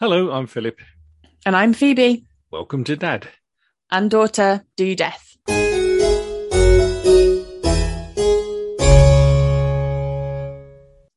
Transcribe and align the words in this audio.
Hello, 0.00 0.30
I'm 0.32 0.46
Philip. 0.46 0.80
And 1.44 1.54
I'm 1.54 1.74
Phoebe. 1.74 2.24
Welcome 2.50 2.84
to 2.84 2.96
Dad. 2.96 3.28
And 3.90 4.10
daughter, 4.10 4.64
do 4.74 4.96
death. 4.96 5.36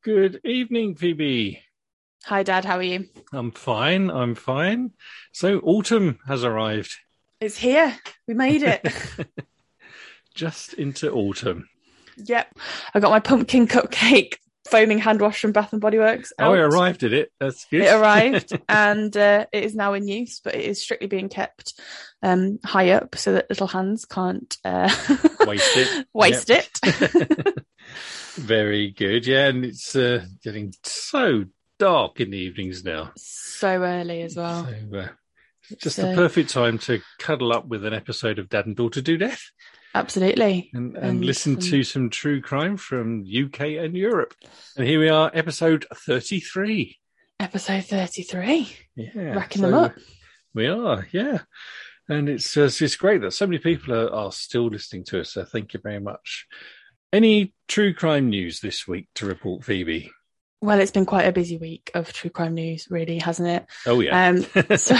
Good 0.02 0.38
evening, 0.44 0.96
Phoebe. 0.96 1.62
Hi, 2.26 2.42
Dad. 2.42 2.66
How 2.66 2.76
are 2.76 2.82
you? 2.82 3.08
I'm 3.32 3.52
fine. 3.52 4.10
I'm 4.10 4.34
fine. 4.34 4.90
So, 5.32 5.60
autumn 5.60 6.18
has 6.26 6.44
arrived. 6.44 6.94
It's 7.40 7.56
here. 7.56 7.96
We 8.28 8.34
made 8.34 8.62
it. 8.62 8.86
Just 10.34 10.74
into 10.74 11.10
autumn. 11.10 11.70
Yep. 12.18 12.58
I 12.92 13.00
got 13.00 13.10
my 13.10 13.20
pumpkin 13.20 13.66
cupcake 13.66 14.34
foaming 14.64 14.98
hand 14.98 15.20
wash 15.20 15.40
from 15.40 15.52
Bath 15.52 15.72
and 15.72 15.80
Body 15.80 15.98
Works. 15.98 16.32
Oh, 16.38 16.54
it 16.54 16.58
arrived, 16.60 17.00
did 17.00 17.12
it? 17.12 17.30
That's 17.38 17.66
good. 17.66 17.82
It 17.82 17.92
arrived 17.92 18.58
and 18.68 19.16
uh, 19.16 19.46
it 19.52 19.64
is 19.64 19.74
now 19.74 19.92
in 19.94 20.08
use, 20.08 20.40
but 20.42 20.54
it 20.54 20.64
is 20.64 20.82
strictly 20.82 21.06
being 21.06 21.28
kept 21.28 21.78
um, 22.22 22.58
high 22.64 22.90
up 22.90 23.16
so 23.16 23.32
that 23.34 23.50
little 23.50 23.66
hands 23.66 24.04
can't 24.06 24.56
uh, 24.64 24.88
Waste 25.46 25.76
it. 25.76 26.06
waste 26.14 26.50
it. 26.50 27.64
Very 28.36 28.90
good. 28.90 29.26
Yeah, 29.26 29.48
and 29.48 29.64
it's 29.64 29.94
uh, 29.94 30.24
getting 30.42 30.72
so 30.82 31.44
dark 31.78 32.20
in 32.20 32.30
the 32.30 32.38
evenings 32.38 32.84
now. 32.84 33.12
so 33.16 33.68
early 33.82 34.22
as 34.22 34.36
well. 34.36 34.66
So, 34.90 34.98
uh, 34.98 35.08
just 35.78 35.96
So- 35.96 36.08
the 36.10 36.14
perfect 36.16 36.50
time 36.50 36.78
to 36.78 37.00
cuddle 37.18 37.52
up 37.52 37.66
with 37.66 37.84
an 37.84 37.94
episode 37.94 38.38
of 38.38 38.48
Dad 38.48 38.66
and 38.66 38.76
Daughter 38.76 39.00
Do 39.00 39.16
Death 39.16 39.42
Absolutely. 39.94 40.70
and, 40.74 40.96
and, 40.96 41.06
And 41.06 41.24
listen 41.24 41.56
to 41.56 41.84
some 41.84 42.10
true 42.10 42.40
crime 42.40 42.76
from 42.76 43.24
UK 43.24 43.60
and 43.78 43.96
Europe. 43.96 44.34
And 44.76 44.86
here 44.86 44.98
we 44.98 45.08
are, 45.08 45.30
episode 45.32 45.86
33. 45.94 46.98
Episode 47.38 47.84
33. 47.84 48.76
Yeah. 48.96 49.34
Racking 49.34 49.62
so 49.62 49.70
them 49.70 49.74
up. 49.74 49.94
We 50.52 50.66
are, 50.66 51.06
yeah. 51.12 51.40
And 52.08 52.28
it's 52.28 52.56
uh, 52.56 52.64
it's 52.64 52.96
great 52.96 53.22
that 53.22 53.32
so 53.32 53.46
many 53.46 53.58
people 53.58 53.94
are, 53.94 54.12
are 54.12 54.32
still 54.32 54.66
listening 54.66 55.04
to 55.04 55.20
us. 55.20 55.32
So 55.32 55.44
thank 55.44 55.72
you 55.72 55.80
very 55.82 56.00
much. 56.00 56.46
Any 57.12 57.54
true 57.66 57.94
crime 57.94 58.28
news 58.28 58.60
this 58.60 58.86
week 58.86 59.08
to 59.14 59.26
report, 59.26 59.64
Phoebe? 59.64 60.10
Well, 60.60 60.80
it's 60.80 60.90
been 60.90 61.06
quite 61.06 61.26
a 61.26 61.32
busy 61.32 61.56
week 61.56 61.90
of 61.94 62.12
true 62.12 62.30
crime 62.30 62.54
news, 62.54 62.88
really, 62.90 63.18
hasn't 63.18 63.48
it? 63.48 63.66
Oh 63.86 64.00
yeah. 64.00 64.28
Um, 64.28 64.42
so, 64.76 64.96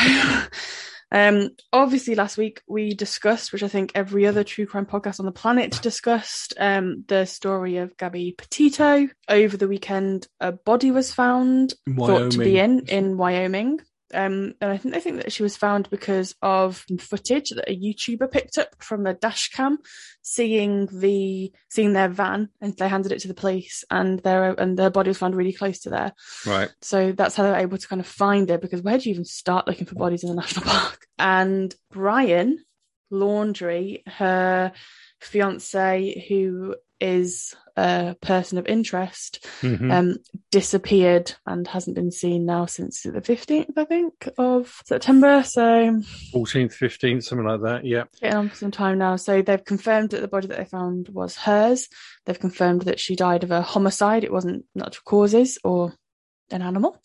um, 1.15 1.51
obviously, 1.73 2.17
last 2.17 2.37
week 2.37 2.61
we 2.67 2.93
discussed, 2.93 3.53
which 3.53 3.63
I 3.63 3.69
think 3.69 3.93
every 3.95 4.27
other 4.27 4.43
true 4.43 4.67
crime 4.67 4.85
podcast 4.85 5.21
on 5.21 5.27
the 5.27 5.33
planet 5.33 5.81
discussed, 5.81 6.55
um, 6.59 7.05
the 7.07 7.25
story 7.25 7.77
of 7.77 7.97
Gabby 7.97 8.35
Petito. 8.37 9.07
Over 9.29 9.57
the 9.57 9.69
weekend, 9.69 10.27
a 10.41 10.51
body 10.51 10.91
was 10.91 11.15
found, 11.15 11.75
thought 11.97 12.33
to 12.33 12.39
be 12.39 12.59
in 12.59 12.87
in 12.89 13.17
Wyoming. 13.17 13.79
Um, 14.15 14.55
and 14.61 14.71
I 14.71 14.77
think 14.77 14.95
they 14.95 15.01
think 15.01 15.17
that 15.23 15.33
she 15.33 15.43
was 15.43 15.57
found 15.57 15.91
because 15.91 16.35
of 16.43 16.85
footage 16.99 17.51
that 17.51 17.69
a 17.69 17.77
YouTuber 17.77 18.31
picked 18.31 18.59
up 18.59 18.69
from 18.83 19.07
a 19.07 19.15
dash 19.15 19.51
cam, 19.51 19.79
seeing 20.23 20.87
the 20.87 21.53
seeing 21.69 21.93
their 21.93 22.09
van, 22.09 22.49
and 22.61 22.77
they 22.77 22.89
handed 22.89 23.13
it 23.13 23.21
to 23.21 23.29
the 23.29 23.35
police, 23.35 23.85
and 23.91 24.21
their 24.21 24.53
and 24.61 24.79
their 24.79 24.91
body 24.91 25.11
was 25.11 25.19
found 25.19 25.35
really 25.35 25.53
close 25.53 25.81
to 25.81 25.91
there. 25.91 26.13
Right. 26.47 26.71
So 26.81 27.13
that's 27.13 27.37
how 27.37 27.43
they 27.43 27.51
were 27.51 27.57
able 27.57 27.79
to 27.79 27.89
kind 27.89 28.01
of 28.01 28.07
find 28.07 28.51
it 28.51 28.61
because 28.61 28.83
where 28.83 28.99
do 28.99 29.09
you 29.09 29.15
even 29.15 29.25
start 29.25 29.67
looking 29.67 29.87
for 29.87 29.97
bodies 29.97 30.23
in 30.23 30.31
the 30.31 30.37
national 30.37 30.67
park? 30.67 31.07
And 31.19 31.75
Brian 31.91 32.65
Laundrie, 33.13 34.07
her 34.07 34.73
fiance, 35.21 36.27
who 36.29 36.77
is 37.01 37.55
a 37.77 38.15
person 38.21 38.57
of 38.57 38.67
interest, 38.67 39.45
Mhm. 39.63 39.93
um, 39.93 40.17
disappeared 40.51 41.35
and 41.45 41.67
hasn't 41.67 41.97
been 41.97 42.11
seen 42.13 42.47
now 42.47 42.67
since 42.67 43.03
the 43.03 43.21
15th, 43.21 43.77
I 43.77 43.85
think, 43.85 44.29
of 44.39 44.81
September. 44.87 45.43
So 45.43 46.01
14th, 46.33 46.73
15th, 46.73 47.25
something 47.25 47.47
like 47.47 47.63
that. 47.63 47.85
Yeah. 47.85 48.05
getting 48.21 48.39
on 48.39 48.49
for 48.49 48.55
some 48.57 48.71
time 48.71 48.99
now. 48.99 49.17
So 49.17 49.43
they've 49.43 49.65
confirmed 49.65 50.11
that 50.11 50.21
the 50.21 50.29
body 50.29 50.47
that 50.47 50.57
they 50.59 50.65
found 50.65 51.09
was 51.09 51.37
hers. 51.37 51.89
They've 52.27 52.39
confirmed 52.39 52.83
that 52.83 53.01
she 53.01 53.17
died 53.17 53.43
of 53.45 53.51
a 53.51 53.63
homicide. 53.63 54.23
It 54.25 54.33
wasn't 54.33 54.65
natural 54.75 55.03
causes 55.05 55.59
or 55.65 55.95
an 56.51 56.63
animal. 56.63 56.97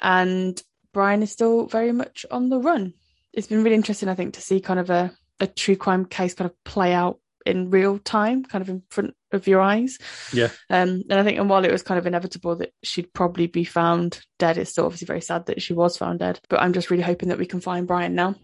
And 0.00 0.62
Brian 0.92 1.22
is 1.22 1.32
still 1.32 1.66
very 1.66 1.90
much 1.92 2.24
on 2.30 2.48
the 2.48 2.58
run. 2.60 2.94
It's 3.32 3.46
been 3.48 3.64
really 3.64 3.76
interesting, 3.76 4.08
I 4.08 4.14
think, 4.14 4.34
to 4.34 4.40
see 4.40 4.60
kind 4.60 4.78
of 4.78 4.88
a, 4.90 5.10
a 5.40 5.46
true 5.48 5.74
crime 5.76 6.04
case 6.04 6.34
kind 6.34 6.48
of 6.50 6.64
play 6.64 6.92
out 6.92 7.18
in 7.44 7.70
real 7.70 7.98
time, 7.98 8.44
kind 8.44 8.62
of 8.62 8.68
in 8.68 8.82
front 8.90 9.14
of 9.32 9.46
your 9.46 9.60
eyes. 9.60 9.98
Yeah. 10.32 10.48
Um, 10.70 11.02
and 11.08 11.14
I 11.14 11.22
think, 11.22 11.38
and 11.38 11.48
while 11.48 11.64
it 11.64 11.72
was 11.72 11.82
kind 11.82 11.98
of 11.98 12.06
inevitable 12.06 12.56
that 12.56 12.72
she'd 12.82 13.12
probably 13.12 13.46
be 13.46 13.64
found 13.64 14.20
dead, 14.38 14.58
it's 14.58 14.70
still 14.70 14.86
obviously 14.86 15.06
very 15.06 15.20
sad 15.20 15.46
that 15.46 15.62
she 15.62 15.72
was 15.72 15.96
found 15.96 16.20
dead. 16.20 16.40
But 16.48 16.60
I'm 16.60 16.72
just 16.72 16.90
really 16.90 17.02
hoping 17.02 17.28
that 17.30 17.38
we 17.38 17.46
can 17.46 17.60
find 17.60 17.86
Brian 17.86 18.14
now. 18.14 18.36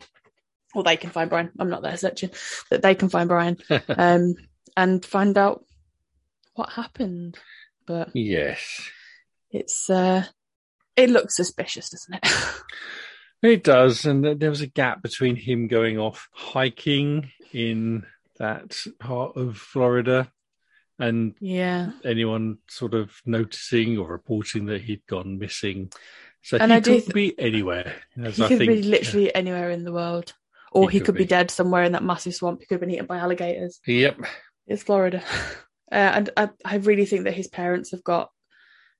Or 0.74 0.82
they 0.82 0.96
can 0.96 1.10
find 1.10 1.30
Brian. 1.30 1.50
I'm 1.58 1.70
not 1.70 1.82
there 1.82 1.96
searching. 1.96 2.30
That 2.70 2.82
they 2.82 2.94
can 2.94 3.08
find 3.08 3.28
Brian 3.28 3.56
um, 3.88 4.34
and 4.76 5.04
find 5.04 5.36
out 5.38 5.64
what 6.54 6.70
happened. 6.70 7.38
But 7.86 8.10
yes. 8.14 8.90
it's 9.50 9.88
uh, 9.88 10.24
it 10.96 11.10
looks 11.10 11.36
suspicious, 11.36 11.90
doesn't 11.90 12.14
it? 12.22 12.54
It 13.42 13.62
does. 13.62 14.04
And 14.04 14.40
there 14.40 14.50
was 14.50 14.62
a 14.62 14.66
gap 14.66 15.02
between 15.02 15.36
him 15.36 15.68
going 15.68 15.98
off 15.98 16.28
hiking 16.32 17.30
in 17.52 18.04
that 18.38 18.76
part 18.98 19.36
of 19.36 19.56
Florida 19.56 20.30
and 20.98 21.34
yeah. 21.40 21.90
anyone 22.04 22.58
sort 22.68 22.94
of 22.94 23.12
noticing 23.24 23.98
or 23.98 24.08
reporting 24.08 24.66
that 24.66 24.82
he'd 24.82 25.06
gone 25.06 25.38
missing. 25.38 25.92
So 26.42 26.56
And 26.58 26.70
he 26.72 26.76
I 26.78 26.80
could 26.80 27.02
th- 27.04 27.12
be 27.14 27.38
anywhere. 27.38 27.94
As 28.22 28.36
He 28.36 28.44
I 28.44 28.48
could 28.48 28.58
think, 28.58 28.72
be 28.72 28.82
literally 28.82 29.34
anywhere 29.34 29.70
in 29.70 29.84
the 29.84 29.92
world. 29.92 30.34
Or 30.72 30.90
He 30.90 30.96
he, 30.96 31.00
could 31.00 31.06
could 31.06 31.14
be. 31.16 31.24
be. 31.24 31.28
dead 31.28 31.50
somewhere 31.50 31.82
in 31.84 31.92
that 31.92 32.02
massive 32.04 32.34
swamp. 32.34 32.60
He 32.60 32.66
could 32.66 32.74
have 32.76 32.80
been 32.80 32.90
eaten 32.90 33.06
by 33.06 33.18
alligators. 33.18 33.80
Yep. 33.86 34.20
It's 34.66 34.82
Florida. 34.82 35.22
Uh, 35.90 35.94
and 35.94 36.30
I, 36.36 36.50
I 36.66 36.76
really 36.76 37.06
think 37.06 37.24
that 37.24 37.32
his 37.32 37.48
parents 37.48 37.92
have 37.92 38.04
got 38.04 38.28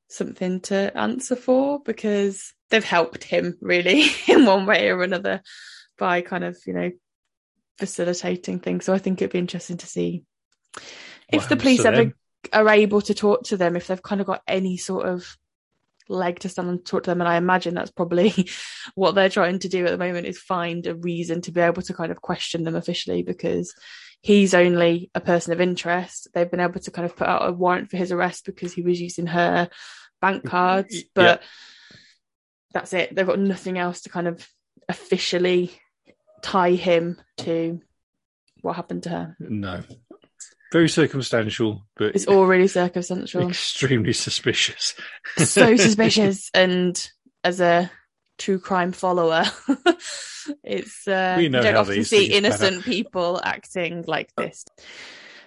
something 0.09 0.63
to 0.63 0.91
answer 0.97 1.37
for 1.37 1.81
because 1.85 2.55
they've 2.71 2.83
helped 2.83 3.25
him 3.25 3.59
really 3.61 4.07
in 4.27 4.47
one 4.47 4.65
way 4.65 4.89
or 4.89 5.03
another 5.03 5.43
by 5.99 6.23
kind 6.23 6.45
of, 6.45 6.57
you 6.67 6.73
know, 6.73 6.91
facilitating 7.79 8.61
things. 8.61 8.87
So 8.87 8.95
I 8.95 8.99
think 8.99 9.21
it'd 9.21 9.33
be 9.33 9.39
interesting 9.39 9.77
to 9.77 9.87
see 9.87 10.23
if 11.33 11.43
What 11.43 11.49
the 11.49 11.57
police 11.57 11.85
ever 11.85 12.13
are 12.53 12.69
able 12.69 13.01
to 13.03 13.15
talk 13.15 13.45
to 13.45 13.57
them, 13.57 13.77
if 13.77 13.87
they've 13.87 14.03
kind 14.03 14.21
of 14.21 14.27
got 14.27 14.43
any 14.47 14.77
sort 14.77 15.07
of 15.07 15.37
leg 16.09 16.39
to 16.41 16.49
stand 16.49 16.69
and 16.69 16.85
talk 16.85 17.03
to 17.03 17.11
them. 17.11 17.21
And 17.21 17.29
I 17.29 17.37
imagine 17.37 17.75
that's 17.75 17.91
probably 17.91 18.49
what 18.95 19.15
they're 19.15 19.29
trying 19.29 19.59
to 19.61 19.69
do 19.69 19.85
at 19.85 19.91
the 19.91 19.99
moment 19.99 20.27
is 20.27 20.39
find 20.39 20.87
a 20.87 20.95
reason 20.95 21.43
to 21.43 21.53
be 21.53 21.61
able 21.61 21.83
to 21.83 21.95
kind 21.95 22.11
of 22.11 22.23
question 22.23 22.65
them 22.65 22.75
officially 22.75 23.23
because 23.23 23.75
he's 24.21 24.55
only 24.55 25.11
a 25.15 25.21
person 25.21 25.53
of 25.53 25.61
interest. 25.61 26.29
They've 26.35 26.51
been 26.51 26.61
able 26.61 26.81
to 26.81 26.91
kind 26.91 27.07
of 27.07 27.17
put 27.17 27.29
out 27.29 27.49
a 27.49 27.53
warrant 27.53 27.91
for 27.91 27.97
his 27.97 28.11
arrest 28.13 28.47
because 28.47 28.73
he 28.73 28.83
was 28.83 29.01
using 29.01 29.27
her 29.27 29.69
bank 30.21 30.45
cards, 30.47 30.95
Yeah. 30.95 31.03
but 31.15 31.43
that's 32.73 32.93
it. 32.93 33.15
They've 33.15 33.27
got 33.27 33.39
nothing 33.39 33.79
else 33.79 34.03
to 34.03 34.09
kind 34.09 34.29
of 34.29 34.47
officially 34.89 35.73
tie 36.43 36.73
him 36.73 37.21
to 37.39 37.81
what 38.63 38.77
happened 38.77 39.05
to 39.05 39.11
her. 39.11 39.37
No. 39.39 39.83
Very 40.73 40.89
circumstantial, 40.89 41.87
but 41.97 42.15
It's 42.15 42.27
all 42.27 42.47
really 42.47 42.69
circumstantial. 42.69 43.49
extremely 43.49 44.13
suspicious. 44.13 44.95
so 45.39 45.77
suspicious 45.77 46.51
and 46.55 47.11
as 47.45 47.61
a 47.61 47.91
true 48.39 48.59
crime 48.61 48.93
follower 48.93 49.45
it's 50.65 51.09
uh 51.09 51.35
We 51.37 51.45
you 51.45 51.49
know 51.51 51.61
don't 51.63 51.75
how 51.75 51.81
often 51.81 52.05
see 52.05 52.33
innocent 52.33 52.85
people 52.85 53.41
acting 53.43 54.05
like 54.07 54.33
this 54.37 54.65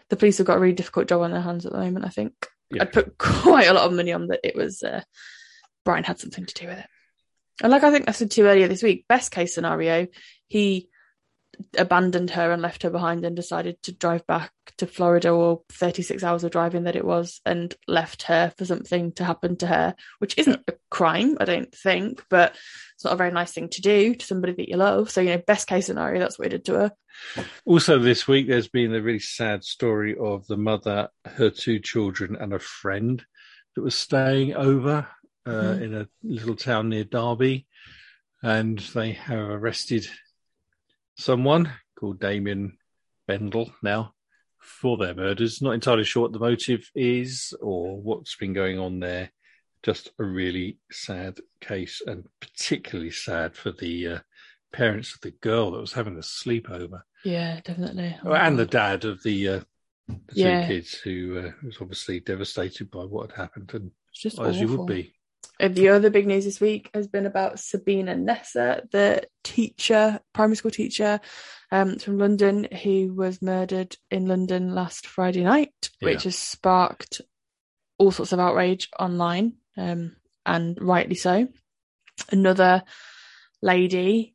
the 0.10 0.18
police 0.18 0.40
have 0.40 0.48
got 0.48 0.58
a 0.58 0.60
really 0.60 0.74
difficult 0.74 1.08
job 1.08 1.22
on 1.22 1.32
their 1.32 1.40
hands 1.42 1.66
at 1.66 1.72
the 1.72 1.78
moment 1.78 2.06
i 2.06 2.10
think 2.10 2.34
Yeah. 2.70 2.82
i'd 2.84 2.92
put 2.92 3.18
quite 3.18 3.68
a 3.68 3.74
lot 3.74 3.86
of 3.86 3.94
money 3.94 4.12
on 4.12 4.28
that 4.28 4.42
it 4.44 4.58
was 4.58 4.84
uh 4.84 5.02
brian 5.86 6.04
had 6.04 6.20
something 6.20 6.46
to 6.46 6.54
do 6.54 6.68
with 6.68 6.80
it 6.80 6.86
and 7.64 7.72
like 7.72 7.84
i 7.84 7.92
think 7.92 8.10
i 8.10 8.12
said 8.12 8.30
to 8.32 8.42
you 8.42 8.48
earlier 8.50 8.68
this 8.68 8.84
week 8.84 9.06
best 9.08 9.32
case 9.32 9.56
scenario 9.56 10.08
he 10.48 10.90
abandoned 11.78 12.32
her 12.32 12.52
and 12.52 12.62
left 12.62 12.84
her 12.84 12.90
behind 12.90 13.26
and 13.26 13.36
decided 13.36 13.82
to 13.84 13.92
drive 13.92 14.26
back 14.26 14.52
to 14.78 14.88
Florida 14.88 15.30
or 15.30 15.62
36 15.70 16.24
hours 16.24 16.44
of 16.44 16.52
driving 16.52 16.84
that 16.84 16.96
it 16.96 17.06
was 17.06 17.42
and 17.46 17.76
left 17.88 18.24
her 18.24 18.52
for 18.58 18.66
something 18.66 19.12
to 19.14 19.24
happen 19.24 19.56
to 19.58 19.68
her, 19.68 19.96
which 20.20 20.38
isn't 20.38 20.64
a 20.68 20.74
crime, 20.90 21.38
I 21.40 21.46
don't 21.46 21.74
think, 21.74 22.24
but 22.30 22.56
it's 22.96 23.04
not 23.04 23.14
a 23.14 23.18
very 23.18 23.32
nice 23.32 23.52
thing 23.52 23.70
to 23.70 23.82
do 23.82 24.16
to 24.16 24.26
somebody 24.26 24.54
that 24.54 24.70
you 24.70 24.78
love. 24.78 25.12
So, 25.12 25.22
you 25.22 25.30
know, 25.32 25.38
best 25.46 25.68
case 25.68 25.86
scenario, 25.88 26.20
that's 26.20 26.40
what 26.40 26.46
he 26.46 26.58
did 26.58 26.66
to 26.66 26.74
her. 26.74 26.92
Also, 27.66 28.00
this 28.00 28.28
week 28.28 28.48
there's 28.48 28.70
been 28.70 28.94
a 28.96 29.02
really 29.02 29.20
sad 29.20 29.64
story 29.64 30.16
of 30.18 30.48
the 30.48 30.58
mother, 30.58 31.10
her 31.26 31.50
two 31.50 31.80
children, 31.80 32.36
and 32.40 32.54
a 32.54 32.60
friend 32.60 33.24
that 33.76 33.82
was 33.82 33.96
staying 33.96 34.54
over 34.56 35.08
uh, 35.46 35.52
Mhm. 35.52 35.82
in 35.82 35.94
a 35.96 36.08
little 36.22 36.56
town 36.56 36.90
near 36.90 37.04
Derby, 37.04 37.66
and 38.44 38.78
they 38.78 39.14
have 39.14 39.40
arrested 39.50 40.08
someone 41.22 41.72
called 42.00 42.20
Damien 42.20 42.78
Bendall 43.30 43.72
now 43.84 44.14
for 44.60 44.98
their 44.98 45.14
murders. 45.14 45.62
Not 45.62 45.74
entirely 45.74 46.04
sure 46.04 46.24
what 46.24 46.34
the 46.34 46.40
motive 46.40 46.90
is 46.96 47.54
or 47.62 48.02
what's 48.02 48.36
been 48.36 48.54
going 48.54 48.80
on 48.80 49.00
there, 49.00 49.32
just 49.84 50.12
a 50.20 50.24
really 50.24 50.80
sad 50.92 51.40
case, 51.62 52.02
and 52.06 52.26
particularly 52.40 53.12
sad 53.12 53.56
for 53.56 53.72
the 53.72 54.08
uh, 54.08 54.20
parents 54.74 55.14
of 55.14 55.22
the 55.22 55.32
girl 55.32 55.72
that 55.72 55.82
was 55.82 55.94
having 55.94 56.16
the 56.16 56.22
sleepover. 56.22 57.02
Yeah, 57.24 57.60
definitely. 57.64 58.16
Oh, 58.26 58.34
and 58.34 58.58
the 58.58 58.66
dad 58.66 59.06
of 59.06 59.22
the, 59.24 59.48
uh, 59.48 59.60
the 60.08 60.36
Yeah. 60.36 60.62
two 60.62 60.68
kids 60.74 60.94
who 60.94 61.38
uh, 61.40 61.52
was 61.64 61.78
obviously 61.80 62.20
devastated 62.20 62.90
by 62.90 63.04
what 63.04 63.32
had 63.32 63.38
happened, 63.38 63.72
and 63.74 63.92
as 64.42 64.60
you 64.60 64.68
would 64.68 64.88
be. 64.88 65.14
And 65.62 65.76
the 65.76 65.90
other 65.90 66.10
big 66.10 66.26
news 66.26 66.46
this 66.46 66.60
week 66.60 66.90
has 66.96 67.08
been 67.08 67.28
about 67.28 67.60
Sabina 67.60 68.16
Nessa, 68.16 68.82
the 68.92 69.28
teacher, 69.44 70.20
primary 70.34 70.56
school 70.56 70.72
teacher 70.72 71.20
um, 71.72 72.00
from 72.00 72.18
London, 72.18 72.68
who 72.82 73.14
was 73.14 73.44
murdered 73.44 73.96
in 74.10 74.26
London 74.26 74.74
last 74.74 75.06
Friday 75.06 75.44
night, 75.44 75.92
which 76.00 76.24
has 76.24 76.36
sparked 76.36 77.22
all 78.00 78.10
sorts 78.10 78.32
of 78.32 78.40
outrage 78.40 78.90
online, 79.00 79.54
um, 79.78 80.16
and 80.48 80.80
rightly 80.82 81.14
so. 81.14 81.48
Another 82.32 82.82
lady 83.62 84.34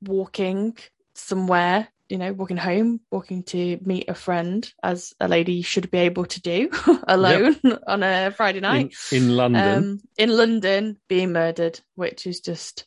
walking 0.00 0.78
somewhere, 1.12 1.88
you 2.08 2.18
know, 2.18 2.32
walking 2.32 2.56
home, 2.56 3.00
walking 3.10 3.42
to 3.44 3.78
meet 3.84 4.08
a 4.08 4.14
friend, 4.14 4.72
as 4.82 5.14
a 5.20 5.28
lady 5.28 5.62
should 5.62 5.90
be 5.90 5.98
able 5.98 6.24
to 6.26 6.40
do 6.40 6.70
alone 7.08 7.56
on 7.86 8.02
a 8.02 8.30
Friday 8.30 8.60
night 8.60 8.94
In, 9.12 9.24
in 9.24 9.36
London, 9.36 9.76
um, 9.78 10.00
in 10.16 10.30
London 10.36 10.96
being 11.08 11.32
murdered, 11.32 11.80
which 11.96 12.26
is 12.26 12.40
just 12.40 12.86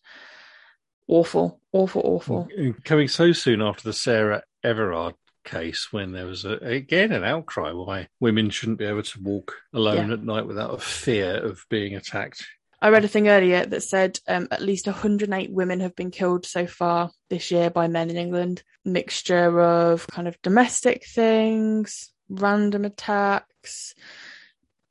awful, 1.07 1.59
awful, 1.71 2.01
awful. 2.03 2.47
Coming 2.83 3.07
so 3.07 3.31
soon 3.31 3.61
after 3.61 3.83
the 3.83 3.93
Sarah 3.93 4.43
Everard 4.63 5.15
case, 5.43 5.87
when 5.91 6.11
there 6.11 6.25
was 6.27 6.45
a, 6.45 6.53
again 6.57 7.11
an 7.11 7.23
outcry 7.23 7.71
why 7.71 8.07
women 8.19 8.49
shouldn't 8.49 8.77
be 8.77 8.85
able 8.85 9.03
to 9.03 9.21
walk 9.21 9.55
alone 9.73 10.07
Yeah. 10.07 10.13
at 10.13 10.23
night 10.23 10.45
without 10.47 10.73
a 10.73 10.77
fear 10.77 11.35
of 11.35 11.65
being 11.69 11.95
attacked. 11.95 12.45
I 12.81 12.89
read 12.89 13.05
a 13.05 13.07
thing 13.07 13.29
earlier 13.29 13.63
that 13.63 13.83
said 13.83 14.19
um, 14.27 14.47
at 14.49 14.61
least 14.61 14.87
108 14.87 15.51
women 15.51 15.81
have 15.81 15.95
been 15.95 16.09
killed 16.09 16.45
so 16.45 16.65
far 16.65 17.11
this 17.29 17.51
year 17.51 17.69
by 17.69 17.87
men 17.87 18.09
in 18.09 18.17
England. 18.17 18.63
Mixture 18.83 19.61
of 19.61 20.07
kind 20.07 20.27
of 20.27 20.41
domestic 20.41 21.05
things, 21.05 22.11
random 22.27 22.85
attacks, 22.85 23.93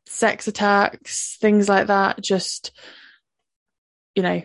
sex 0.06 0.46
attacks, 0.46 1.36
things 1.40 1.68
like 1.68 1.88
that. 1.88 2.20
Just, 2.20 2.70
you 4.14 4.22
know, 4.22 4.42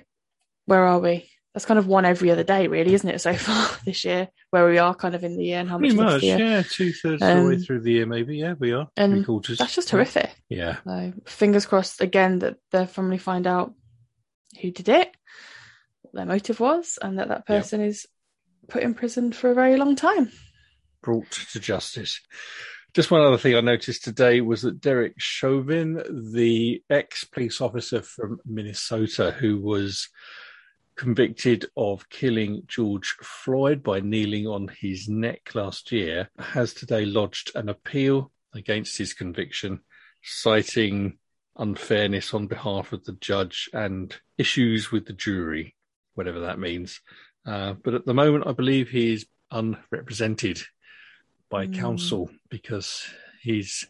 where 0.66 0.84
are 0.84 1.00
we? 1.00 1.30
That's 1.56 1.66
kind 1.66 1.80
of 1.80 1.88
one 1.88 2.04
every 2.04 2.30
other 2.32 2.44
day, 2.44 2.68
really, 2.68 2.94
isn't 2.94 3.10
it, 3.10 3.22
so 3.22 3.34
far 3.38 3.70
this 3.86 4.04
year, 4.04 4.28
where 4.50 4.68
we 4.68 4.78
are 4.78 4.94
kind 4.94 5.16
of 5.16 5.24
in 5.24 5.38
the 5.38 5.46
year 5.46 5.60
and 5.62 5.70
how 5.70 5.78
much 5.78 5.92
Pretty 5.92 5.96
much, 6.04 6.22
year. 6.22 6.38
yeah, 6.38 6.62
two 6.70 6.92
thirds 6.92 7.22
of 7.24 7.30
the 7.44 7.48
way 7.48 7.54
Um, 7.56 7.60
through 7.62 7.80
the 7.80 7.94
year, 7.94 8.06
maybe. 8.06 8.36
Yeah, 8.38 8.54
we 8.60 8.74
are. 8.74 8.90
and. 8.98 9.26
That's 9.26 9.74
just 9.74 9.90
horrific. 9.90 10.36
Yeah, 10.50 10.78
So 10.84 11.14
fingers 11.26 11.66
crossed 11.66 12.02
again 12.02 12.40
that 12.40 12.58
their 12.72 12.86
family 12.86 13.18
find 13.18 13.48
out 13.48 13.74
who 14.62 14.70
did 14.70 14.90
it, 14.90 15.12
what 16.02 16.14
their 16.14 16.26
motive 16.26 16.60
was, 16.60 17.00
and 17.02 17.20
that 17.20 17.30
that 17.30 17.38
Yep. 17.38 17.46
person 17.48 17.80
is 17.82 18.06
put 18.68 18.84
in 18.84 18.94
prison 18.94 19.32
for 19.32 19.50
a 19.50 19.56
very 19.56 19.78
long 19.78 19.96
time. 19.96 20.32
brought 21.02 21.32
to 21.54 21.60
justice. 21.60 22.20
Just 22.94 23.12
one 23.12 23.22
other 23.22 23.38
thing 23.38 23.56
I 23.56 23.62
noticed 23.62 24.04
today 24.04 24.42
was 24.42 24.64
that 24.64 24.82
Derek 24.82 25.14
Chauvin, 25.20 26.02
the 26.34 26.82
ex 26.90 27.24
police 27.24 27.62
officer 27.62 28.02
from 28.02 28.40
Minnesota 28.46 29.32
who 29.32 29.62
was 29.62 30.10
convicted 30.96 31.66
of 31.76 32.10
killing 32.10 32.64
George 32.68 33.16
Floyd 33.22 33.84
by 33.84 34.00
kneeling 34.00 34.48
on 34.48 34.70
his 34.80 35.08
neck 35.10 35.54
last 35.54 35.92
year, 35.92 36.30
has 36.40 36.74
today 36.74 37.06
lodged 37.06 37.52
an 37.56 37.70
appeal 37.70 38.32
against 38.54 38.98
his 38.98 39.14
conviction, 39.14 39.82
citing 40.24 41.18
unfairness 41.58 42.34
on 42.34 42.48
behalf 42.48 42.94
of 42.94 43.04
the 43.06 43.14
judge 43.14 43.70
and 43.74 44.16
issues 44.38 44.92
with 44.92 45.06
the 45.06 45.14
jury, 45.14 45.76
whatever 46.14 46.42
that 46.42 46.60
means. 46.60 47.02
Uh, 47.46 47.74
but 47.74 47.94
at 47.94 48.06
the 48.06 48.14
moment, 48.14 48.48
I 48.48 48.54
believe 48.54 48.90
he 48.90 49.14
is 49.14 49.26
unrepresented 49.52 50.62
by 51.50 51.68
Mm. 51.68 51.76
counsel 51.76 52.32
because 52.50 53.08
his 53.42 53.88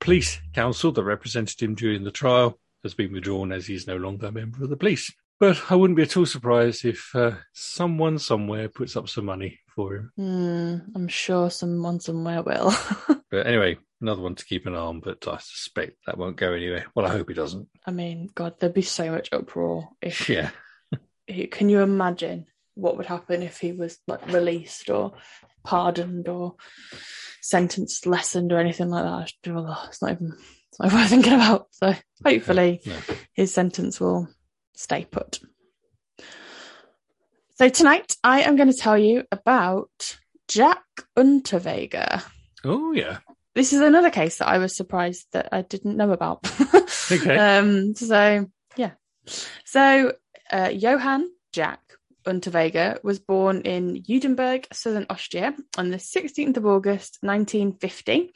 police 0.00 0.40
counsel 0.52 0.92
that 0.92 1.04
represented 1.04 1.60
him 1.62 1.74
during 1.74 2.04
the 2.04 2.10
trial 2.10 2.58
has 2.82 2.94
been 2.94 3.12
withdrawn 3.12 3.52
as 3.52 3.66
he's 3.66 3.86
no 3.86 3.96
longer 3.96 4.26
a 4.26 4.32
member 4.32 4.62
of 4.62 4.70
the 4.70 4.76
police. 4.76 5.12
But 5.38 5.60
I 5.70 5.74
wouldn't 5.74 5.96
be 5.96 6.02
at 6.02 6.16
all 6.16 6.26
surprised 6.26 6.84
if 6.84 7.14
uh, 7.14 7.32
someone 7.52 8.18
somewhere 8.18 8.68
puts 8.68 8.96
up 8.96 9.08
some 9.08 9.26
money 9.26 9.60
for 9.74 9.96
him. 9.96 10.12
Hmm, 10.16 10.76
I'm 10.94 11.08
sure 11.08 11.50
someone 11.50 12.00
somewhere 12.00 12.42
will. 12.42 12.72
But 13.28 13.48
anyway, 13.48 13.76
another 14.00 14.22
one 14.22 14.36
to 14.36 14.44
keep 14.44 14.66
an 14.66 14.74
eye 14.76 14.78
on, 14.78 15.00
but 15.00 15.26
I 15.26 15.38
suspect 15.38 15.96
that 16.06 16.16
won't 16.16 16.36
go 16.36 16.52
anywhere. 16.52 16.86
Well, 16.94 17.06
I 17.06 17.10
hope 17.10 17.28
it 17.28 17.34
doesn't. 17.34 17.66
I 17.84 17.90
mean, 17.90 18.30
God, 18.32 18.54
there'd 18.58 18.72
be 18.72 18.82
so 18.82 19.10
much 19.10 19.28
uproar 19.32 19.88
if. 20.00 20.28
Yeah. 20.28 20.50
Can 21.50 21.68
you 21.68 21.80
imagine 21.80 22.46
what 22.74 22.96
would 22.96 23.06
happen 23.06 23.42
if 23.42 23.58
he 23.58 23.72
was 23.72 23.98
like 24.06 24.24
released 24.32 24.90
or 24.90 25.14
pardoned 25.64 26.28
or 26.28 26.54
sentenced 27.42 28.06
lessened 28.06 28.52
or 28.52 28.58
anything 28.58 28.90
like 28.90 29.04
that? 29.04 29.32
It's 29.88 30.00
not 30.00 30.12
even. 30.12 30.32
It's 30.68 30.78
not 30.80 30.86
even 30.86 30.98
worth 31.00 31.10
thinking 31.10 31.32
about. 31.32 31.66
So 31.72 31.94
hopefully. 32.24 32.80
No. 32.86 32.96
his 33.32 33.52
sentence 33.52 33.98
will 33.98 34.28
stay 34.76 35.04
put. 35.04 35.40
So 37.56 37.68
tonight 37.68 38.16
I 38.22 38.42
am 38.42 38.56
going 38.56 38.70
to 38.70 38.76
tell 38.76 38.96
you 38.96 39.24
about 39.32 40.18
Jack 40.46 40.84
Unterweger. 41.16 42.22
Oh, 42.64 42.92
yeah. 42.92 43.18
This 43.54 43.72
is 43.72 43.80
another 43.80 44.10
case 44.10 44.38
that 44.38 44.48
I 44.48 44.58
was 44.58 44.76
surprised 44.76 45.26
that 45.32 45.48
I 45.50 45.62
didn't 45.62 45.96
know 45.96 46.12
about. 46.12 46.48
Okay. 47.08 47.36
um, 47.38 47.94
so 47.94 48.50
yeah. 48.76 48.90
So 49.64 50.12
uh, 50.50 50.72
Johann 50.74 51.30
Jack 51.52 51.80
Unterweger 52.26 53.02
was 53.04 53.20
born 53.20 53.60
in 53.60 54.02
Judenburg, 54.02 54.66
southern 54.72 55.06
Austria, 55.08 55.54
on 55.78 55.90
the 55.90 55.98
16th 55.98 56.56
of 56.56 56.66
August 56.66 57.18
1950 57.20 58.32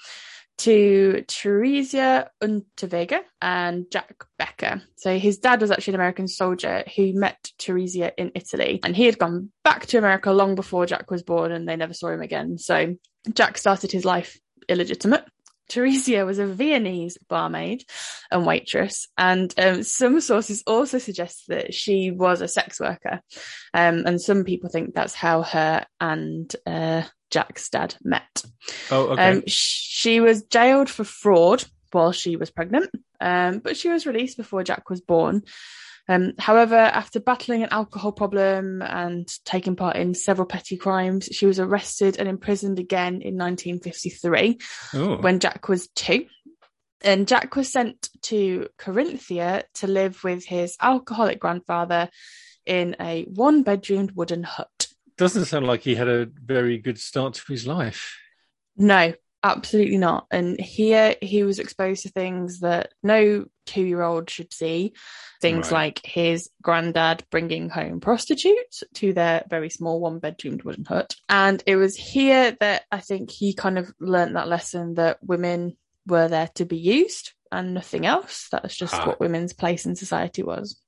to 0.61 1.25
Theresia 1.27 2.29
Unterweger 2.43 3.21
and 3.41 3.87
Jack 3.91 4.25
Becker. 4.39 4.83
So 4.97 5.19
his 5.19 5.39
dad 5.39 5.61
was 5.62 5.71
actually 5.71 5.93
an 5.93 6.01
American 6.01 6.29
soldier 6.29 6.85
who 6.97 7.15
met 7.15 7.51
Theresia 7.59 8.12
in 8.19 8.33
Italy, 8.35 8.81
and 8.85 8.95
he 8.95 9.07
had 9.07 9.19
gone 9.19 9.51
back 9.65 9.87
to 9.87 9.99
America 9.99 10.33
long 10.33 10.55
before 10.55 10.85
Jack 10.85 11.11
was 11.11 11.23
born, 11.23 11.51
and 11.51 11.67
they 11.67 11.77
never 11.77 11.95
saw 11.95 12.09
him 12.09 12.21
again. 12.21 12.59
So 12.59 12.97
Jack 13.33 13.57
started 13.57 13.91
his 13.91 14.05
life 14.05 14.39
illegitimate. 14.69 15.25
Theresia 15.71 16.27
was 16.27 16.39
a 16.39 16.47
Viennese 16.47 17.17
barmaid 17.29 17.85
and 18.31 18.45
waitress, 18.45 19.07
and 19.17 19.55
um, 19.59 19.83
some 19.83 20.21
sources 20.21 20.62
also 20.67 20.99
suggest 20.99 21.45
that 21.49 21.73
she 21.73 22.11
was 22.11 22.43
a 22.43 22.49
sex 22.49 22.79
worker. 22.81 23.21
Um, 23.73 24.05
and 24.05 24.21
some 24.21 24.45
people 24.45 24.69
think 24.69 24.93
that's 24.93 25.14
how 25.14 25.43
her 25.43 25.87
and 26.00 26.55
uh, 26.67 27.05
Jack's 27.30 27.68
dad 27.68 27.94
met. 28.02 28.42
Oh, 28.90 29.08
okay. 29.08 29.30
Um, 29.30 29.42
she 29.46 30.20
was 30.20 30.42
jailed 30.44 30.90
for 30.90 31.04
fraud 31.04 31.64
while 31.92 32.12
she 32.12 32.37
was 32.37 32.50
pregnant, 32.50 32.90
um, 33.20 33.58
but 33.58 33.76
she 33.76 33.88
was 33.88 34.06
released 34.06 34.37
before 34.37 34.64
Jack 34.64 34.90
was 34.90 35.00
born. 35.00 35.42
Um, 36.08 36.32
however, 36.38 36.75
after 36.75 37.20
battling 37.20 37.62
an 37.62 37.68
alcohol 37.70 38.10
problem 38.10 38.82
and 38.82 39.28
taking 39.44 39.76
part 39.76 39.96
in 39.96 40.14
several 40.14 40.46
petty 40.46 40.76
crimes, 40.76 41.28
she 41.30 41.46
was 41.46 41.60
arrested 41.60 42.16
and 42.18 42.28
imprisoned 42.28 42.80
again 42.80 43.22
in 43.22 43.37
1953 43.37 44.58
oh, 44.94 45.16
when 45.18 45.38
Jack 45.38 45.68
was 45.68 45.88
two. 45.94 46.26
And 47.02 47.28
Jack 47.28 47.54
was 47.54 47.72
sent 47.72 48.10
to 48.22 48.68
Carinthia 48.76 49.62
to 49.75 49.87
live 49.87 50.22
with 50.25 50.44
his 50.44 50.76
alcoholic 50.82 51.38
grandfather 51.38 52.10
in 52.66 52.96
a 53.00 53.22
one 53.25 53.62
bedroomed 53.62 54.12
wooden 54.12 54.42
hut. 54.42 54.88
Doesn't 55.21 55.45
sound 55.45 55.67
like 55.67 55.83
he 55.83 55.95
had 55.95 56.09
a 56.09 56.27
very 56.27 56.79
good 56.79 56.99
start 56.99 57.35
to 57.35 57.43
his 57.53 57.67
life. 57.67 58.19
No, 58.77 59.12
absolutely 59.45 59.99
not. 59.99 60.27
And 60.31 60.61
here 60.61 61.15
he 61.23 61.43
was 61.45 61.59
exposed 61.59 62.03
to 62.03 62.09
things 62.09 62.61
that 62.61 62.93
no 63.03 63.47
two 63.67 63.83
year 63.85 64.03
old 64.03 64.29
should 64.29 64.53
see. 64.53 64.95
Things 65.41 65.71
Right. 65.71 65.85
like 65.97 66.00
his 66.05 66.50
granddad 66.62 67.25
bringing 67.31 67.69
home 67.69 68.00
prostitutes 68.00 68.83
to 68.95 69.12
their 69.12 69.45
very 69.49 69.71
small 69.71 70.00
one 70.00 70.19
bedroomed 70.19 70.62
wooden 70.65 70.85
hut. 70.85 71.15
And 71.29 71.62
it 71.67 71.77
was 71.77 71.95
here 71.97 72.57
that 72.61 72.83
I 72.91 73.00
think 73.00 73.31
he 73.31 73.55
kind 73.55 73.79
of 73.79 73.93
learnt 74.00 74.35
that 74.35 74.49
lesson 74.49 74.95
that 74.95 75.19
women 75.23 75.77
were 76.07 76.29
there 76.29 76.49
to 76.57 76.65
be 76.65 76.79
used 76.79 77.33
and 77.53 77.75
nothing 77.75 78.07
else. 78.07 78.49
That's 78.50 78.77
just 78.77 78.95
Ah. 78.95 79.07
what 79.07 79.21
women's 79.21 79.53
place 79.53 79.87
in 79.87 79.95
society 79.97 80.43
was. 80.43 80.81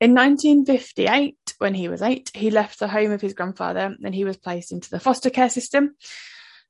In 0.00 0.14
1958, 0.14 1.36
when 1.62 1.74
he 1.74 1.88
was 1.88 2.02
eight, 2.02 2.30
he 2.34 2.50
left 2.50 2.78
the 2.78 2.88
home 2.88 3.12
of 3.12 3.20
his 3.20 3.32
grandfather 3.32 3.96
and 4.04 4.14
he 4.14 4.24
was 4.24 4.36
placed 4.36 4.72
into 4.72 4.90
the 4.90 5.00
foster 5.00 5.30
care 5.30 5.48
system. 5.48 5.94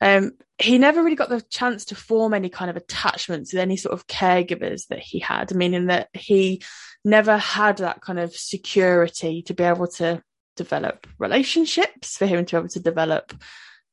Um, 0.00 0.32
he 0.58 0.78
never 0.78 1.02
really 1.02 1.16
got 1.16 1.28
the 1.28 1.40
chance 1.40 1.86
to 1.86 1.94
form 1.94 2.34
any 2.34 2.48
kind 2.48 2.70
of 2.70 2.76
attachments 2.76 3.52
with 3.52 3.60
any 3.60 3.76
sort 3.76 3.92
of 3.92 4.06
caregivers 4.06 4.88
that 4.88 4.98
he 4.98 5.20
had, 5.20 5.54
meaning 5.54 5.86
that 5.86 6.08
he 6.12 6.62
never 7.04 7.36
had 7.36 7.78
that 7.78 8.00
kind 8.00 8.18
of 8.18 8.34
security 8.34 9.42
to 9.42 9.54
be 9.54 9.64
able 9.64 9.86
to 9.88 10.22
develop 10.56 11.06
relationships, 11.18 12.16
for 12.16 12.26
him 12.26 12.44
to 12.44 12.56
be 12.56 12.58
able 12.58 12.68
to 12.68 12.80
develop 12.80 13.32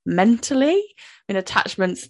mentally. 0.05 0.83
I 1.29 1.33
mean, 1.33 1.37
attachments, 1.37 2.09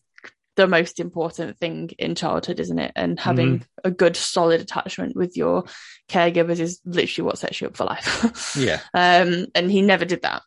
the 0.59 0.67
most 0.67 0.99
important 0.99 1.57
thing 1.57 1.89
in 1.97 2.15
childhood, 2.15 2.59
isn't 2.59 2.79
it? 2.79 2.91
And 2.93 3.17
having 3.17 3.59
mm-hmm. 3.59 3.87
a 3.87 3.91
good, 3.91 4.17
solid 4.17 4.59
attachment 4.59 5.15
with 5.15 5.37
your 5.37 5.63
caregivers 6.09 6.59
is 6.59 6.81
literally 6.83 7.25
what 7.25 7.37
sets 7.37 7.61
you 7.61 7.67
up 7.67 7.77
for 7.77 7.85
life. 7.85 8.55
yeah. 8.57 8.81
Um, 8.93 9.45
and 9.55 9.71
he 9.71 9.81
never 9.81 10.03
did 10.03 10.23
that. 10.23 10.41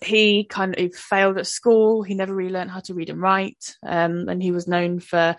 He 0.00 0.44
kind 0.44 0.78
of 0.78 0.94
failed 0.94 1.36
at 1.38 1.48
school. 1.48 2.04
He 2.04 2.14
never 2.14 2.32
really 2.32 2.52
learned 2.52 2.70
how 2.70 2.78
to 2.80 2.94
read 2.94 3.10
and 3.10 3.20
write. 3.20 3.74
Um, 3.84 4.28
and 4.28 4.40
he 4.40 4.52
was 4.52 4.68
known 4.68 5.00
for 5.00 5.34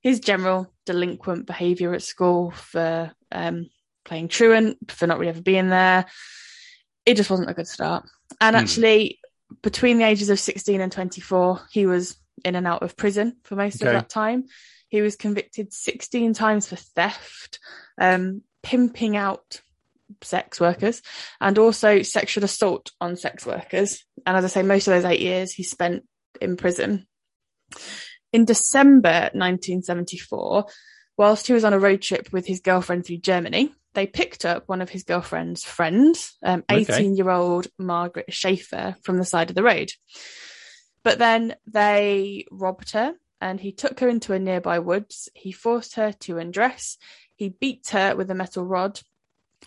his 0.00 0.20
general 0.20 0.72
delinquent 0.86 1.46
behaviour 1.46 1.92
at 1.92 2.02
school, 2.02 2.50
for 2.50 3.12
um, 3.30 3.68
playing 4.06 4.28
truant, 4.28 4.90
for 4.90 5.06
not 5.06 5.18
really 5.18 5.32
ever 5.32 5.42
being 5.42 5.68
there. 5.68 6.06
It 7.04 7.18
just 7.18 7.28
wasn't 7.28 7.50
a 7.50 7.54
good 7.54 7.68
start. 7.68 8.08
And 8.40 8.56
mm. 8.56 8.60
actually, 8.60 9.18
between 9.60 9.98
the 9.98 10.06
ages 10.06 10.30
of 10.30 10.40
16 10.40 10.80
and 10.80 10.90
24, 10.90 11.60
he 11.70 11.84
was 11.84 12.16
in 12.44 12.54
and 12.54 12.66
out 12.66 12.82
of 12.82 12.96
prison 12.96 13.36
for 13.44 13.56
most 13.56 13.82
okay. 13.82 13.90
of 13.90 13.94
that 13.94 14.08
time. 14.08 14.44
He 14.88 15.02
was 15.02 15.16
convicted 15.16 15.72
16 15.72 16.34
times 16.34 16.68
for 16.68 16.76
theft, 16.76 17.58
um, 18.00 18.42
pimping 18.62 19.16
out 19.16 19.60
sex 20.22 20.60
workers, 20.60 21.02
and 21.40 21.58
also 21.58 22.02
sexual 22.02 22.44
assault 22.44 22.92
on 23.00 23.16
sex 23.16 23.44
workers. 23.44 24.04
And 24.26 24.36
as 24.36 24.44
I 24.44 24.48
say, 24.48 24.62
most 24.62 24.86
of 24.86 24.94
those 24.94 25.04
eight 25.04 25.20
years 25.20 25.52
he 25.52 25.62
spent 25.62 26.04
in 26.40 26.56
prison. 26.56 27.06
In 28.32 28.44
December 28.44 29.30
1974, 29.32 30.66
whilst 31.16 31.46
he 31.46 31.52
was 31.52 31.64
on 31.64 31.72
a 31.72 31.78
road 31.78 32.02
trip 32.02 32.32
with 32.32 32.46
his 32.46 32.60
girlfriend 32.60 33.06
through 33.06 33.18
Germany, 33.18 33.72
they 33.94 34.06
picked 34.06 34.44
up 34.44 34.64
one 34.66 34.82
of 34.82 34.90
his 34.90 35.04
girlfriend's 35.04 35.64
friends, 35.64 36.36
18 36.44 36.66
um, 36.90 37.14
year 37.14 37.30
old 37.30 37.68
Margaret 37.78 38.32
Schaefer, 38.32 38.96
from 39.02 39.18
the 39.18 39.24
side 39.24 39.50
of 39.50 39.56
the 39.56 39.62
road. 39.62 39.90
But 41.04 41.18
then 41.18 41.54
they 41.66 42.46
robbed 42.50 42.92
her 42.92 43.14
and 43.40 43.60
he 43.60 43.72
took 43.72 44.00
her 44.00 44.08
into 44.08 44.32
a 44.32 44.38
nearby 44.38 44.80
woods. 44.80 45.28
He 45.34 45.52
forced 45.52 45.94
her 45.94 46.12
to 46.12 46.38
undress. 46.38 46.96
He 47.36 47.50
beat 47.50 47.88
her 47.88 48.16
with 48.16 48.30
a 48.30 48.34
metal 48.34 48.64
rod 48.64 49.00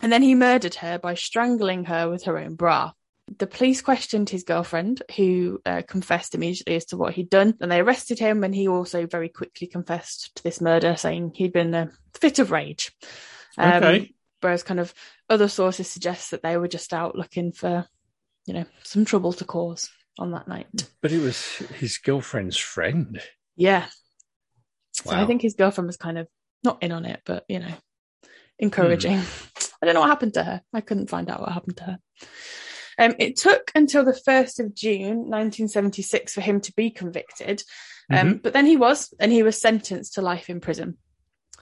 and 0.02 0.12
then 0.12 0.22
he 0.22 0.34
murdered 0.34 0.76
her 0.76 0.98
by 0.98 1.14
strangling 1.14 1.84
her 1.86 2.08
with 2.08 2.24
her 2.24 2.38
own 2.38 2.54
bra. 2.54 2.92
The 3.38 3.46
police 3.46 3.82
questioned 3.82 4.30
his 4.30 4.44
girlfriend, 4.44 5.02
who 5.16 5.60
uh, 5.66 5.82
confessed 5.86 6.34
immediately 6.34 6.76
as 6.76 6.86
to 6.86 6.96
what 6.96 7.14
he'd 7.14 7.28
done, 7.28 7.54
and 7.60 7.70
they 7.70 7.80
arrested 7.80 8.18
him. 8.18 8.42
And 8.42 8.54
he 8.54 8.68
also 8.68 9.06
very 9.06 9.28
quickly 9.28 9.66
confessed 9.66 10.34
to 10.36 10.42
this 10.42 10.62
murder, 10.62 10.96
saying 10.96 11.32
he'd 11.34 11.52
been 11.52 11.74
in 11.74 11.88
a 11.88 11.90
fit 12.18 12.38
of 12.38 12.50
rage. 12.50 12.90
Um, 13.58 13.82
okay. 13.84 14.14
Whereas, 14.40 14.62
kind 14.62 14.80
of 14.80 14.94
other 15.28 15.48
sources 15.48 15.90
suggest 15.90 16.30
that 16.30 16.42
they 16.42 16.56
were 16.56 16.68
just 16.68 16.94
out 16.94 17.16
looking 17.16 17.52
for, 17.52 17.86
you 18.46 18.54
know, 18.54 18.64
some 18.82 19.04
trouble 19.04 19.34
to 19.34 19.44
cause 19.44 19.90
on 20.18 20.32
that 20.32 20.48
night. 20.48 20.66
But 21.00 21.12
it 21.12 21.20
was 21.20 21.56
his 21.76 21.98
girlfriend's 21.98 22.56
friend. 22.56 23.20
Yeah. 23.56 23.86
Wow. 25.04 25.12
So 25.12 25.16
I 25.16 25.26
think 25.26 25.42
his 25.42 25.54
girlfriend 25.54 25.86
was 25.86 25.96
kind 25.96 26.18
of 26.18 26.26
not 26.64 26.82
in 26.82 26.92
on 26.92 27.04
it, 27.04 27.20
but 27.24 27.44
you 27.48 27.60
know, 27.60 27.74
encouraging. 28.58 29.18
Hmm. 29.18 29.64
I 29.82 29.86
don't 29.86 29.94
know 29.94 30.00
what 30.00 30.10
happened 30.10 30.34
to 30.34 30.42
her. 30.42 30.62
I 30.74 30.80
couldn't 30.80 31.10
find 31.10 31.30
out 31.30 31.40
what 31.40 31.52
happened 31.52 31.76
to 31.78 31.84
her. 31.84 31.98
Um, 32.98 33.14
it 33.20 33.36
took 33.36 33.70
until 33.76 34.04
the 34.04 34.20
1st 34.26 34.58
of 34.58 34.74
June 34.74 35.18
1976 35.18 36.34
for 36.34 36.40
him 36.40 36.60
to 36.62 36.72
be 36.74 36.90
convicted. 36.90 37.62
Um, 38.10 38.16
mm-hmm. 38.18 38.36
But 38.38 38.54
then 38.54 38.66
he 38.66 38.76
was, 38.76 39.14
and 39.20 39.30
he 39.30 39.44
was 39.44 39.60
sentenced 39.60 40.14
to 40.14 40.22
life 40.22 40.50
in 40.50 40.60
prison. 40.60 40.98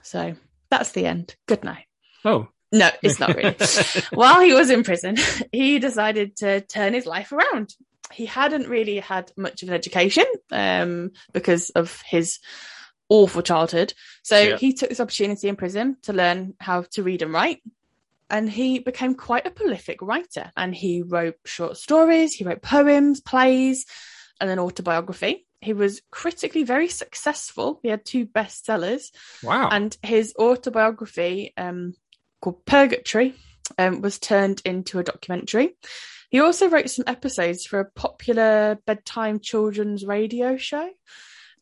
So 0.01 0.35
that's 0.71 0.93
the 0.93 1.05
end. 1.05 1.35
Good 1.47 1.63
night. 1.63 1.85
Oh. 2.25 2.47
No, 2.71 2.89
it's 3.01 3.19
not 3.19 3.35
really. 3.35 3.55
While 4.13 4.41
he 4.41 4.53
was 4.53 4.69
in 4.69 4.83
prison, 4.83 5.15
he 5.51 5.79
decided 5.79 6.35
to 6.37 6.61
turn 6.61 6.93
his 6.93 7.05
life 7.05 7.31
around. 7.31 7.73
He 8.11 8.25
hadn't 8.25 8.69
really 8.69 8.99
had 8.99 9.31
much 9.35 9.63
of 9.63 9.69
an 9.69 9.75
education 9.75 10.25
um, 10.51 11.11
because 11.33 11.69
of 11.71 12.01
his 12.05 12.39
awful 13.09 13.41
childhood. 13.41 13.93
So 14.23 14.39
yeah. 14.39 14.57
he 14.57 14.73
took 14.73 14.89
this 14.89 14.99
opportunity 14.99 15.47
in 15.47 15.55
prison 15.55 15.97
to 16.03 16.13
learn 16.13 16.53
how 16.59 16.83
to 16.91 17.03
read 17.03 17.21
and 17.21 17.33
write. 17.33 17.61
And 18.29 18.49
he 18.49 18.79
became 18.79 19.15
quite 19.15 19.47
a 19.47 19.51
prolific 19.51 20.01
writer. 20.01 20.51
And 20.57 20.75
he 20.75 21.01
wrote 21.01 21.35
short 21.45 21.77
stories 21.77 22.33
he 22.33 22.43
wrote 22.43 22.61
poems 22.61 23.21
plays 23.21 23.85
and 24.39 24.49
an 24.49 24.59
autobiography. 24.59 25.45
He 25.61 25.73
was 25.73 26.01
critically 26.11 26.63
very 26.63 26.87
successful. 26.87 27.79
He 27.81 27.89
had 27.89 28.05
two 28.05 28.25
bestsellers. 28.25 29.11
Wow. 29.41 29.69
And 29.69 29.95
his 30.03 30.33
autobiography 30.37 31.53
um, 31.57 31.93
called 32.41 32.65
purgatory 32.65 33.33
um, 33.77 34.01
was 34.01 34.19
turned 34.19 34.61
into 34.65 34.99
a 34.99 35.03
documentary 35.03 35.75
he 36.29 36.39
also 36.39 36.69
wrote 36.69 36.89
some 36.89 37.05
episodes 37.07 37.65
for 37.65 37.79
a 37.79 37.91
popular 37.91 38.77
bedtime 38.85 39.39
children's 39.39 40.05
radio 40.05 40.57
show 40.57 40.89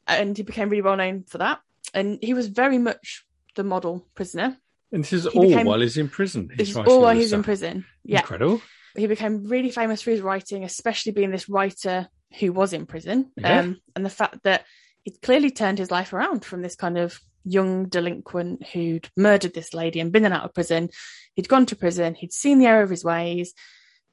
and 0.07 0.35
he 0.37 0.43
became 0.43 0.69
really 0.69 0.81
well 0.81 0.97
known 0.97 1.23
for 1.27 1.39
that 1.39 1.59
and 1.93 2.19
he 2.21 2.33
was 2.33 2.47
very 2.47 2.77
much 2.77 3.25
the 3.55 3.63
model 3.63 4.05
prisoner 4.15 4.57
and 4.91 5.03
this 5.03 5.13
is 5.13 5.23
he 5.23 5.29
all 5.37 5.47
became, 5.47 5.65
while 5.65 5.81
he's 5.81 5.97
in 5.97 6.07
prison. 6.07 6.49
This 6.55 6.69
is 6.69 6.77
all 6.77 7.01
while 7.01 7.15
he's 7.15 7.27
stuff. 7.29 7.39
in 7.39 7.43
prison. 7.43 7.85
Yeah. 8.03 8.19
Incredible. 8.19 8.61
He 8.95 9.07
became 9.07 9.45
really 9.45 9.69
famous 9.69 10.01
for 10.01 10.11
his 10.11 10.21
writing, 10.21 10.63
especially 10.63 11.11
being 11.11 11.31
this 11.31 11.49
writer 11.49 12.07
who 12.39 12.53
was 12.53 12.71
in 12.71 12.85
prison. 12.85 13.31
Yeah. 13.35 13.59
Um, 13.59 13.81
and 13.95 14.05
the 14.05 14.09
fact 14.09 14.43
that 14.43 14.63
he'd 15.03 15.21
clearly 15.21 15.51
turned 15.51 15.79
his 15.79 15.91
life 15.91 16.13
around 16.13 16.45
from 16.45 16.61
this 16.61 16.77
kind 16.77 16.97
of 16.97 17.19
young 17.43 17.89
delinquent 17.89 18.65
who'd 18.67 19.09
murdered 19.17 19.53
this 19.53 19.73
lady 19.73 19.99
and 19.99 20.13
been 20.13 20.25
in 20.25 20.31
out 20.31 20.45
of 20.45 20.53
prison. 20.53 20.89
He'd 21.35 21.49
gone 21.49 21.65
to 21.67 21.75
prison, 21.75 22.15
he'd 22.15 22.31
seen 22.31 22.59
the 22.59 22.67
error 22.67 22.83
of 22.83 22.89
his 22.89 23.03
ways, 23.03 23.53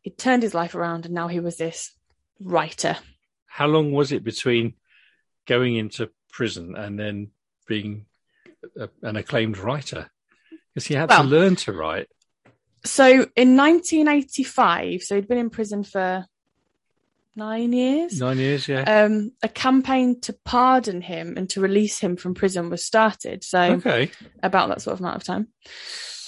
he'd 0.03 0.19
turned 0.19 0.43
his 0.43 0.55
life 0.55 0.75
around, 0.75 1.07
and 1.07 1.15
now 1.15 1.29
he 1.29 1.41
was 1.41 1.57
this 1.57 1.93
writer. 2.41 2.97
How 3.47 3.67
long 3.67 3.93
was 3.93 4.13
it 4.13 4.25
between 4.25 4.75
going 5.47 5.77
into 5.77 6.11
prison 6.31 6.75
and 6.77 6.99
then 6.99 7.31
being 7.67 8.07
a, 8.79 8.89
an 9.03 9.17
acclaimed 9.17 9.59
writer? 9.59 10.11
Because 10.75 10.87
he 10.87 10.95
had 10.95 11.11
well, 11.11 11.23
to 11.23 11.29
learn 11.29 11.57
to 11.57 11.73
write. 11.73 12.09
So 12.85 13.07
in 13.07 13.57
1985, 13.57 15.03
so 15.03 15.15
he'd 15.15 15.29
been 15.29 15.39
in 15.39 15.51
prison 15.51 15.85
for 15.85 16.27
nine 17.37 17.73
years. 17.73 18.19
Nine 18.19 18.39
years, 18.39 18.67
yeah. 18.69 19.05
Um, 19.05 19.33
a 19.43 19.49
campaign 19.49 20.21
to 20.23 20.35
pardon 20.45 21.01
him 21.01 21.37
and 21.37 21.49
to 21.51 21.61
release 21.61 21.99
him 21.99 22.17
from 22.17 22.35
prison 22.35 22.71
was 22.71 22.85
started. 22.85 23.45
So 23.45 23.61
okay. 23.61 24.11
about 24.43 24.69
that 24.69 24.83
sort 24.83 24.95
of 24.95 25.01
amount 25.01 25.17
of 25.17 25.25
time. 25.25 25.49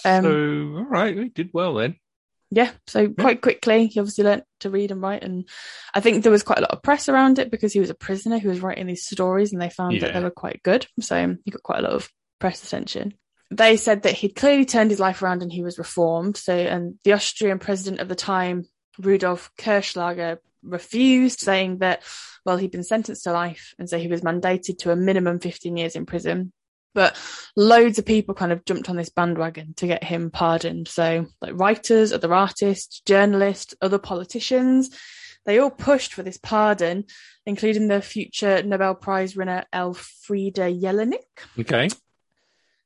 Um, 0.04 0.23
so 0.23 0.31
all 0.78 0.85
right, 0.85 1.16
he 1.16 1.28
did 1.28 1.50
well 1.52 1.75
then. 1.75 1.97
Yeah, 2.50 2.70
so 2.86 3.08
quite 3.08 3.40
quickly 3.40 3.86
he 3.86 3.98
obviously 3.98 4.24
learnt 4.24 4.44
to 4.60 4.70
read 4.70 4.90
and 4.90 5.02
write, 5.02 5.24
and 5.24 5.48
I 5.92 6.00
think 6.00 6.22
there 6.22 6.32
was 6.32 6.42
quite 6.42 6.58
a 6.58 6.62
lot 6.62 6.70
of 6.70 6.82
press 6.82 7.08
around 7.08 7.38
it 7.38 7.50
because 7.50 7.72
he 7.72 7.80
was 7.80 7.90
a 7.90 7.94
prisoner 7.94 8.38
who 8.38 8.48
was 8.48 8.60
writing 8.60 8.86
these 8.86 9.06
stories, 9.06 9.52
and 9.52 9.60
they 9.60 9.70
found 9.70 9.94
yeah. 9.94 10.00
that 10.00 10.14
they 10.14 10.20
were 10.20 10.30
quite 10.30 10.62
good. 10.62 10.86
So 11.00 11.36
he 11.44 11.50
got 11.50 11.62
quite 11.62 11.80
a 11.80 11.82
lot 11.82 11.92
of 11.92 12.08
press 12.38 12.64
attention 12.64 13.14
they 13.50 13.76
said 13.76 14.02
that 14.02 14.14
he'd 14.14 14.34
clearly 14.34 14.64
turned 14.64 14.90
his 14.90 15.00
life 15.00 15.22
around 15.22 15.42
and 15.42 15.52
he 15.52 15.62
was 15.62 15.78
reformed. 15.78 16.36
So, 16.36 16.54
and 16.54 16.98
the 17.04 17.12
Austrian 17.12 17.58
president 17.58 18.00
of 18.00 18.08
the 18.08 18.14
time, 18.14 18.64
Rudolf 18.98 19.50
Kirchschläger, 19.58 20.38
refused, 20.62 21.40
saying 21.40 21.78
that, 21.78 22.02
well, 22.44 22.56
he'd 22.56 22.70
been 22.70 22.84
sentenced 22.84 23.24
to 23.24 23.32
life 23.32 23.74
and 23.78 23.88
so 23.88 23.98
he 23.98 24.08
was 24.08 24.22
mandated 24.22 24.78
to 24.78 24.90
a 24.90 24.96
minimum 24.96 25.38
15 25.38 25.76
years 25.76 25.94
in 25.94 26.06
prison. 26.06 26.52
But 26.94 27.18
loads 27.56 27.98
of 27.98 28.06
people 28.06 28.34
kind 28.34 28.52
of 28.52 28.64
jumped 28.64 28.88
on 28.88 28.96
this 28.96 29.10
bandwagon 29.10 29.74
to 29.74 29.86
get 29.86 30.04
him 30.04 30.30
pardoned. 30.30 30.88
So, 30.88 31.26
like 31.40 31.52
writers, 31.54 32.12
other 32.12 32.32
artists, 32.32 33.00
journalists, 33.00 33.74
other 33.82 33.98
politicians, 33.98 34.90
they 35.44 35.58
all 35.58 35.70
pushed 35.70 36.14
for 36.14 36.22
this 36.22 36.38
pardon, 36.38 37.04
including 37.44 37.88
the 37.88 38.00
future 38.00 38.62
Nobel 38.62 38.94
Prize 38.94 39.36
winner 39.36 39.64
Elfriede 39.72 40.80
Jelinek. 40.80 41.18
Okay. 41.58 41.88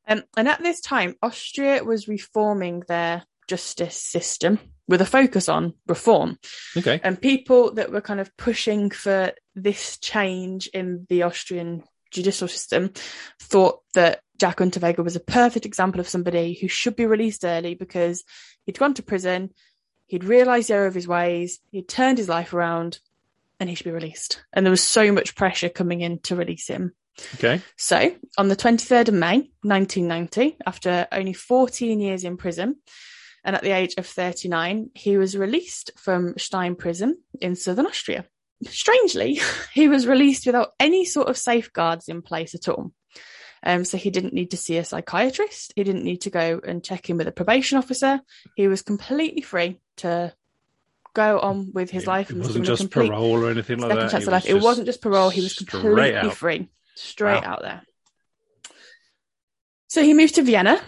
Um, 0.09 0.23
and 0.37 0.49
at 0.49 0.63
this 0.63 0.81
time, 0.81 1.15
Austria 1.23 1.85
was 1.85 2.09
reforming 2.09 2.83
their 2.89 3.25
justice 3.47 3.97
system 3.97 4.59
with 4.89 5.03
a 5.03 5.07
focus 5.07 5.49
on 5.49 5.75
reform. 5.87 6.39
Okay. 6.77 7.01
And 7.05 7.21
people 7.21 7.75
that 7.75 7.93
were 7.93 8.01
kind 8.01 8.21
of 8.21 8.35
pushing 8.37 8.91
for 8.91 9.33
this 9.55 9.99
change 9.99 10.67
in 10.69 11.07
the 11.09 11.23
Austrian 11.25 11.85
judicial 12.11 12.49
system 12.49 12.93
thought 13.41 13.81
that 13.95 14.21
Jack 14.39 14.59
Unterweger 14.59 15.05
was 15.05 15.17
a 15.17 15.21
perfect 15.21 15.67
example 15.67 16.01
of 16.01 16.09
somebody 16.09 16.55
who 16.55 16.69
should 16.69 16.97
be 16.97 17.07
released 17.07 17.45
early 17.45 17.75
because 17.75 18.25
he'd 18.65 18.79
gone 18.79 18.95
to 18.95 19.03
prison, 19.03 19.51
he'd 20.07 20.25
realised 20.25 20.69
the 20.69 20.75
error 20.75 20.87
of 20.87 20.95
his 20.95 21.09
ways, 21.09 21.61
he'd 21.71 21.89
turned 21.89 22.19
his 22.19 22.29
life 22.29 22.55
around, 22.55 23.01
and 23.61 23.69
he 23.69 23.75
should 23.75 23.85
be 23.85 23.91
released. 23.91 24.43
And 24.53 24.65
there 24.65 24.71
was 24.71 24.83
so 24.83 25.13
much 25.13 25.35
pressure 25.35 25.69
coming 25.69 26.01
in 26.01 26.21
to 26.21 26.37
release 26.37 26.69
him. 26.69 26.93
Okay. 27.35 27.61
So, 27.77 28.15
on 28.37 28.49
the 28.49 28.57
23rd 28.57 29.09
of 29.09 29.15
May, 29.15 29.51
1990, 29.63 30.59
after 30.65 31.09
only 31.11 31.33
14 31.33 31.99
years 32.01 32.23
in 32.23 32.37
prison, 32.37 32.77
and 33.45 33.57
at 33.57 33.63
the 33.63 33.71
age 33.71 33.95
of 33.99 34.07
39, 34.07 34.91
he 34.95 35.17
was 35.17 35.37
released 35.37 35.91
from 35.97 36.37
Stein 36.39 36.77
prison 36.77 37.19
in 37.41 37.57
southern 37.57 37.87
Austria. 37.87 38.25
Strangely, 38.65 39.41
he 39.73 39.89
was 39.89 40.07
released 40.07 40.47
without 40.47 40.73
any 40.81 41.05
sort 41.05 41.29
of 41.29 41.37
safeguards 41.37 42.09
in 42.09 42.23
place 42.23 42.55
at 42.55 42.69
all. 42.69 42.93
Um, 43.63 43.85
so 43.85 43.97
he 43.97 44.11
didn't 44.11 44.35
need 44.35 44.53
to 44.53 44.57
see 44.57 44.77
a 44.77 44.85
psychiatrist. 44.85 45.73
He 45.75 45.83
didn't 45.83 46.05
need 46.05 46.23
to 46.23 46.31
go 46.31 46.61
and 46.65 46.85
check 46.85 47.11
in 47.11 47.17
with 47.17 47.27
a 47.27 47.33
probation 47.33 47.79
officer. 47.79 48.21
He 48.55 48.69
was 48.69 48.83
completely 48.83 49.43
free 49.43 49.81
to 49.97 50.33
go 51.15 51.41
on 51.41 51.73
with 51.73 51.91
his 51.91 52.07
life. 52.07 52.31
It 52.31 52.37
wasn't 52.37 52.67
just 52.67 52.91
parole 52.91 53.45
or 53.45 53.51
anything 53.51 53.81
like 53.81 54.11
that. 54.11 54.45
It, 54.45 54.57
it 54.57 54.63
wasn't 54.63 54.87
just 54.87 55.01
parole. 55.01 55.31
He 55.31 55.41
was 55.41 55.55
completely 55.55 56.31
free. 56.31 56.69
straight 56.95 57.43
wow. 57.43 57.55
out 57.55 57.63
there. 57.63 57.83
So 59.89 60.05
he 60.05 60.15
moved 60.15 60.37
to 60.37 60.43
Vienna, 60.43 60.81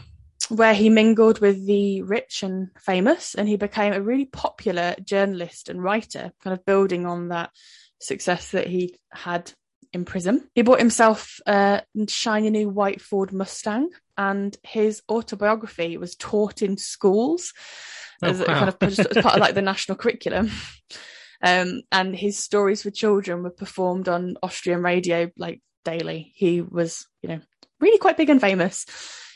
where 0.51 0.75
he 0.75 0.91
mingled 0.91 1.41
with 1.41 1.65
the 1.67 2.03
rich 2.03 2.43
and 2.43 2.69
famous, 2.79 3.35
and 3.35 3.49
he 3.49 3.57
became 3.57 3.93
a 3.93 4.03
really 4.03 4.27
popular 4.27 4.95
journalist 5.03 5.69
and 5.69 5.83
writer, 5.83 6.33
kind 6.43 6.53
of 6.53 6.65
building 6.65 7.07
on 7.07 7.29
that 7.29 7.51
success 8.01 8.51
that 8.51 8.67
he 8.67 8.99
had 9.13 9.53
in 9.93 10.05
prison. 10.05 10.49
He 10.55 10.63
bought 10.63 10.79
himself 10.79 11.41
a 11.47 11.83
shiny 12.09 12.51
new 12.51 12.69
white 12.69 13.01
Ford 13.01 13.33
Mustang, 13.33 13.91
and 14.17 14.57
his 14.63 15.03
autobiography 15.09 15.97
was 15.97 16.17
taught 16.17 16.63
in 16.63 16.77
schools 16.77 17.53
oh, 18.23 18.29
as 18.29 18.41
wow. 18.41 18.47
kind 18.47 18.69
of 18.69 18.77
as 18.83 18.97
part 19.23 19.35
of 19.35 19.41
like 19.41 19.55
the 19.55 19.63
national 19.63 19.97
curriculum. 19.97 20.51
Um, 21.43 21.83
and 21.91 22.15
his 22.15 22.39
stories 22.39 22.83
for 22.83 22.91
children 22.91 23.43
were 23.43 23.51
performed 23.51 24.09
on 24.09 24.37
Austrian 24.43 24.83
radio 24.83 25.31
like 25.37 25.63
daily. 25.85 26.33
He 26.35 26.61
was, 26.61 27.07
you 27.23 27.31
know, 27.31 27.41
really 27.81 27.99
quite 27.99 28.17
big 28.17 28.31
and 28.31 28.41
famous. 28.41 28.85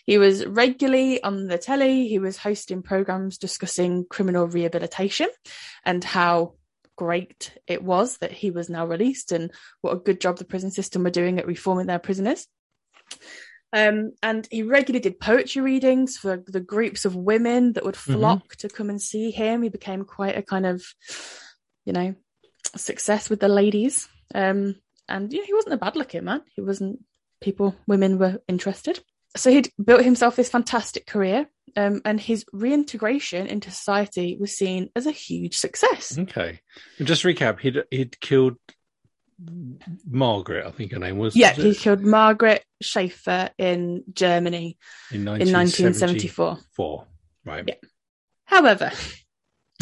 He 0.04 0.18
was 0.18 0.44
regularly 0.44 1.23
on 1.23 1.46
the 1.46 1.58
telly. 1.58 2.08
He 2.08 2.18
was 2.18 2.37
hosting 2.37 2.82
programs 2.82 3.38
discussing 3.38 4.04
criminal 4.08 4.46
rehabilitation 4.46 5.28
and 5.84 6.04
how 6.04 6.54
great 6.96 7.56
it 7.66 7.82
was 7.82 8.18
that 8.18 8.32
he 8.32 8.50
was 8.50 8.68
now 8.68 8.87
released 8.87 9.32
and 9.32 9.50
what 9.80 9.96
a 9.96 10.00
good 10.00 10.20
job 10.20 10.38
the 10.38 10.44
prison 10.44 10.70
system 10.70 11.02
were 11.02 11.11
doing 11.11 11.38
at 11.38 11.46
reforming 11.46 11.87
their 11.87 11.99
prisoners. 11.99 12.46
Um, 13.73 14.12
and 14.23 14.46
he 14.50 14.62
regularly 14.62 15.00
did 15.00 15.18
poetry 15.18 15.61
readings 15.61 16.16
for 16.16 16.37
the 16.46 16.61
groups 16.61 17.04
of 17.04 17.16
women 17.16 17.73
that 17.73 17.84
would 17.84 17.96
mm-hmm. 17.96 18.14
flock 18.14 18.44
mm-hmm. 18.44 18.68
to 18.68 18.68
come 18.68 18.88
and 18.88 19.02
see 19.02 19.32
him. 19.32 19.62
He 19.62 19.68
became 19.68 20.04
quite 20.04 20.38
a 20.38 20.42
kind 20.42 20.64
of, 20.64 20.84
you 21.84 21.92
know, 21.92 22.14
success 22.76 23.28
with 23.28 23.40
the 23.40 23.49
ladies. 23.49 24.08
Um, 24.32 24.76
and 25.08 25.32
know, 25.38 25.44
he 25.44 25.54
wasn't 25.54 25.75
a 25.75 25.78
bad 25.78 25.96
looking 25.96 26.25
man. 26.25 26.42
He 26.54 26.62
wasn't 26.62 27.00
people, 27.40 27.75
women 27.87 28.18
were 28.18 28.40
interested. 28.46 29.00
So 29.36 29.50
he'd 29.50 29.70
built 29.82 30.04
himself 30.04 30.36
this 30.36 30.48
fantastic 30.48 31.06
career, 31.06 31.48
um, 31.76 32.02
and 32.04 32.20
his 32.20 32.44
reintegration 32.52 33.46
into 33.46 33.70
society 33.70 34.36
was 34.38 34.56
seen 34.56 34.90
as 34.94 35.06
a 35.06 35.10
huge 35.10 35.56
success. 35.56 36.16
Okay, 36.18 36.60
just 37.02 37.24
recap: 37.24 37.58
he'd 37.60 37.82
he'd 37.90 38.20
killed 38.20 38.56
Margaret, 40.08 40.66
I 40.66 40.70
think 40.70 40.92
her 40.92 40.98
name 40.98 41.18
was. 41.18 41.34
Yeah, 41.34 41.54
was 41.56 41.64
he 41.64 41.74
killed 41.74 42.00
Margaret 42.00 42.64
Schaefer 42.80 43.50
in 43.58 44.04
Germany 44.12 44.78
in 45.10 45.24
1974. 45.24 46.58
Four, 46.76 47.06
right. 47.44 47.64
Yeah. 47.66 47.74
However, 48.44 48.92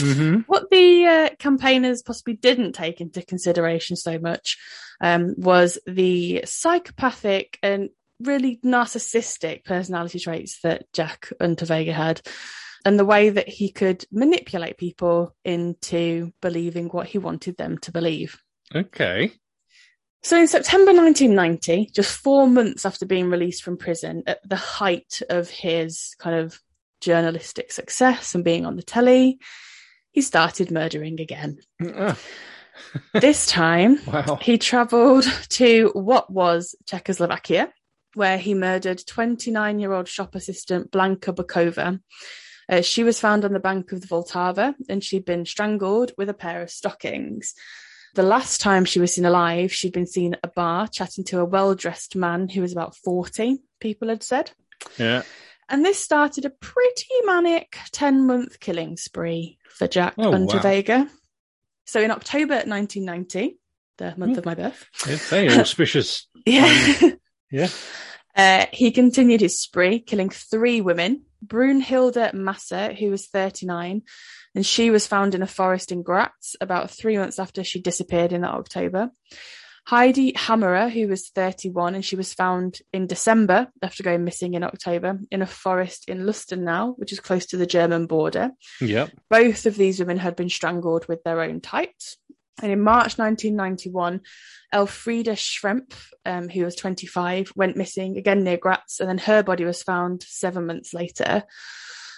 mm-hmm. 0.01 0.41
what 0.47 0.71
the 0.71 1.05
uh, 1.07 1.29
campaigners 1.39 2.03
possibly 2.03 2.35
didn't 2.35 2.73
take 2.73 3.01
into 3.01 3.23
consideration 3.23 3.97
so 3.97 4.19
much 4.19 4.57
um, 5.01 5.35
was 5.37 5.79
the 5.87 6.43
psychopathic 6.47 7.59
and 7.63 7.91
really 8.23 8.59
narcissistic 8.65 9.65
personality 9.65 10.19
traits 10.19 10.61
that 10.63 10.93
Jack 10.93 11.29
Unterweger 11.41 11.93
had 11.93 12.21
and 12.85 12.99
the 12.99 13.05
way 13.05 13.31
that 13.31 13.49
he 13.49 13.71
could 13.71 14.05
manipulate 14.11 14.77
people 14.77 15.35
into 15.45 16.33
believing 16.41 16.89
what 16.89 17.07
he 17.07 17.19
wanted 17.19 17.57
them 17.57 17.79
to 17.79 17.93
believe. 17.93 18.41
Okay. 18.75 19.33
So 20.23 20.39
in 20.39 20.47
September 20.47 20.93
1990, 20.93 21.91
just 21.93 22.17
four 22.17 22.47
months 22.47 22.87
after 22.87 23.07
being 23.07 23.29
released 23.29 23.63
from 23.63 23.77
prison, 23.77 24.23
at 24.27 24.39
the 24.49 24.57
height 24.57 25.21
of 25.31 25.51
his 25.51 26.15
kind 26.19 26.37
of 26.37 26.61
journalistic 27.01 27.73
success 27.73 28.35
and 28.35 28.45
being 28.45 28.65
on 28.65 28.77
the 28.77 28.83
telly, 28.83 29.39
he 30.13 30.21
started 30.21 30.71
murdering 30.71 31.21
again. 31.21 31.59
Ah. 31.85 32.17
this 33.15 33.47
time, 33.47 33.99
wow. 34.07 34.39
he 34.41 34.59
travelled 34.59 35.25
to 35.51 35.91
what 35.95 36.31
was 36.31 36.77
Czechoslovakia, 36.87 37.73
where 38.15 38.39
he 38.39 38.55
murdered 38.55 39.03
29 39.07 39.79
year 39.79 39.93
old 39.93 40.09
shop 40.09 40.35
assistant 40.35 40.91
Blanka 40.91 41.35
Bukova. 41.35 42.01
Uh, 42.69 42.81
she 42.81 43.05
was 43.05 43.21
found 43.21 43.45
on 43.45 43.53
the 43.53 43.61
bank 43.61 43.93
of 43.93 44.01
the 44.01 44.07
Vltava 44.07 44.75
and 44.89 45.03
she'd 45.03 45.25
been 45.25 45.45
strangled 45.45 46.13
with 46.17 46.29
a 46.29 46.35
pair 46.35 46.63
of 46.63 46.71
stockings. 46.71 47.55
The 48.15 48.23
last 48.23 48.61
time 48.61 48.85
she 48.85 49.01
was 49.01 49.15
seen 49.15 49.25
alive, 49.25 49.73
she'd 49.73 49.93
been 49.93 50.07
seen 50.07 50.35
at 50.35 50.41
a 50.43 50.49
bar 50.49 50.87
chatting 50.87 51.25
to 51.25 51.41
a 51.41 51.45
well 51.45 51.75
dressed 51.75 52.15
man 52.15 52.49
who 52.49 52.61
was 52.61 52.73
about 52.73 52.97
40, 52.97 53.63
people 53.81 54.09
had 54.09 54.23
said. 54.23 54.51
Yeah. 54.99 55.23
And 55.69 55.85
this 55.85 55.99
started 55.99 56.45
a 56.45 56.51
pretty 56.51 57.15
manic 57.25 57.79
10 57.93 58.27
month 58.27 58.61
killing 58.61 58.97
spree 58.97 59.59
for 59.71 59.89
Jack 59.89 60.15
oh, 60.19 60.33
Unterweger. 60.33 61.07
Wow. 61.07 61.11
So 61.87 62.01
in 62.01 62.11
October 62.11 62.57
1990, 62.57 63.59
the 63.99 64.15
month 64.17 64.35
mm. 64.35 64.39
of 64.39 64.45
my 64.45 64.55
birth. 64.55 64.87
It's 65.07 65.29
very 65.29 65.49
auspicious. 65.49 66.27
yeah. 66.47 67.13
Yeah. 67.53 67.69
Uh, 68.35 68.67
he 68.73 68.91
continued 68.91 69.43
his 69.43 69.61
spree, 69.61 70.01
killing 70.01 70.31
three 70.31 70.81
women. 70.81 71.23
Brunhilde 71.45 72.33
Masser, 72.33 72.93
who 72.93 73.11
was 73.11 73.27
39, 73.27 74.03
and 74.55 74.67
she 74.67 74.91
was 74.91 75.07
found 75.07 75.35
in 75.35 75.43
a 75.43 75.47
forest 75.47 75.93
in 75.93 76.03
Graz 76.03 76.57
about 76.61 76.91
three 76.91 77.19
months 77.19 77.39
after 77.39 77.65
she 77.65 77.81
disappeared 77.81 78.33
in 78.33 78.43
that 78.43 78.55
October. 78.55 79.11
Heidi 79.85 80.33
Hammerer, 80.35 80.89
who 80.89 81.09
was 81.09 81.29
31, 81.31 81.97
and 81.97 82.05
she 82.05 82.15
was 82.15 82.33
found 82.33 82.79
in 82.93 83.09
December 83.09 83.69
after 83.83 84.05
going 84.05 84.25
missing 84.25 84.55
in 84.55 84.63
October 84.63 85.19
in 85.31 85.43
a 85.43 85.47
forest 85.47 86.09
in 86.09 86.25
Lustenau, 86.25 86.95
which 86.97 87.13
is 87.13 87.19
close 87.19 87.47
to 87.47 87.57
the 87.57 87.67
German 87.67 88.07
border. 88.07 88.53
Yep. 88.81 89.11
Both 89.29 89.67
of 89.67 89.77
these 89.77 89.99
women 89.99 90.19
had 90.19 90.37
been 90.37 90.49
strangled 90.49 91.09
with 91.09 91.25
their 91.25 91.41
own 91.41 91.61
tights. 91.61 92.17
And 92.61 92.71
in 92.71 92.81
March 92.81 93.19
1991, 93.19 94.21
Elfriede 94.73 95.37
Schrempf, 95.37 96.09
um, 96.25 96.49
who 96.49 96.65
was 96.65 96.77
25, 96.77 97.53
went 97.57 97.77
missing 97.77 98.19
again 98.19 98.45
near 98.45 98.57
Graz, 98.57 98.99
and 99.01 99.09
then 99.09 99.19
her 99.19 99.43
body 99.43 99.65
was 99.65 99.83
found 99.83 100.23
seven 100.23 100.67
months 100.67 100.93
later. 100.93 101.45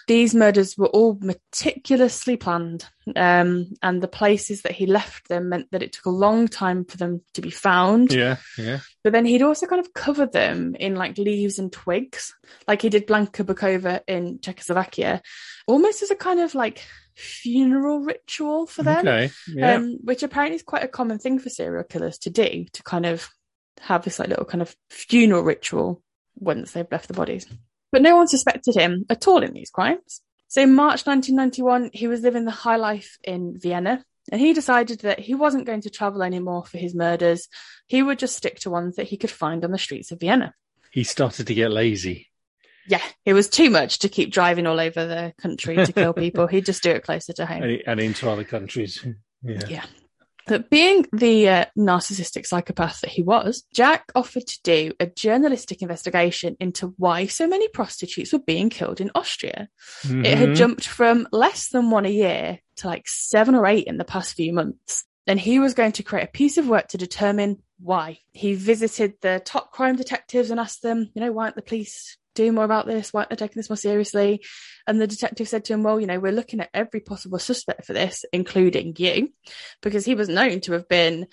These 0.07 0.35
murders 0.35 0.77
were 0.77 0.88
all 0.88 1.18
meticulously 1.20 2.37
planned, 2.37 2.87
um, 3.16 3.73
and 3.83 4.03
the 4.03 4.09
places 4.09 4.62
that 4.62 4.73
he 4.73 4.87
left 4.87 5.29
them 5.29 5.49
meant 5.49 5.70
that 5.70 5.83
it 5.83 5.94
took 5.94 6.05
a 6.05 6.11
long 6.11 6.47
time 6.47 6.85
for 6.85 6.99
them 6.99 7.23
to 7.35 7.40
be 7.40 7.51
found. 7.51 8.12
Yeah, 8.12 8.37
yeah. 8.59 8.81
But 9.03 9.14
then 9.14 9.25
he'd 9.25 9.40
also 9.40 9.66
kind 9.66 9.81
of 9.81 9.94
covered 9.94 10.33
them 10.33 10.77
in 10.79 10.94
like 10.94 11.16
leaves 11.16 11.59
and 11.59 11.73
twigs, 11.73 12.35
like 12.68 12.83
he 12.83 12.90
did 12.90 13.07
Blanka 13.07 13.44
Bukova 13.44 14.01
in 14.07 14.40
Czechoslovakia, 14.40 15.23
almost 15.66 16.03
as 16.03 16.11
a 16.11 16.16
kind 16.16 16.40
of 16.40 16.55
like 16.55 16.85
funeral 17.14 18.00
ritual 18.00 18.66
for 18.66 18.83
them. 18.83 19.07
Okay, 19.07 19.31
yeah. 19.48 19.74
Um, 19.74 19.98
which 20.03 20.22
apparently 20.22 20.57
is 20.57 20.62
quite 20.62 20.85
a 20.85 20.88
common 20.88 21.18
thing 21.18 21.38
for 21.38 21.50
serial 21.50 21.85
killers 21.85 22.18
to 22.18 22.31
do, 22.31 22.66
to 22.72 22.83
kind 22.83 23.07
of 23.07 23.29
have 23.81 24.05
this 24.05 24.18
like 24.18 24.29
little 24.29 24.44
kind 24.44 24.62
of 24.62 24.74
funeral 24.90 25.42
ritual 25.42 26.03
once 26.37 26.72
they've 26.72 26.90
left 26.90 27.09
the 27.09 27.14
bodies. 27.14 27.46
But 27.92 28.03
no 28.03 28.16
one 28.16 28.29
suspected 28.29 28.74
him 28.74 29.07
at 29.09 29.29
all 29.29 29.42
in 29.42 29.53
these 29.53 29.70
crimes. 29.70 30.20
So 30.48 30.62
in 30.62 30.74
March 30.74 31.07
1991, 31.07 31.90
he 31.92 32.07
was 32.07 32.22
living 32.22 32.44
the 32.44 32.50
high 32.50 32.77
life 32.77 33.18
in 33.24 33.59
Vienna, 33.59 34.05
and 34.31 34.40
he 34.40 34.53
decided 34.53 35.00
that 35.00 35.20
he 35.20 35.35
wasn't 35.35 35.66
going 35.66 35.83
to 35.83 35.90
travel 35.90 36.22
anymore 36.22 36.64
for 36.64 36.79
his 36.79 36.94
murders. 36.94 37.48
He 37.87 38.03
would 38.03 38.18
just 38.18 38.37
stick 38.37 38.61
to 38.61 38.70
ones 38.70 38.96
that 38.96 39.07
he 39.07 39.16
could 39.16 39.31
find 39.31 39.64
on 39.64 39.70
the 39.70 39.79
streets 39.79 40.11
of 40.11 40.20
Vienna. 40.20 40.55
He 40.90 41.05
started 41.05 41.46
to 41.48 41.55
get 41.55 41.70
lazy. 41.70 42.29
Yeah, 42.87 43.03
it 43.25 43.33
was 43.33 43.49
too 43.49 43.70
much 43.70 44.01
to 44.01 44.09
keep 44.09 44.33
driving 44.33 44.66
all 44.66 44.81
over 44.81 45.07
the 45.07 45.33
country 45.40 45.77
to 45.77 45.92
kill 45.92 46.12
people. 46.14 46.47
He'd 46.47 46.66
just 46.66 46.83
do 46.83 46.90
it 46.90 47.05
closer 47.05 47.33
to 47.35 47.47
home. 47.47 47.62
And, 47.62 47.83
and 47.87 48.01
into 48.01 48.29
other 48.29 48.44
countries. 48.44 49.05
Yeah. 49.42 49.61
Yeah. 49.68 49.85
But 50.47 50.68
being 50.68 51.07
the 51.12 51.49
uh, 51.49 51.64
narcissistic 51.79 52.47
psychopath 52.47 53.01
that 53.01 53.11
he 53.11 53.23
was, 53.23 53.64
Jack 53.73 54.12
offered 54.14 54.47
to 54.47 54.62
do 54.62 54.92
a 55.01 55.07
journalistic 55.07 55.81
investigation 55.81 56.57
into 56.61 56.94
why 56.99 57.27
so 57.27 57.47
many 57.47 57.68
prostitutes 57.68 58.33
were 58.33 58.40
being 58.40 58.68
killed 58.68 59.01
in 59.01 59.11
Austria. 59.14 59.68
Mm-hmm. 60.03 60.25
It 60.25 60.38
had 60.38 60.49
mm-hmm. 60.49 60.55
jumped 60.55 60.87
from 60.87 61.29
less 61.33 61.70
than 61.70 61.90
one 61.90 62.05
a 62.05 62.11
year 62.11 62.59
to 62.77 62.87
like 62.87 63.09
seven 63.09 63.55
or 63.55 63.66
eight 63.66 63.87
in 63.87 63.97
the 63.97 64.05
past 64.05 64.35
few 64.35 64.53
months. 64.53 65.05
And 65.27 65.40
he 65.40 65.59
was 65.59 65.73
going 65.73 65.92
to 65.92 66.03
create 66.03 66.25
a 66.25 66.33
piece 66.33 66.59
of 66.59 66.68
work 66.68 66.88
to 66.88 66.99
determine 66.99 67.62
why. 67.81 68.18
He 68.33 68.55
visited 68.55 69.14
the 69.23 69.40
top 69.42 69.73
crime 69.73 69.97
detectives 69.97 70.51
and 70.51 70.61
asked 70.61 70.83
them, 70.83 71.11
you 71.14 71.23
know, 71.23 71.33
why 71.33 71.44
aren't 71.44 71.57
the 71.57 71.62
police 71.62 72.18
do 72.35 72.53
more 72.53 72.64
about 72.64 72.87
this? 72.87 73.12
Why 73.12 73.20
aren't 73.20 73.31
they 73.31 73.37
taking 73.37 73.57
this 73.57 73.70
more 73.70 73.77
seriously? 73.77 74.44
And 74.87 75.01
the 75.01 75.07
detective 75.07 75.49
said 75.49 75.64
to 75.66 75.75
him, 75.75 75.83
Well, 75.83 76.01
you 76.01 76.07
know, 76.07 76.20
we're 76.20 76.33
looking 76.33 76.61
at 76.61 76.70
every 76.75 77.01
possible 77.01 77.38
suspect 77.38 77.87
for 77.87 77.92
this, 77.92 78.25
including 78.33 78.94
you, 78.99 79.33
because 79.83 80.05
he 80.05 80.14
was 80.14 80.29
known 80.29 80.61
to 80.62 80.73
have 80.73 80.88
been 80.88 81.27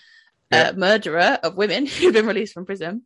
yeah. 0.52 0.70
a 0.70 0.74
murderer 0.74 1.40
of 1.44 1.56
women 1.56 1.86
who'd 1.88 2.14
been 2.14 2.28
released 2.28 2.54
from 2.54 2.66
prison. 2.66 3.04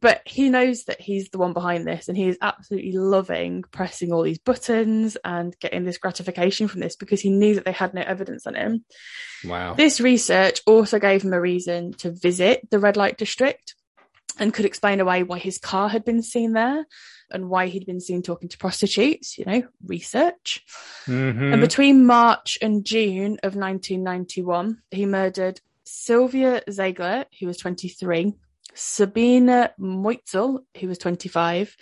But 0.00 0.22
he 0.24 0.50
knows 0.50 0.84
that 0.84 1.00
he's 1.00 1.30
the 1.30 1.38
one 1.38 1.52
behind 1.52 1.86
this, 1.86 2.08
and 2.08 2.16
he 2.16 2.26
is 2.26 2.38
absolutely 2.42 2.92
loving 2.92 3.62
pressing 3.70 4.12
all 4.12 4.22
these 4.22 4.40
buttons 4.40 5.16
and 5.24 5.56
getting 5.60 5.84
this 5.84 5.98
gratification 5.98 6.66
from 6.66 6.80
this 6.80 6.96
because 6.96 7.20
he 7.20 7.30
knew 7.30 7.54
that 7.54 7.64
they 7.64 7.72
had 7.72 7.94
no 7.94 8.02
evidence 8.02 8.44
on 8.44 8.56
him. 8.56 8.84
Wow. 9.44 9.74
This 9.74 10.00
research 10.00 10.62
also 10.66 10.98
gave 10.98 11.22
him 11.22 11.32
a 11.32 11.40
reason 11.40 11.92
to 11.98 12.10
visit 12.10 12.68
the 12.70 12.80
red 12.80 12.96
light 12.96 13.18
district 13.18 13.76
and 14.38 14.52
could 14.52 14.64
explain 14.64 15.00
away 15.00 15.22
why 15.22 15.38
his 15.38 15.58
car 15.58 15.88
had 15.88 16.04
been 16.04 16.22
seen 16.22 16.52
there 16.52 16.86
and 17.30 17.48
why 17.48 17.66
he'd 17.66 17.86
been 17.86 18.00
seen 18.00 18.22
talking 18.22 18.48
to 18.48 18.58
prostitutes, 18.58 19.38
you 19.38 19.44
know, 19.44 19.62
research. 19.86 20.64
Mm-hmm. 21.06 21.52
And 21.52 21.60
between 21.60 22.06
March 22.06 22.58
and 22.60 22.84
June 22.84 23.38
of 23.42 23.56
1991, 23.56 24.78
he 24.90 25.06
murdered 25.06 25.60
Sylvia 25.84 26.62
Ziegler, 26.70 27.26
who 27.38 27.46
was 27.46 27.58
23, 27.58 28.34
Sabina 28.74 29.70
Moitzel, 29.78 30.60
who 30.78 30.88
was 30.88 30.98
25, 30.98 31.76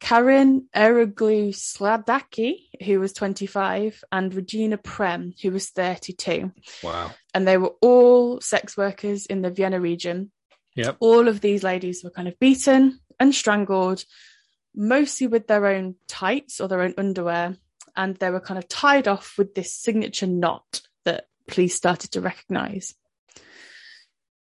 Karen 0.00 0.66
Eroglu 0.74 1.50
Sladaki, 1.54 2.68
who 2.84 3.00
was 3.00 3.12
25, 3.12 4.02
and 4.10 4.34
Regina 4.34 4.78
Prem, 4.78 5.34
who 5.42 5.50
was 5.50 5.68
32. 5.68 6.52
Wow. 6.82 7.12
And 7.34 7.46
they 7.46 7.58
were 7.58 7.74
all 7.80 8.40
sex 8.40 8.76
workers 8.76 9.26
in 9.26 9.42
the 9.42 9.50
Vienna 9.50 9.78
region. 9.78 10.32
Yep. 10.76 10.96
All 11.00 11.28
of 11.28 11.40
these 11.40 11.62
ladies 11.62 12.02
were 12.04 12.10
kind 12.10 12.28
of 12.28 12.38
beaten 12.38 13.00
and 13.18 13.34
strangled, 13.34 14.04
mostly 14.74 15.26
with 15.26 15.46
their 15.46 15.66
own 15.66 15.96
tights 16.08 16.60
or 16.60 16.68
their 16.68 16.82
own 16.82 16.94
underwear. 16.96 17.56
And 17.96 18.16
they 18.16 18.30
were 18.30 18.40
kind 18.40 18.58
of 18.58 18.68
tied 18.68 19.08
off 19.08 19.36
with 19.36 19.54
this 19.54 19.74
signature 19.74 20.26
knot 20.26 20.82
that 21.04 21.26
police 21.48 21.74
started 21.74 22.12
to 22.12 22.20
recognize. 22.20 22.94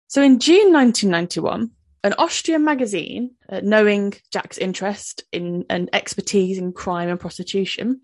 So 0.07 0.23
in 0.23 0.39
June 0.39 0.73
1991, 0.73 1.71
an 2.05 2.15
Austrian 2.19 2.65
magazine, 2.65 3.33
uh, 3.49 3.61
knowing 3.63 4.15
Jack's 4.31 4.59
interest 4.59 5.25
in 5.33 5.65
and 5.69 5.91
expertise 5.93 6.59
in 6.59 6.73
crime 6.73 7.09
and 7.09 7.19
prostitution, 7.19 8.03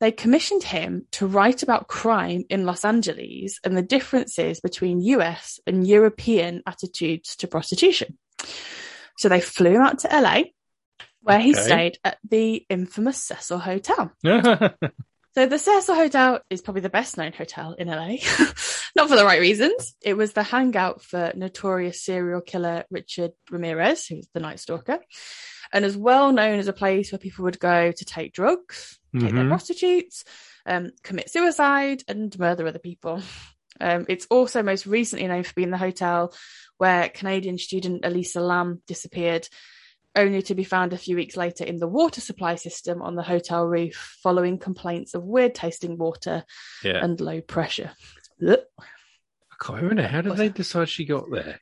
they 0.00 0.12
commissioned 0.12 0.62
him 0.62 1.06
to 1.12 1.26
write 1.26 1.62
about 1.62 1.88
crime 1.88 2.44
in 2.48 2.64
Los 2.66 2.84
Angeles 2.84 3.58
and 3.64 3.76
the 3.76 3.82
differences 3.82 4.60
between 4.60 5.00
US 5.00 5.58
and 5.66 5.86
European 5.86 6.62
attitudes 6.66 7.36
to 7.36 7.48
prostitution. 7.48 8.16
So 9.16 9.28
they 9.28 9.40
flew 9.40 9.74
him 9.74 9.82
out 9.82 9.98
to 10.00 10.08
LA, 10.08 10.42
where 11.22 11.40
he 11.40 11.50
Okay. 11.52 11.60
stayed 11.60 11.98
at 12.04 12.18
the 12.28 12.64
infamous 12.68 13.22
Cecil 13.22 13.58
Hotel. 13.58 14.12
So 15.34 15.46
the 15.46 15.58
Cecil 15.58 15.94
Hotel 15.94 16.40
is 16.50 16.62
probably 16.62 16.80
the 16.80 16.88
best 16.88 17.16
known 17.16 17.32
hotel 17.32 17.74
in 17.74 17.86
LA. 17.86 18.16
Not 18.96 19.08
for 19.08 19.14
the 19.14 19.24
right 19.24 19.40
reasons. 19.40 19.94
It 20.02 20.14
was 20.14 20.32
the 20.32 20.42
hangout 20.42 21.00
for 21.00 21.32
notorious 21.36 22.02
serial 22.02 22.40
killer 22.40 22.84
Richard 22.90 23.30
Ramirez, 23.48 24.04
who 24.06 24.16
was 24.16 24.28
the 24.34 24.40
Night 24.40 24.58
Stalker, 24.58 24.98
and 25.72 25.84
is 25.84 25.96
well 25.96 26.32
known 26.32 26.58
as 26.58 26.66
a 26.66 26.72
place 26.72 27.12
where 27.12 27.20
people 27.20 27.44
would 27.44 27.60
go 27.60 27.92
to 27.92 28.04
take 28.04 28.32
drugs, 28.32 28.97
take 29.14 29.32
their 29.34 29.44
Mhm. 29.44 29.48
prostitutes, 29.48 30.24
um, 30.66 30.90
commit 31.02 31.30
suicide, 31.30 32.02
and 32.08 32.36
murder 32.38 32.66
other 32.66 32.78
people. 32.78 33.22
Um, 33.80 34.06
it's 34.08 34.26
also 34.28 34.60
most 34.64 34.86
recently 34.86 35.28
known 35.28 35.44
for 35.44 35.54
being 35.54 35.70
the 35.70 35.78
hotel 35.78 36.34
where 36.78 37.08
Canadian 37.08 37.58
student 37.58 38.04
Elisa 38.04 38.40
Lam 38.40 38.82
disappeared, 38.88 39.48
only 40.16 40.42
to 40.42 40.56
be 40.56 40.64
found 40.64 40.92
a 40.92 40.98
few 40.98 41.14
weeks 41.14 41.36
later 41.36 41.62
in 41.62 41.76
the 41.76 41.86
water 41.86 42.20
supply 42.20 42.56
system 42.56 43.02
on 43.02 43.14
the 43.14 43.22
hotel 43.22 43.64
roof 43.64 44.18
following 44.20 44.58
complaints 44.58 45.14
of 45.14 45.22
weird 45.22 45.54
tasting 45.54 45.96
water 45.96 46.44
yeah. 46.82 47.04
and 47.04 47.20
low 47.20 47.40
pressure. 47.40 47.92
Ugh. 48.44 48.58
I 48.80 49.64
can't 49.64 49.82
remember. 49.82 50.08
How 50.08 50.22
did 50.22 50.36
they 50.36 50.48
decide 50.48 50.88
she 50.88 51.04
got 51.04 51.30
there? 51.30 51.60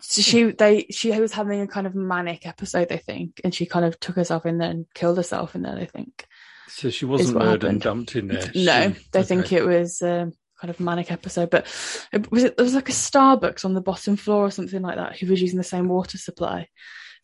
So 0.00 0.22
she 0.22 0.52
they 0.52 0.86
she 0.90 1.10
was 1.20 1.32
having 1.32 1.60
a 1.60 1.66
kind 1.66 1.86
of 1.86 1.94
manic 1.94 2.46
episode, 2.46 2.92
I 2.92 2.96
think, 2.98 3.40
and 3.44 3.54
she 3.54 3.66
kind 3.66 3.84
of 3.84 3.98
took 4.00 4.16
herself 4.16 4.46
in 4.46 4.58
there 4.58 4.70
and 4.70 4.86
killed 4.94 5.16
herself 5.16 5.54
in 5.54 5.62
there, 5.62 5.76
I 5.76 5.86
think. 5.86 6.26
So 6.68 6.90
she 6.90 7.04
wasn't 7.04 7.38
murdered 7.38 7.64
and 7.64 7.80
dumped 7.80 8.14
in 8.14 8.28
there. 8.28 8.50
No, 8.54 8.92
She- 8.92 9.06
they 9.12 9.20
okay. 9.20 9.22
think 9.26 9.52
it 9.52 9.64
was 9.64 10.00
um, 10.02 10.32
kind 10.60 10.70
of 10.70 10.78
manic 10.80 11.10
episode, 11.10 11.50
but 11.50 11.66
it 12.12 12.30
was 12.30 12.44
it 12.44 12.56
there 12.56 12.64
was 12.64 12.74
like 12.74 12.88
a 12.88 12.92
Starbucks 12.92 13.64
on 13.64 13.74
the 13.74 13.80
bottom 13.80 14.16
floor 14.16 14.44
or 14.46 14.50
something 14.50 14.82
like 14.82 14.96
that 14.96 15.18
who 15.18 15.26
was 15.26 15.40
using 15.42 15.58
the 15.58 15.64
same 15.64 15.88
water 15.88 16.18
supply. 16.18 16.68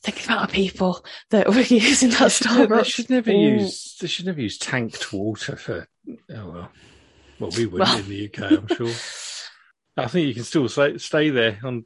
Think 0.02 0.18
of 0.20 0.26
the 0.26 0.32
amount 0.32 0.50
of 0.50 0.54
people 0.54 1.04
that 1.30 1.48
were 1.48 1.60
using 1.60 2.10
that 2.10 2.30
Starbucks. 2.30 2.76
They 2.82 2.84
should 2.90 3.10
never 3.10 3.30
Ooh. 3.30 3.54
use. 3.60 3.96
They 4.00 4.06
should 4.08 4.26
never 4.26 4.40
use 4.40 4.58
tanked 4.58 5.12
water 5.12 5.56
for. 5.56 5.86
Oh 6.08 6.50
well. 6.50 6.70
Well, 7.38 7.50
we 7.56 7.66
wouldn't 7.66 7.88
Well. 7.88 7.98
in 7.98 8.08
the 8.08 8.26
UK, 8.26 8.52
I'm 8.52 8.68
sure. 8.68 8.94
I 9.96 10.08
think 10.08 10.26
you 10.28 10.34
can 10.34 10.44
still 10.44 10.68
stay, 10.68 10.98
stay 10.98 11.30
there. 11.30 11.58
On 11.64 11.84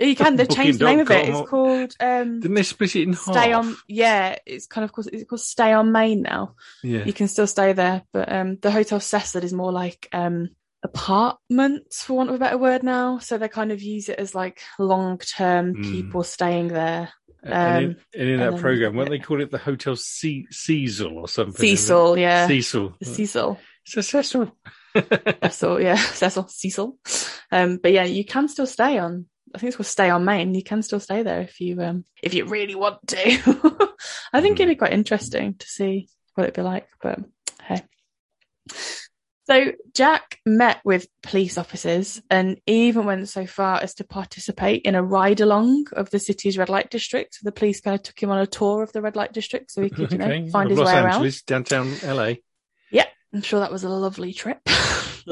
You 0.00 0.16
can. 0.16 0.36
They've 0.36 0.48
changed 0.48 0.78
the 0.78 0.86
name 0.86 1.00
of 1.00 1.10
it. 1.10 1.28
It's 1.28 1.48
called 1.48 1.94
um, 2.00 2.40
didn't 2.40 2.54
they 2.54 2.62
split 2.62 2.96
it 2.96 3.02
in 3.02 3.14
Stay 3.14 3.50
half? 3.50 3.64
on. 3.64 3.76
Yeah, 3.88 4.36
it's 4.46 4.66
kind 4.66 4.84
of 4.84 4.92
called. 4.92 5.08
It's 5.12 5.24
called 5.28 5.40
Stay 5.40 5.72
on 5.72 5.92
Main 5.92 6.22
now. 6.22 6.54
Yeah. 6.82 7.04
You 7.04 7.12
can 7.12 7.28
still 7.28 7.46
stay 7.46 7.72
there, 7.72 8.02
but 8.12 8.30
um, 8.32 8.56
the 8.60 8.70
Hotel 8.70 9.00
Cecil 9.00 9.44
is 9.44 9.52
more 9.52 9.72
like 9.72 10.08
um, 10.12 10.50
apartments, 10.82 12.02
for 12.04 12.14
want 12.16 12.28
of 12.30 12.36
a 12.36 12.38
better 12.38 12.58
word 12.58 12.82
now. 12.82 13.18
So 13.18 13.38
they 13.38 13.48
kind 13.48 13.72
of 13.72 13.82
use 13.82 14.08
it 14.08 14.18
as 14.18 14.34
like 14.34 14.60
long 14.78 15.18
term 15.18 15.74
Mm. 15.74 15.82
people 15.92 16.22
staying 16.24 16.68
there. 16.68 17.10
and 17.42 17.84
in, 17.84 17.90
um, 17.90 17.96
and 18.14 18.22
in 18.22 18.28
and 18.34 18.42
that 18.42 18.50
then- 18.52 18.60
program, 18.60 18.94
weren't 18.96 19.10
yeah. 19.10 19.18
they 19.18 19.22
call 19.22 19.40
it 19.42 19.50
the 19.50 19.58
Hotel 19.58 19.96
Ce- 19.96 20.46
Cecil 20.50 21.18
or 21.18 21.28
something? 21.28 21.54
Cecil, 21.60 22.16
yeah. 22.18 22.46
Cecil. 22.48 22.94
Cecil. 23.02 23.58
It's 23.86 23.96
a 23.98 24.02
Cecil. 24.02 24.50
Cecil, 25.42 25.80
yeah. 25.82 25.96
Cecil, 25.96 26.48
Cecil. 26.48 26.96
Um, 27.52 27.78
but 27.82 27.92
yeah, 27.92 28.04
you 28.04 28.24
can 28.24 28.48
still 28.48 28.66
stay 28.66 28.96
on. 28.98 29.26
I 29.54 29.58
think 29.58 29.68
it's 29.68 29.76
called 29.76 29.86
Stay 29.86 30.10
on 30.10 30.24
Main. 30.24 30.54
You 30.54 30.64
can 30.64 30.82
still 30.82 31.00
stay 31.00 31.22
there 31.22 31.40
if 31.40 31.60
you 31.60 31.80
um 31.80 32.04
if 32.22 32.34
you 32.34 32.44
really 32.46 32.74
want 32.74 33.06
to. 33.08 33.18
I 34.32 34.40
think 34.40 34.58
it'd 34.58 34.68
be 34.68 34.76
quite 34.76 34.92
interesting 34.92 35.54
to 35.54 35.66
see 35.66 36.08
what 36.34 36.44
it'd 36.44 36.56
be 36.56 36.62
like. 36.62 36.88
But 37.00 37.20
hey. 37.62 37.82
So 39.46 39.72
Jack 39.92 40.38
met 40.46 40.80
with 40.84 41.06
police 41.22 41.58
officers 41.58 42.20
and 42.30 42.58
even 42.66 43.04
went 43.04 43.28
so 43.28 43.46
far 43.46 43.76
as 43.82 43.94
to 43.96 44.04
participate 44.04 44.82
in 44.82 44.94
a 44.94 45.02
ride 45.02 45.40
along 45.40 45.86
of 45.92 46.08
the 46.08 46.18
city's 46.18 46.56
red 46.56 46.70
light 46.70 46.90
district. 46.90 47.34
So 47.34 47.40
the 47.44 47.52
police 47.52 47.80
kind 47.80 47.94
of 47.94 48.02
took 48.02 48.20
him 48.20 48.30
on 48.30 48.38
a 48.38 48.46
tour 48.46 48.82
of 48.82 48.92
the 48.92 49.02
red 49.02 49.16
light 49.16 49.34
district 49.34 49.70
so 49.70 49.82
he 49.82 49.90
could, 49.90 50.12
you 50.12 50.18
know, 50.18 50.24
Okay, 50.24 50.48
find 50.48 50.70
of 50.70 50.70
his 50.70 50.78
Los 50.78 50.86
way 50.86 50.94
around. 50.94 51.06
Angeles, 51.06 51.42
downtown 51.42 51.94
LA. 52.02 52.34
Yep, 52.90 53.08
I'm 53.34 53.42
sure 53.42 53.60
that 53.60 53.70
was 53.70 53.84
a 53.84 53.90
lovely 53.90 54.32
trip. 54.32 54.60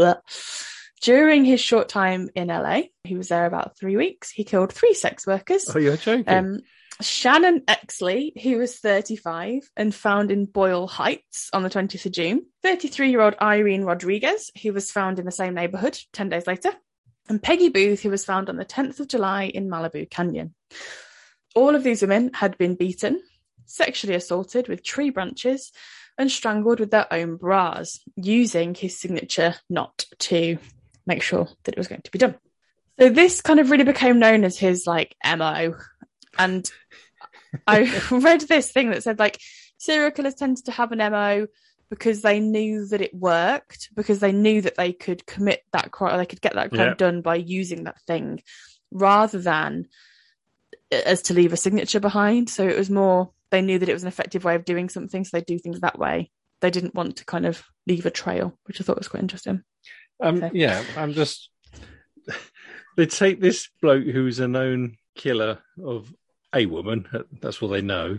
During 1.02 1.44
his 1.44 1.60
short 1.60 1.88
time 1.88 2.30
in 2.36 2.46
LA, 2.46 2.82
he 3.02 3.16
was 3.16 3.28
there 3.28 3.46
about 3.46 3.76
three 3.76 3.96
weeks. 3.96 4.30
He 4.30 4.44
killed 4.44 4.72
three 4.72 4.94
sex 4.94 5.26
workers. 5.26 5.68
Oh, 5.74 5.78
you're 5.80 5.96
joking? 5.96 6.28
Um, 6.28 6.60
Shannon 7.00 7.62
Exley, 7.62 8.40
who 8.40 8.58
was 8.58 8.78
35 8.78 9.68
and 9.76 9.92
found 9.92 10.30
in 10.30 10.44
Boyle 10.44 10.86
Heights 10.86 11.50
on 11.52 11.64
the 11.64 11.70
20th 11.70 12.06
of 12.06 12.12
June. 12.12 12.46
33 12.62 13.10
year 13.10 13.20
old 13.20 13.34
Irene 13.42 13.82
Rodriguez, 13.82 14.52
who 14.62 14.72
was 14.72 14.92
found 14.92 15.18
in 15.18 15.24
the 15.24 15.32
same 15.32 15.54
neighborhood 15.54 15.98
10 16.12 16.28
days 16.28 16.46
later. 16.46 16.70
And 17.28 17.42
Peggy 17.42 17.68
Booth, 17.68 18.02
who 18.02 18.10
was 18.10 18.24
found 18.24 18.48
on 18.48 18.56
the 18.56 18.64
10th 18.64 19.00
of 19.00 19.08
July 19.08 19.44
in 19.44 19.68
Malibu 19.68 20.08
Canyon. 20.08 20.54
All 21.56 21.74
of 21.74 21.82
these 21.82 22.02
women 22.02 22.30
had 22.34 22.56
been 22.58 22.76
beaten, 22.76 23.20
sexually 23.64 24.14
assaulted 24.14 24.68
with 24.68 24.84
tree 24.84 25.10
branches, 25.10 25.72
and 26.16 26.30
strangled 26.30 26.78
with 26.78 26.92
their 26.92 27.12
own 27.12 27.36
bras, 27.36 27.98
using 28.14 28.74
his 28.74 28.98
signature 28.98 29.56
knot 29.68 30.04
to 30.18 30.58
make 31.06 31.22
sure 31.22 31.48
that 31.64 31.74
it 31.74 31.78
was 31.78 31.88
going 31.88 32.02
to 32.02 32.10
be 32.10 32.18
done. 32.18 32.36
So 33.00 33.08
this 33.08 33.40
kind 33.40 33.58
of 33.60 33.70
really 33.70 33.84
became 33.84 34.18
known 34.18 34.44
as 34.44 34.58
his 34.58 34.86
like 34.86 35.16
MO. 35.24 35.74
And 36.38 36.70
I 37.66 38.00
read 38.10 38.42
this 38.42 38.70
thing 38.70 38.90
that 38.90 39.02
said 39.02 39.18
like 39.18 39.40
serial 39.78 40.10
killers 40.10 40.34
tended 40.34 40.64
to 40.66 40.72
have 40.72 40.92
an 40.92 40.98
MO 40.98 41.46
because 41.90 42.22
they 42.22 42.40
knew 42.40 42.86
that 42.86 43.02
it 43.02 43.12
worked, 43.14 43.90
because 43.94 44.20
they 44.20 44.32
knew 44.32 44.62
that 44.62 44.76
they 44.76 44.92
could 44.92 45.26
commit 45.26 45.62
that 45.72 45.90
crime, 45.90 46.14
or 46.14 46.16
they 46.16 46.26
could 46.26 46.40
get 46.40 46.54
that 46.54 46.70
crime 46.70 46.88
Yeah. 46.88 46.94
done 46.94 47.20
by 47.20 47.34
using 47.34 47.84
that 47.84 48.00
thing, 48.06 48.42
rather 48.90 49.38
than 49.38 49.88
uh, 50.90 51.02
as 51.04 51.22
to 51.22 51.34
leave 51.34 51.52
a 51.52 51.56
signature 51.58 52.00
behind. 52.00 52.48
So 52.48 52.66
it 52.66 52.78
was 52.78 52.88
more 52.88 53.32
they 53.50 53.60
knew 53.60 53.78
that 53.78 53.88
it 53.90 53.92
was 53.92 54.02
an 54.02 54.08
effective 54.08 54.44
way 54.44 54.54
of 54.54 54.64
doing 54.64 54.88
something, 54.88 55.24
so 55.24 55.36
they 55.36 55.44
do 55.44 55.58
things 55.58 55.80
that 55.80 55.98
way. 55.98 56.30
They 56.62 56.70
didn't 56.70 56.94
want 56.94 57.16
to 57.16 57.26
kind 57.26 57.44
of 57.44 57.62
leave 57.86 58.06
a 58.06 58.10
trail, 58.10 58.58
which 58.64 58.80
I 58.80 58.84
thought 58.84 58.96
was 58.98 59.08
quite 59.08 59.22
interesting. 59.22 59.62
Um, 60.22 60.36
Okay. 60.42 60.50
yeah, 60.54 60.82
I'm 60.96 61.12
just. 61.12 61.50
They 62.96 63.06
take 63.06 63.40
this 63.40 63.68
bloke 63.80 64.04
who's 64.04 64.38
a 64.38 64.46
known 64.46 64.96
killer 65.14 65.60
of 65.82 66.12
a 66.54 66.66
woman, 66.66 67.08
that's 67.40 67.62
all 67.62 67.70
they 67.70 67.80
know, 67.80 68.18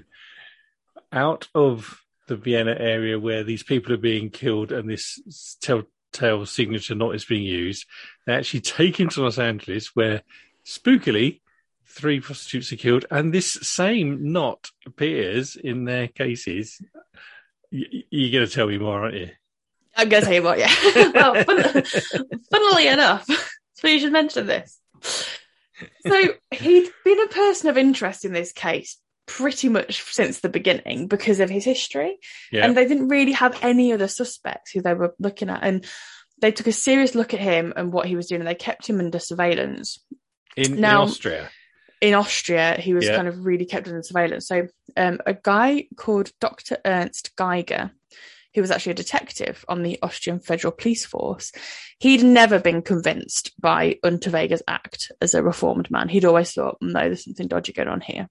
out 1.12 1.48
of 1.54 2.02
the 2.28 2.36
Vienna 2.36 2.76
area 2.80 3.20
where 3.20 3.44
these 3.44 3.62
people 3.64 3.94
are 3.94 3.98
being 3.98 4.30
killed 4.32 4.72
and 4.72 4.90
this 4.90 5.58
telltale 5.62 6.46
signature 6.46 6.96
knot 6.96 7.16
is 7.16 7.26
being 7.26 7.44
used. 7.44 7.86
They 8.26 8.34
actually 8.34 8.62
take 8.62 9.00
him 9.00 9.10
to 9.10 9.22
Los 9.22 9.38
Angeles 9.38 9.92
where, 9.96 10.24
spookily, 10.66 11.42
three 11.86 12.20
prostitutes 12.20 12.74
are 12.74 12.78
killed 12.78 13.06
and 13.12 13.32
this 13.32 13.54
same 13.62 14.32
knot 14.32 14.72
appears 14.88 15.56
in 15.56 15.86
their 15.86 16.08
cases. 16.08 16.82
You're 17.70 18.32
going 18.32 18.48
to 18.48 18.52
tell 18.52 18.68
me 18.68 18.80
more, 18.80 19.04
aren't 19.04 19.16
you? 19.16 19.30
I'm 19.96 20.10
going 20.10 20.22
to 20.22 20.26
tell 20.26 20.36
you 20.36 20.44
what, 20.44 20.58
yeah. 20.60 20.74
well, 21.14 21.44
fun- 21.44 21.84
funnily 22.52 22.88
enough, 22.88 23.26
so 23.76 23.88
you 23.88 24.00
should 24.00 24.12
mention 24.14 24.48
this. 24.48 24.80
So 26.08 26.22
he'd 26.52 26.90
been 27.04 27.22
a 27.22 27.28
person 27.28 27.70
of 27.70 27.78
interest 27.78 28.26
in 28.26 28.34
this 28.34 28.52
case 28.52 28.98
pretty 29.26 29.70
much 29.70 30.02
since 30.04 30.40
the 30.40 30.50
beginning 30.50 31.08
because 31.08 31.40
of 31.40 31.50
his 31.50 31.64
history. 31.66 32.18
Yeah. 32.52 32.66
And 32.66 32.76
they 32.76 32.88
didn't 32.88 33.08
really 33.10 33.32
have 33.34 33.58
any 33.62 33.92
other 33.94 34.08
suspects 34.08 34.72
who 34.72 34.82
they 34.82 34.94
were 34.94 35.14
looking 35.20 35.50
at. 35.50 35.64
And 35.64 35.86
they 36.42 36.52
took 36.52 36.68
a 36.68 36.72
serious 36.74 37.16
look 37.16 37.34
at 37.34 37.40
him 37.40 37.74
and 37.76 37.92
what 37.94 38.06
he 38.08 38.16
was 38.16 38.28
doing, 38.28 38.42
and 38.42 38.48
they 38.48 38.56
kept 38.56 38.88
him 38.88 39.00
under 39.00 39.20
surveillance. 39.20 40.00
in, 40.56 40.80
Now- 40.80 41.04
in 41.04 41.08
Austria. 41.10 41.50
in 42.02 42.14
Austria, 42.14 42.76
he 42.80 42.94
was 42.94 43.06
Yeah. 43.06 43.16
kind 43.16 43.28
of 43.28 43.46
really 43.46 43.66
kept 43.66 43.88
under 43.88 44.04
surveillance. 44.04 44.48
So, 44.48 44.68
um, 44.98 45.20
a 45.26 45.34
guy 45.34 45.88
called 45.96 46.32
Dr. 46.40 46.78
Ernst 46.86 47.36
Geiger, 47.36 47.92
who 48.54 48.62
was 48.62 48.72
actually 48.72 48.92
a 48.92 48.96
detective 48.96 49.66
on 49.68 49.84
the 49.84 50.00
Austrian 50.02 50.40
Federal 50.40 50.72
Police 50.72 51.06
Force, 51.06 51.52
he'd 52.00 52.24
never 52.24 52.60
been 52.60 52.82
convinced 52.82 53.52
by 53.60 53.98
Unterweger's 54.04 54.64
act 54.68 55.12
as 55.22 55.34
a 55.34 55.44
reformed 55.44 55.90
man. 55.90 56.10
He'd 56.10 56.26
always 56.26 56.54
thought, 56.54 56.78
no, 56.82 57.00
there's 57.00 57.24
something 57.24 57.48
dodgy 57.48 57.74
going 57.74 57.88
on 57.88 58.02
here. 58.02 58.28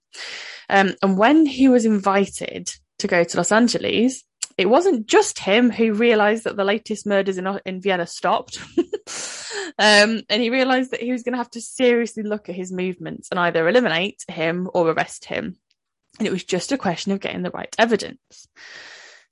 Um, 0.69 0.95
and 1.03 1.19
when 1.19 1.47
he 1.47 1.69
was 1.69 1.85
invited 1.85 2.73
to 2.99 3.07
go 3.07 3.25
to 3.25 3.37
Los 3.37 3.53
Angeles, 3.53 4.23
it 4.59 4.69
wasn't 4.69 5.07
just 5.07 5.39
him 5.39 5.71
who 5.71 5.93
realized 5.93 6.45
that 6.45 6.57
the 6.57 6.65
latest 6.65 7.07
murders 7.07 7.39
in, 7.39 7.49
in 7.65 7.81
Vienna 7.81 8.07
stopped. 8.07 8.59
um, 9.79 10.23
and 10.29 10.43
he 10.43 10.51
realized 10.51 10.91
that 10.91 11.03
he 11.03 11.13
was 11.13 11.23
going 11.23 11.33
to 11.33 11.39
have 11.39 11.51
to 11.51 11.61
seriously 11.61 12.23
look 12.23 12.49
at 12.49 12.55
his 12.55 12.73
movements 12.73 13.29
and 13.31 13.41
either 13.41 13.69
eliminate 13.69 14.25
him 14.29 14.69
or 14.75 14.91
arrest 14.91 15.25
him. 15.25 15.57
And 16.19 16.29
it 16.29 16.33
was 16.33 16.45
just 16.45 16.73
a 16.73 16.79
question 16.79 17.13
of 17.13 17.21
getting 17.21 17.43
the 17.43 17.51
right 17.51 17.75
evidence. 17.79 18.47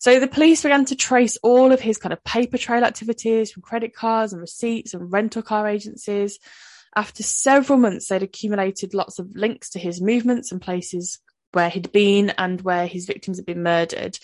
So 0.01 0.19
the 0.19 0.27
police 0.27 0.63
began 0.63 0.87
to 0.87 0.97
trace 0.97 1.37
all 1.43 1.73
of 1.73 1.81
his 1.81 1.99
kind 1.99 2.15
of 2.15 2.25
paper 2.25 2.57
trail 2.57 2.85
activities 2.85 3.53
from 3.53 3.63
credit 3.63 3.95
cards 3.95 4.33
and 4.33 4.41
receipts 4.41 4.95
and 4.95 5.13
rental 5.13 5.43
car 5.43 5.69
agencies. 5.69 6.39
After 6.97 7.23
several 7.23 7.79
months, 7.79 8.09
they'd 8.09 8.23
accumulated 8.23 8.95
lots 8.95 9.19
of 9.19 9.37
links 9.37 9.71
to 9.71 9.79
his 9.79 10.01
movements 10.01 10.51
and 10.51 10.61
places 10.61 11.19
where 11.53 11.69
he'd 11.69 11.93
been 11.93 12.31
and 12.31 12.63
where 12.63 12.87
his 12.87 13.05
victims 13.05 13.37
had 13.37 13.45
been 13.45 13.63
murdered. 13.63 14.19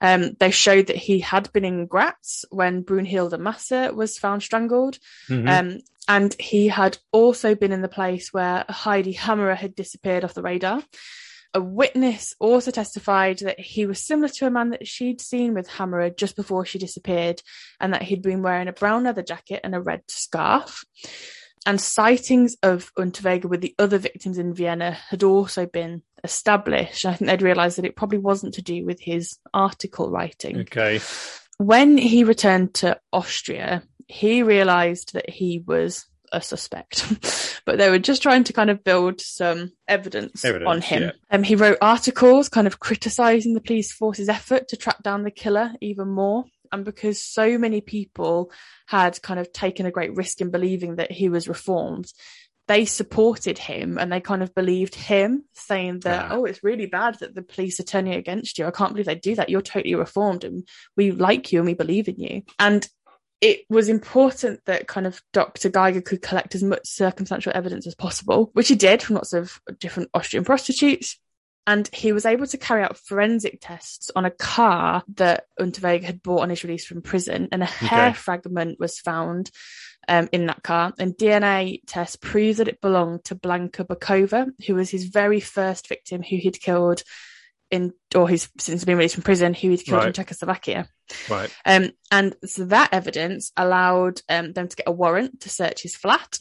Um, 0.00 0.36
they 0.38 0.52
showed 0.52 0.86
that 0.86 0.96
he 0.96 1.18
had 1.18 1.52
been 1.52 1.64
in 1.64 1.86
Graz 1.86 2.44
when 2.50 2.84
Brunhilde 2.84 3.40
Masser 3.40 3.92
was 3.92 4.18
found 4.18 4.44
strangled. 4.44 5.00
Mm-hmm. 5.28 5.48
Um, 5.48 5.80
and 6.06 6.34
he 6.38 6.68
had 6.68 6.96
also 7.10 7.56
been 7.56 7.72
in 7.72 7.82
the 7.82 7.88
place 7.88 8.32
where 8.32 8.64
Heidi 8.68 9.12
Hammerer 9.14 9.56
had 9.56 9.74
disappeared 9.74 10.24
off 10.24 10.34
the 10.34 10.42
radar. 10.42 10.80
A 11.54 11.60
witness 11.60 12.34
also 12.38 12.70
testified 12.70 13.38
that 13.38 13.58
he 13.58 13.86
was 13.86 14.04
similar 14.04 14.28
to 14.28 14.46
a 14.46 14.50
man 14.50 14.70
that 14.70 14.86
she'd 14.86 15.20
seen 15.20 15.54
with 15.54 15.68
Hammerer 15.68 16.10
just 16.10 16.36
before 16.36 16.66
she 16.66 16.78
disappeared, 16.78 17.42
and 17.80 17.94
that 17.94 18.02
he'd 18.02 18.22
been 18.22 18.42
wearing 18.42 18.68
a 18.68 18.72
brown 18.72 19.04
leather 19.04 19.22
jacket 19.22 19.60
and 19.64 19.74
a 19.74 19.80
red 19.80 20.02
scarf. 20.08 20.84
And 21.66 21.80
sightings 21.80 22.56
of 22.62 22.92
Unterweger 22.96 23.46
with 23.46 23.60
the 23.60 23.74
other 23.78 23.98
victims 23.98 24.38
in 24.38 24.54
Vienna 24.54 24.92
had 24.92 25.22
also 25.22 25.66
been 25.66 26.02
established. 26.22 27.04
I 27.04 27.14
think 27.14 27.30
they'd 27.30 27.42
realised 27.42 27.78
that 27.78 27.84
it 27.84 27.96
probably 27.96 28.18
wasn't 28.18 28.54
to 28.54 28.62
do 28.62 28.84
with 28.84 29.00
his 29.00 29.38
article 29.52 30.10
writing. 30.10 30.60
Okay. 30.60 31.00
When 31.58 31.98
he 31.98 32.24
returned 32.24 32.74
to 32.74 33.00
Austria, 33.12 33.82
he 34.06 34.42
realised 34.42 35.14
that 35.14 35.28
he 35.28 35.62
was 35.66 36.06
a 36.32 36.40
suspect, 36.40 37.60
but 37.64 37.78
they 37.78 37.90
were 37.90 37.98
just 37.98 38.22
trying 38.22 38.44
to 38.44 38.52
kind 38.52 38.70
of 38.70 38.84
build 38.84 39.20
some 39.20 39.72
evidence, 39.86 40.44
evidence 40.44 40.68
on 40.68 40.80
him. 40.80 41.02
Yeah. 41.02 41.12
Um, 41.30 41.42
he 41.42 41.54
wrote 41.54 41.78
articles 41.80 42.48
kind 42.48 42.66
of 42.66 42.80
criticising 42.80 43.54
the 43.54 43.60
police 43.60 43.92
force's 43.92 44.28
effort 44.28 44.68
to 44.68 44.76
track 44.76 45.02
down 45.02 45.22
the 45.22 45.30
killer 45.30 45.72
even 45.80 46.08
more. 46.08 46.44
And 46.70 46.84
because 46.84 47.22
so 47.22 47.56
many 47.56 47.80
people 47.80 48.52
had 48.86 49.20
kind 49.22 49.40
of 49.40 49.52
taken 49.52 49.86
a 49.86 49.90
great 49.90 50.14
risk 50.14 50.40
in 50.40 50.50
believing 50.50 50.96
that 50.96 51.10
he 51.10 51.28
was 51.28 51.48
reformed, 51.48 52.12
they 52.68 52.84
supported 52.84 53.56
him 53.58 53.96
and 53.98 54.12
they 54.12 54.20
kind 54.20 54.42
of 54.42 54.54
believed 54.54 54.94
him, 54.94 55.44
saying 55.54 56.00
that, 56.00 56.28
yeah. 56.28 56.36
oh, 56.36 56.44
it's 56.44 56.62
really 56.62 56.84
bad 56.84 57.18
that 57.20 57.34
the 57.34 57.42
police 57.42 57.80
are 57.80 57.84
turning 57.84 58.14
against 58.14 58.58
you. 58.58 58.66
I 58.66 58.70
can't 58.70 58.92
believe 58.92 59.06
they 59.06 59.14
do 59.14 59.34
that. 59.36 59.48
You're 59.48 59.62
totally 59.62 59.94
reformed 59.94 60.44
and 60.44 60.68
we 60.94 61.10
like 61.10 61.50
you 61.50 61.60
and 61.60 61.66
we 61.66 61.74
believe 61.74 62.08
in 62.08 62.20
you. 62.20 62.42
And 62.58 62.86
it 63.40 63.60
was 63.68 63.88
important 63.88 64.64
that 64.66 64.88
kind 64.88 65.06
of 65.06 65.22
Dr. 65.32 65.68
Geiger 65.68 66.00
could 66.00 66.22
collect 66.22 66.54
as 66.54 66.62
much 66.62 66.86
circumstantial 66.86 67.52
evidence 67.54 67.86
as 67.86 67.94
possible, 67.94 68.50
which 68.52 68.68
he 68.68 68.74
did 68.74 69.02
from 69.02 69.16
lots 69.16 69.32
of 69.32 69.60
different 69.78 70.10
Austrian 70.12 70.44
prostitutes. 70.44 71.18
And 71.66 71.88
he 71.92 72.12
was 72.12 72.24
able 72.24 72.46
to 72.46 72.56
carry 72.56 72.82
out 72.82 72.96
forensic 72.96 73.58
tests 73.60 74.10
on 74.16 74.24
a 74.24 74.30
car 74.30 75.02
that 75.16 75.44
Unterweger 75.60 76.04
had 76.04 76.22
bought 76.22 76.40
on 76.40 76.50
his 76.50 76.64
release 76.64 76.86
from 76.86 77.02
prison, 77.02 77.48
and 77.52 77.62
a 77.62 77.66
okay. 77.66 77.86
hair 77.86 78.14
fragment 78.14 78.80
was 78.80 78.98
found 78.98 79.50
um, 80.08 80.30
in 80.32 80.46
that 80.46 80.62
car. 80.62 80.94
And 80.98 81.12
DNA 81.12 81.80
tests 81.86 82.16
proved 82.16 82.58
that 82.58 82.68
it 82.68 82.80
belonged 82.80 83.24
to 83.24 83.34
Blanka 83.34 83.86
Bokova, 83.86 84.50
who 84.66 84.74
was 84.76 84.88
his 84.90 85.04
very 85.04 85.40
first 85.40 85.88
victim, 85.88 86.22
who 86.22 86.36
he'd 86.36 86.60
killed 86.60 87.02
in, 87.70 87.92
or 88.14 88.28
who's 88.28 88.48
since 88.58 88.84
been 88.84 88.96
released 88.96 89.14
from 89.14 89.24
prison, 89.24 89.54
who 89.54 89.70
he'd 89.70 89.84
killed 89.84 89.98
right. 89.98 90.08
in 90.08 90.12
Czechoslovakia. 90.12 90.88
Right. 91.28 91.54
Um, 91.64 91.90
and 92.10 92.36
so 92.44 92.64
that 92.66 92.90
evidence 92.92 93.52
allowed 93.56 94.20
um, 94.28 94.52
them 94.52 94.68
to 94.68 94.76
get 94.76 94.88
a 94.88 94.92
warrant 94.92 95.40
to 95.42 95.48
search 95.48 95.82
his 95.82 95.96
flat. 95.96 96.38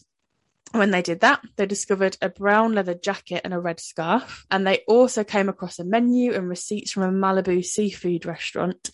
When 0.71 0.91
they 0.91 1.01
did 1.01 1.21
that, 1.21 1.41
they 1.55 1.65
discovered 1.65 2.17
a 2.21 2.27
brown 2.27 2.73
leather 2.73 2.93
jacket 2.93 3.41
and 3.45 3.53
a 3.53 3.59
red 3.59 3.79
scarf. 3.79 4.45
And 4.51 4.67
they 4.67 4.83
also 4.87 5.23
came 5.23 5.47
across 5.47 5.79
a 5.79 5.85
menu 5.85 6.33
and 6.33 6.49
receipts 6.49 6.91
from 6.91 7.03
a 7.03 7.11
Malibu 7.11 7.63
seafood 7.63 8.25
restaurant, 8.25 8.89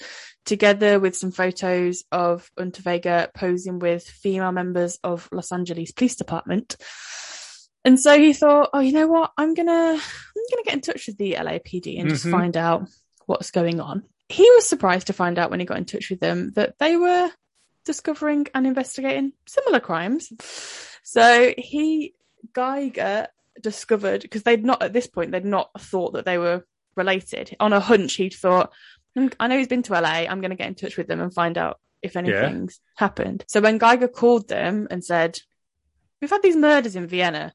together 0.45 0.99
with 0.99 1.15
some 1.15 1.31
photos 1.31 2.03
of 2.11 2.51
Unterweger 2.59 3.33
posing 3.33 3.79
with 3.79 4.03
female 4.03 4.51
members 4.51 4.99
of 5.03 5.27
Los 5.31 5.51
Angeles 5.51 5.91
Police 5.91 6.15
Department. 6.15 6.75
And 7.85 7.99
so 7.99 8.17
he 8.17 8.33
thought, 8.33 8.69
oh, 8.73 8.79
you 8.79 8.93
know 8.93 9.07
what? 9.07 9.31
I'm 9.37 9.53
gonna, 9.53 9.71
I'm 9.71 10.43
gonna 10.51 10.63
get 10.63 10.73
in 10.73 10.81
touch 10.81 11.07
with 11.07 11.17
the 11.17 11.33
LAPD 11.33 11.99
and 11.99 12.07
mm-hmm. 12.07 12.09
just 12.09 12.29
find 12.29 12.55
out 12.55 12.87
what's 13.25 13.51
going 13.51 13.79
on. 13.79 14.03
He 14.29 14.49
was 14.51 14.67
surprised 14.67 15.07
to 15.07 15.13
find 15.13 15.37
out 15.37 15.51
when 15.51 15.59
he 15.59 15.65
got 15.65 15.77
in 15.77 15.85
touch 15.85 16.09
with 16.09 16.19
them 16.19 16.51
that 16.55 16.75
they 16.79 16.95
were 16.95 17.29
discovering 17.85 18.47
and 18.55 18.65
investigating 18.65 19.33
similar 19.45 19.79
crimes. 19.79 20.31
So 21.03 21.53
he, 21.57 22.13
Geiger, 22.53 23.27
discovered 23.61 24.21
because 24.21 24.43
they'd 24.43 24.65
not 24.65 24.81
at 24.81 24.93
this 24.93 25.07
point 25.07 25.31
they'd 25.31 25.45
not 25.45 25.69
thought 25.79 26.13
that 26.13 26.25
they 26.25 26.37
were 26.37 26.65
related. 26.95 27.55
On 27.59 27.73
a 27.73 27.79
hunch, 27.79 28.13
he'd 28.15 28.33
thought, 28.33 28.71
hmm, 29.15 29.27
I 29.39 29.47
know 29.47 29.57
he's 29.57 29.67
been 29.67 29.83
to 29.83 29.93
LA. 29.93 30.25
I'm 30.27 30.41
going 30.41 30.51
to 30.51 30.57
get 30.57 30.67
in 30.67 30.75
touch 30.75 30.97
with 30.97 31.07
them 31.07 31.19
and 31.19 31.33
find 31.33 31.57
out 31.57 31.79
if 32.01 32.15
anything's 32.15 32.79
yeah. 32.79 33.05
happened. 33.05 33.45
So 33.47 33.61
when 33.61 33.77
Geiger 33.77 34.07
called 34.07 34.47
them 34.47 34.87
and 34.91 35.03
said, 35.03 35.39
"We've 36.21 36.29
had 36.29 36.41
these 36.41 36.55
murders 36.55 36.95
in 36.95 37.07
Vienna." 37.07 37.53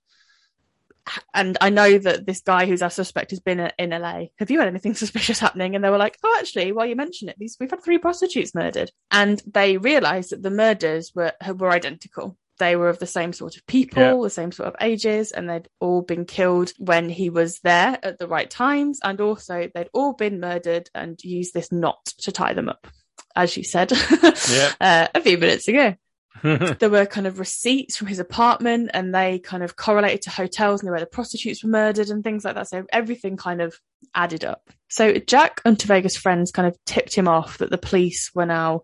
And 1.34 1.56
I 1.60 1.70
know 1.70 1.98
that 1.98 2.26
this 2.26 2.40
guy 2.40 2.66
who's 2.66 2.82
our 2.82 2.90
suspect 2.90 3.30
has 3.30 3.40
been 3.40 3.70
in 3.78 3.90
LA. 3.90 4.26
Have 4.38 4.50
you 4.50 4.58
had 4.58 4.68
anything 4.68 4.94
suspicious 4.94 5.38
happening? 5.38 5.74
And 5.74 5.84
they 5.84 5.90
were 5.90 5.98
like, 5.98 6.18
oh, 6.22 6.36
actually, 6.38 6.72
while 6.72 6.86
you 6.86 6.96
mention 6.96 7.28
it, 7.28 7.36
these 7.38 7.56
we've 7.58 7.70
had 7.70 7.82
three 7.82 7.98
prostitutes 7.98 8.54
murdered, 8.54 8.90
and 9.10 9.42
they 9.46 9.76
realised 9.76 10.30
that 10.30 10.42
the 10.42 10.50
murders 10.50 11.12
were 11.14 11.32
were 11.56 11.70
identical. 11.70 12.36
They 12.58 12.74
were 12.74 12.88
of 12.88 12.98
the 12.98 13.06
same 13.06 13.32
sort 13.32 13.56
of 13.56 13.66
people, 13.66 14.02
yeah. 14.02 14.20
the 14.20 14.30
same 14.30 14.50
sort 14.50 14.68
of 14.68 14.76
ages, 14.80 15.30
and 15.30 15.48
they'd 15.48 15.68
all 15.80 16.02
been 16.02 16.24
killed 16.24 16.72
when 16.78 17.08
he 17.08 17.30
was 17.30 17.60
there 17.60 17.98
at 18.02 18.18
the 18.18 18.26
right 18.26 18.50
times, 18.50 18.98
and 19.02 19.20
also 19.20 19.68
they'd 19.72 19.90
all 19.92 20.12
been 20.12 20.40
murdered 20.40 20.90
and 20.94 21.22
used 21.22 21.54
this 21.54 21.70
knot 21.70 22.04
to 22.22 22.32
tie 22.32 22.54
them 22.54 22.68
up, 22.68 22.88
as 23.36 23.56
you 23.56 23.62
said 23.62 23.92
yeah. 24.50 24.72
uh, 24.80 25.06
a 25.14 25.20
few 25.20 25.38
minutes 25.38 25.68
ago. 25.68 25.94
there 26.78 26.90
were 26.90 27.06
kind 27.06 27.26
of 27.26 27.38
receipts 27.38 27.96
from 27.96 28.06
his 28.06 28.18
apartment 28.18 28.90
and 28.94 29.14
they 29.14 29.38
kind 29.38 29.62
of 29.62 29.76
correlated 29.76 30.22
to 30.22 30.30
hotels 30.30 30.82
near 30.82 30.92
where 30.92 31.00
the 31.00 31.06
prostitutes 31.06 31.62
were 31.62 31.70
murdered 31.70 32.08
and 32.08 32.24
things 32.24 32.44
like 32.44 32.54
that. 32.54 32.68
So 32.68 32.84
everything 32.90 33.36
kind 33.36 33.60
of 33.60 33.78
added 34.14 34.44
up. 34.44 34.70
So 34.88 35.14
Jack 35.14 35.62
Unterweger's 35.64 36.16
friends 36.16 36.50
kind 36.50 36.68
of 36.68 36.76
tipped 36.84 37.14
him 37.14 37.28
off 37.28 37.58
that 37.58 37.70
the 37.70 37.78
police 37.78 38.30
were 38.34 38.46
now 38.46 38.82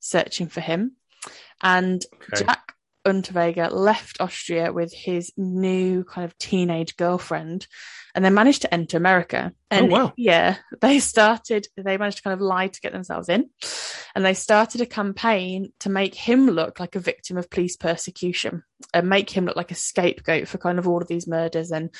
searching 0.00 0.48
for 0.48 0.60
him. 0.60 0.96
And 1.62 2.04
okay. 2.32 2.44
Jack 2.44 2.71
Unterweger 3.06 3.70
left 3.70 4.20
Austria 4.20 4.72
with 4.72 4.92
his 4.92 5.32
new 5.36 6.04
kind 6.04 6.24
of 6.24 6.36
teenage 6.38 6.96
girlfriend 6.96 7.66
and 8.14 8.24
they 8.24 8.30
managed 8.30 8.62
to 8.62 8.74
enter 8.74 8.96
America. 8.96 9.52
Oh, 9.54 9.76
and 9.76 9.92
oh, 9.92 9.96
wow. 9.96 10.12
yeah, 10.16 10.56
they 10.80 10.98
started, 10.98 11.66
they 11.76 11.96
managed 11.96 12.18
to 12.18 12.22
kind 12.22 12.34
of 12.34 12.40
lie 12.40 12.68
to 12.68 12.80
get 12.80 12.92
themselves 12.92 13.28
in. 13.28 13.50
And 14.14 14.24
they 14.24 14.34
started 14.34 14.80
a 14.80 14.86
campaign 14.86 15.72
to 15.80 15.88
make 15.88 16.14
him 16.14 16.46
look 16.46 16.78
like 16.78 16.94
a 16.94 17.00
victim 17.00 17.38
of 17.38 17.48
police 17.48 17.76
persecution 17.76 18.62
and 18.92 19.08
make 19.08 19.30
him 19.30 19.46
look 19.46 19.56
like 19.56 19.70
a 19.70 19.76
scapegoat 19.76 20.48
for 20.48 20.58
kind 20.58 20.78
of 20.78 20.86
all 20.86 21.00
of 21.00 21.08
these 21.08 21.26
murders. 21.26 21.70
And 21.70 21.90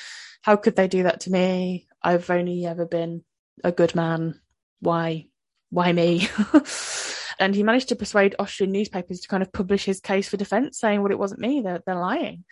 how 0.43 0.55
could 0.55 0.75
they 0.75 0.87
do 0.87 1.03
that 1.03 1.21
to 1.21 1.31
me? 1.31 1.87
I've 2.01 2.29
only 2.29 2.65
ever 2.65 2.85
been 2.85 3.23
a 3.63 3.71
good 3.71 3.95
man. 3.95 4.39
Why? 4.79 5.27
Why 5.71 5.91
me? 5.93 6.27
and 7.39 7.55
he 7.55 7.63
managed 7.63 7.89
to 7.89 7.95
persuade 7.95 8.35
Austrian 8.39 8.71
newspapers 8.71 9.21
to 9.21 9.27
kind 9.27 9.43
of 9.43 9.51
publish 9.51 9.85
his 9.85 9.99
case 9.99 10.29
for 10.29 10.37
defense, 10.37 10.79
saying, 10.79 11.01
well, 11.01 11.11
it 11.11 11.19
wasn't 11.19 11.41
me, 11.41 11.61
they're, 11.61 11.81
they're 11.85 11.95
lying 11.95 12.43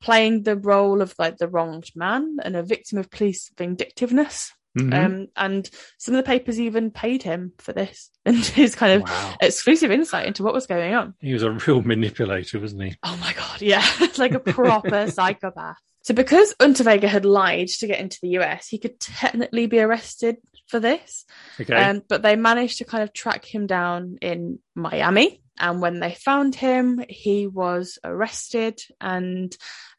playing 0.00 0.42
the 0.42 0.56
role 0.56 1.02
of 1.02 1.14
like 1.18 1.36
the 1.36 1.48
wronged 1.48 1.90
man 1.94 2.38
and 2.42 2.56
a 2.56 2.62
victim 2.62 2.98
of 2.98 3.10
police 3.10 3.50
vindictiveness. 3.56 4.52
Mm-hmm. 4.78 4.92
Um, 4.92 5.26
and 5.34 5.68
some 5.98 6.14
of 6.14 6.18
the 6.18 6.26
papers 6.26 6.60
even 6.60 6.92
paid 6.92 7.24
him 7.24 7.52
for 7.58 7.72
this 7.72 8.08
and 8.24 8.36
his 8.36 8.74
kind 8.74 9.02
of 9.02 9.08
wow. 9.08 9.34
exclusive 9.40 9.90
insight 9.90 10.26
into 10.26 10.44
what 10.44 10.54
was 10.54 10.66
going 10.66 10.94
on. 10.94 11.14
He 11.20 11.32
was 11.32 11.42
a 11.42 11.50
real 11.50 11.82
manipulator, 11.82 12.60
wasn't 12.60 12.84
he? 12.84 12.96
Oh 13.02 13.16
my 13.20 13.32
god, 13.32 13.60
yeah, 13.60 13.84
It's 14.00 14.18
like 14.18 14.32
a 14.32 14.40
proper 14.40 15.10
psychopath. 15.10 15.78
So 16.02 16.14
because 16.14 16.54
Unterweger 16.60 17.08
had 17.08 17.24
lied 17.24 17.68
to 17.68 17.86
get 17.86 18.00
into 18.00 18.18
the 18.22 18.38
US, 18.38 18.68
he 18.68 18.78
could 18.78 18.98
technically 19.00 19.66
be 19.66 19.80
arrested 19.80 20.36
for 20.66 20.80
this. 20.80 21.24
Okay. 21.60 21.74
Um, 21.74 22.02
but 22.08 22.22
they 22.22 22.36
managed 22.36 22.78
to 22.78 22.84
kind 22.84 23.02
of 23.02 23.12
track 23.12 23.44
him 23.44 23.66
down 23.66 24.18
in 24.22 24.60
Miami. 24.74 25.42
And 25.58 25.82
when 25.82 26.00
they 26.00 26.14
found 26.14 26.54
him, 26.54 27.04
he 27.08 27.46
was 27.46 27.98
arrested 28.02 28.80
and 29.00 29.54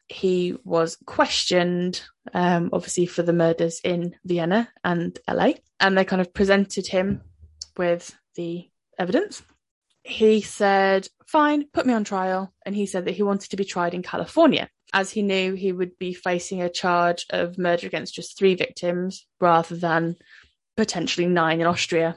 he 0.08 0.56
was 0.64 0.96
questioned, 1.06 2.02
um, 2.34 2.70
obviously 2.72 3.06
for 3.06 3.22
the 3.22 3.32
murders 3.32 3.80
in 3.84 4.16
Vienna 4.24 4.68
and 4.84 5.18
LA, 5.30 5.52
and 5.80 5.96
they 5.96 6.04
kind 6.04 6.20
of 6.20 6.34
presented 6.34 6.86
him 6.86 7.22
with 7.76 8.14
the 8.34 8.68
evidence. 8.98 9.42
He 10.04 10.40
said, 10.40 11.08
fine, 11.26 11.66
put 11.72 11.86
me 11.86 11.94
on 11.94 12.04
trial. 12.04 12.52
And 12.66 12.74
he 12.74 12.86
said 12.86 13.04
that 13.04 13.14
he 13.14 13.22
wanted 13.22 13.50
to 13.50 13.56
be 13.56 13.64
tried 13.64 13.94
in 13.94 14.02
California, 14.02 14.68
as 14.92 15.10
he 15.10 15.22
knew 15.22 15.54
he 15.54 15.72
would 15.72 15.98
be 15.98 16.12
facing 16.12 16.60
a 16.60 16.68
charge 16.68 17.26
of 17.30 17.58
murder 17.58 17.86
against 17.86 18.14
just 18.14 18.36
three 18.36 18.54
victims 18.54 19.26
rather 19.40 19.76
than 19.76 20.16
potentially 20.76 21.26
nine 21.26 21.60
in 21.60 21.66
Austria. 21.66 22.16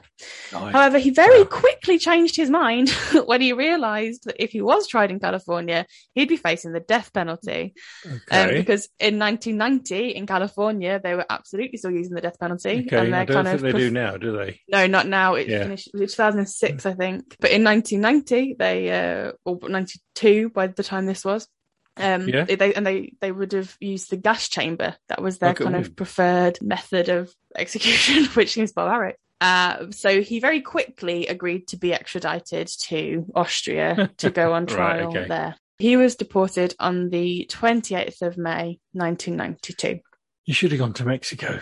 Nine. 0.52 0.72
However, 0.72 0.98
he 0.98 1.10
very 1.10 1.42
wow. 1.42 1.48
quickly 1.48 1.98
changed 1.98 2.36
his 2.36 2.48
mind 2.48 2.90
when 3.26 3.40
he 3.40 3.52
realised 3.52 4.24
that 4.24 4.42
if 4.42 4.50
he 4.50 4.62
was 4.62 4.86
tried 4.86 5.10
in 5.10 5.20
California, 5.20 5.86
he'd 6.14 6.28
be 6.28 6.36
facing 6.36 6.72
the 6.72 6.80
death 6.80 7.12
penalty. 7.12 7.74
Um, 8.06 8.20
okay. 8.30 8.42
Um, 8.42 8.54
because 8.54 8.88
in 8.98 9.18
1990 9.18 10.10
in 10.10 10.26
California, 10.26 11.00
they 11.02 11.14
were 11.14 11.26
absolutely 11.28 11.78
still 11.78 11.90
using 11.90 12.14
the 12.14 12.20
death 12.20 12.38
penalty. 12.38 12.84
Okay. 12.86 13.06
And 13.06 13.14
I 13.14 13.24
don't 13.24 13.44
think 13.44 13.60
they 13.60 13.70
pref- 13.72 13.80
do 13.80 13.90
now, 13.90 14.16
do 14.16 14.36
they? 14.36 14.60
No, 14.68 14.86
not 14.86 15.06
now. 15.06 15.34
It 15.34 15.48
yeah. 15.48 15.62
finished 15.62 15.90
it 15.92 15.98
2006, 15.98 16.86
I 16.86 16.94
think. 16.94 17.36
But 17.38 17.50
in 17.50 17.62
1990, 17.62 18.56
they 18.58 18.90
uh, 18.90 19.32
or 19.44 19.68
92 19.68 20.50
by 20.50 20.68
the 20.68 20.82
time 20.82 21.06
this 21.06 21.24
was, 21.24 21.46
um, 21.96 22.28
yeah. 22.28 22.44
they 22.44 22.74
and 22.74 22.86
they 22.86 23.12
they 23.20 23.32
would 23.32 23.52
have 23.52 23.76
used 23.80 24.10
the 24.10 24.16
gas 24.16 24.48
chamber. 24.48 24.96
That 25.08 25.22
was 25.22 25.38
their 25.38 25.54
kind 25.54 25.76
of 25.76 25.96
preferred 25.96 26.58
method 26.60 27.08
of 27.08 27.32
execution, 27.56 28.24
which 28.34 28.52
seems 28.52 28.72
barbaric. 28.72 29.18
Uh, 29.40 29.90
so 29.90 30.22
he 30.22 30.40
very 30.40 30.60
quickly 30.60 31.26
agreed 31.26 31.68
to 31.68 31.76
be 31.76 31.92
extradited 31.92 32.68
to 32.68 33.26
Austria 33.34 34.10
to 34.18 34.30
go 34.30 34.52
on 34.52 34.66
trial 34.66 35.08
right, 35.08 35.16
okay. 35.16 35.28
there. 35.28 35.56
He 35.78 35.96
was 35.96 36.16
deported 36.16 36.74
on 36.80 37.10
the 37.10 37.46
28th 37.50 38.22
of 38.22 38.38
May, 38.38 38.80
1992. 38.92 40.00
You 40.46 40.54
should 40.54 40.72
have 40.72 40.80
gone 40.80 40.94
to 40.94 41.04
Mexico. 41.04 41.60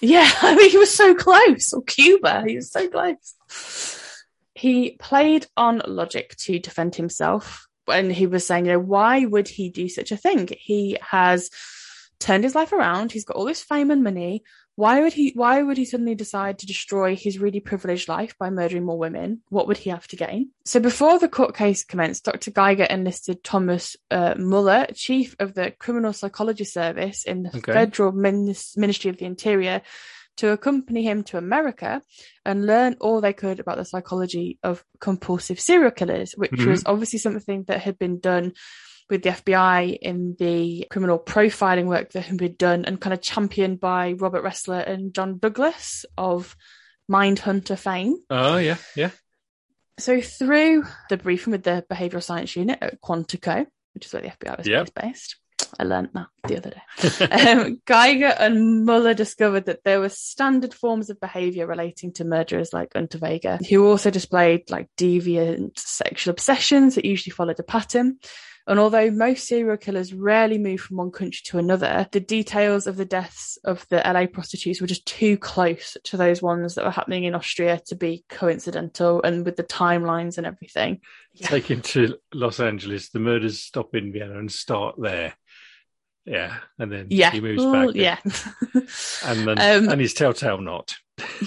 Yeah, 0.00 0.30
I 0.42 0.54
mean, 0.54 0.70
he 0.70 0.76
was 0.76 0.94
so 0.94 1.14
close. 1.14 1.72
Or 1.72 1.82
Cuba, 1.82 2.44
he 2.46 2.56
was 2.56 2.70
so 2.70 2.88
close. 2.88 4.04
He 4.54 4.96
played 5.00 5.46
on 5.56 5.82
logic 5.86 6.36
to 6.40 6.58
defend 6.58 6.96
himself 6.96 7.67
and 7.90 8.12
he 8.12 8.26
was 8.26 8.46
saying, 8.46 8.66
you 8.66 8.72
know, 8.72 8.78
why 8.78 9.24
would 9.24 9.48
he 9.48 9.70
do 9.70 9.88
such 9.88 10.12
a 10.12 10.16
thing? 10.16 10.48
He 10.58 10.98
has 11.00 11.50
turned 12.18 12.44
his 12.44 12.54
life 12.54 12.72
around. 12.72 13.12
He's 13.12 13.24
got 13.24 13.36
all 13.36 13.44
this 13.44 13.62
fame 13.62 13.90
and 13.90 14.02
money. 14.02 14.42
Why 14.78 15.00
would 15.00 15.12
he? 15.12 15.32
Why 15.34 15.60
would 15.60 15.76
he 15.76 15.84
suddenly 15.84 16.14
decide 16.14 16.60
to 16.60 16.66
destroy 16.66 17.16
his 17.16 17.40
really 17.40 17.58
privileged 17.58 18.08
life 18.08 18.38
by 18.38 18.48
murdering 18.50 18.84
more 18.84 18.96
women? 18.96 19.42
What 19.48 19.66
would 19.66 19.76
he 19.76 19.90
have 19.90 20.06
to 20.06 20.16
gain? 20.16 20.50
So 20.64 20.78
before 20.78 21.18
the 21.18 21.28
court 21.28 21.56
case 21.56 21.82
commenced, 21.82 22.24
Dr. 22.24 22.52
Geiger 22.52 22.84
enlisted 22.84 23.42
Thomas 23.42 23.96
uh, 24.12 24.36
Muller, 24.38 24.86
chief 24.94 25.34
of 25.40 25.54
the 25.54 25.72
Criminal 25.72 26.12
Psychology 26.12 26.62
Service 26.62 27.24
in 27.24 27.42
the 27.42 27.56
okay. 27.56 27.72
Federal 27.72 28.12
Ministry 28.12 29.10
of 29.10 29.16
the 29.16 29.24
Interior, 29.24 29.82
to 30.38 30.52
accompany 30.52 31.02
him 31.02 31.22
to 31.24 31.38
America 31.38 32.02
and 32.44 32.66
learn 32.66 32.96
all 33.00 33.20
they 33.20 33.32
could 33.32 33.60
about 33.60 33.76
the 33.76 33.84
psychology 33.84 34.58
of 34.62 34.84
compulsive 35.00 35.60
serial 35.60 35.90
killers, 35.90 36.32
which 36.36 36.52
mm-hmm. 36.52 36.70
was 36.70 36.82
obviously 36.86 37.18
something 37.18 37.64
that 37.64 37.80
had 37.80 37.98
been 37.98 38.20
done 38.20 38.52
with 39.10 39.22
the 39.22 39.30
FBI 39.30 39.98
in 40.00 40.36
the 40.38 40.86
criminal 40.90 41.18
profiling 41.18 41.86
work 41.86 42.12
that 42.12 42.22
had 42.22 42.36
been 42.36 42.54
done 42.56 42.84
and 42.84 43.00
kind 43.00 43.14
of 43.14 43.22
championed 43.22 43.80
by 43.80 44.12
Robert 44.12 44.44
Ressler 44.44 44.86
and 44.86 45.14
John 45.14 45.38
Douglas 45.38 46.04
of 46.16 46.56
Mindhunter 47.10 47.78
fame. 47.78 48.16
Oh, 48.30 48.58
yeah, 48.58 48.76
yeah. 48.94 49.10
So 49.98 50.20
through 50.20 50.84
the 51.08 51.16
briefing 51.16 51.52
with 51.52 51.64
the 51.64 51.84
behavioural 51.90 52.22
science 52.22 52.54
unit 52.54 52.78
at 52.80 53.00
Quantico, 53.00 53.66
which 53.94 54.06
is 54.06 54.12
where 54.12 54.22
the 54.22 54.28
FBI 54.28 54.58
was 54.58 54.68
yep. 54.68 54.90
based, 54.94 55.36
I 55.78 55.84
learned 55.84 56.10
that 56.14 56.26
the 56.44 56.56
other 56.56 56.70
day. 56.70 57.50
um, 57.50 57.80
Geiger 57.86 58.34
and 58.38 58.84
Muller 58.84 59.14
discovered 59.14 59.66
that 59.66 59.84
there 59.84 60.00
were 60.00 60.08
standard 60.08 60.74
forms 60.74 61.10
of 61.10 61.20
behavior 61.20 61.66
relating 61.66 62.12
to 62.14 62.24
murderers 62.24 62.72
like 62.72 62.94
Unterweger, 62.94 63.64
who 63.66 63.86
also 63.86 64.10
displayed 64.10 64.70
like 64.70 64.88
deviant 64.96 65.78
sexual 65.78 66.32
obsessions 66.32 66.94
that 66.94 67.04
usually 67.04 67.32
followed 67.32 67.60
a 67.60 67.64
pattern. 67.64 68.18
And 68.68 68.78
although 68.78 69.10
most 69.10 69.46
serial 69.46 69.78
killers 69.78 70.12
rarely 70.12 70.58
move 70.58 70.80
from 70.80 70.98
one 70.98 71.10
country 71.10 71.40
to 71.46 71.58
another, 71.58 72.06
the 72.12 72.20
details 72.20 72.86
of 72.86 72.96
the 72.96 73.06
deaths 73.06 73.56
of 73.64 73.86
the 73.88 74.02
LA 74.04 74.26
prostitutes 74.26 74.78
were 74.78 74.86
just 74.86 75.06
too 75.06 75.38
close 75.38 75.96
to 76.04 76.18
those 76.18 76.42
ones 76.42 76.74
that 76.74 76.84
were 76.84 76.90
happening 76.90 77.24
in 77.24 77.34
Austria 77.34 77.80
to 77.86 77.96
be 77.96 78.26
coincidental 78.28 79.22
and 79.22 79.46
with 79.46 79.56
the 79.56 79.64
timelines 79.64 80.36
and 80.36 80.46
everything. 80.46 81.00
Yeah. 81.32 81.48
Take 81.48 81.70
him 81.70 81.80
to 81.80 82.18
Los 82.34 82.60
Angeles, 82.60 83.08
the 83.08 83.20
murders 83.20 83.58
stop 83.58 83.94
in 83.94 84.12
Vienna 84.12 84.38
and 84.38 84.52
start 84.52 84.96
there. 84.98 85.34
Yeah, 86.28 86.56
and 86.78 86.92
then 86.92 87.06
yeah. 87.10 87.30
he 87.30 87.40
moves 87.40 87.64
back. 87.64 87.94
Yeah, 87.94 88.18
and 89.24 89.48
then 89.48 89.58
um, 89.58 89.88
and 89.88 90.00
his 90.00 90.12
telltale 90.14 90.58
knot. 90.58 90.94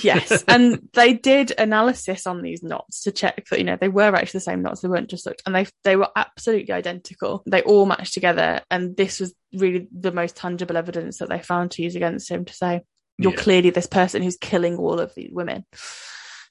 yes, 0.02 0.44
and 0.48 0.90
they 0.94 1.14
did 1.14 1.54
analysis 1.58 2.26
on 2.26 2.42
these 2.42 2.64
knots 2.64 3.02
to 3.04 3.12
check 3.12 3.46
that 3.50 3.60
you 3.60 3.64
know 3.64 3.78
they 3.80 3.90
were 3.90 4.16
actually 4.16 4.40
the 4.40 4.42
same 4.42 4.62
knots. 4.62 4.82
They 4.82 4.88
weren't 4.88 5.10
just 5.10 5.26
looked, 5.26 5.44
and 5.46 5.54
they 5.54 5.68
they 5.84 5.96
were 5.96 6.10
absolutely 6.16 6.74
identical. 6.74 7.44
They 7.46 7.62
all 7.62 7.86
matched 7.86 8.14
together, 8.14 8.62
and 8.72 8.98
this 8.98 9.20
was 9.20 9.34
really 9.54 9.88
the 9.92 10.12
most 10.12 10.36
tangible 10.36 10.78
evidence 10.78 11.20
that 11.20 11.30
they 11.30 11.40
found 11.40 11.72
to 11.72 11.84
use 11.84 11.96
against 11.96 12.32
him 12.32 12.46
to 12.46 12.54
say 12.54 12.82
you're 13.18 13.34
yeah. 13.34 13.38
clearly 13.38 13.70
this 13.70 13.88
person 13.88 14.24
who's 14.24 14.38
killing 14.38 14.78
all 14.78 15.00
of 15.00 15.14
these 15.14 15.32
women. 15.32 15.66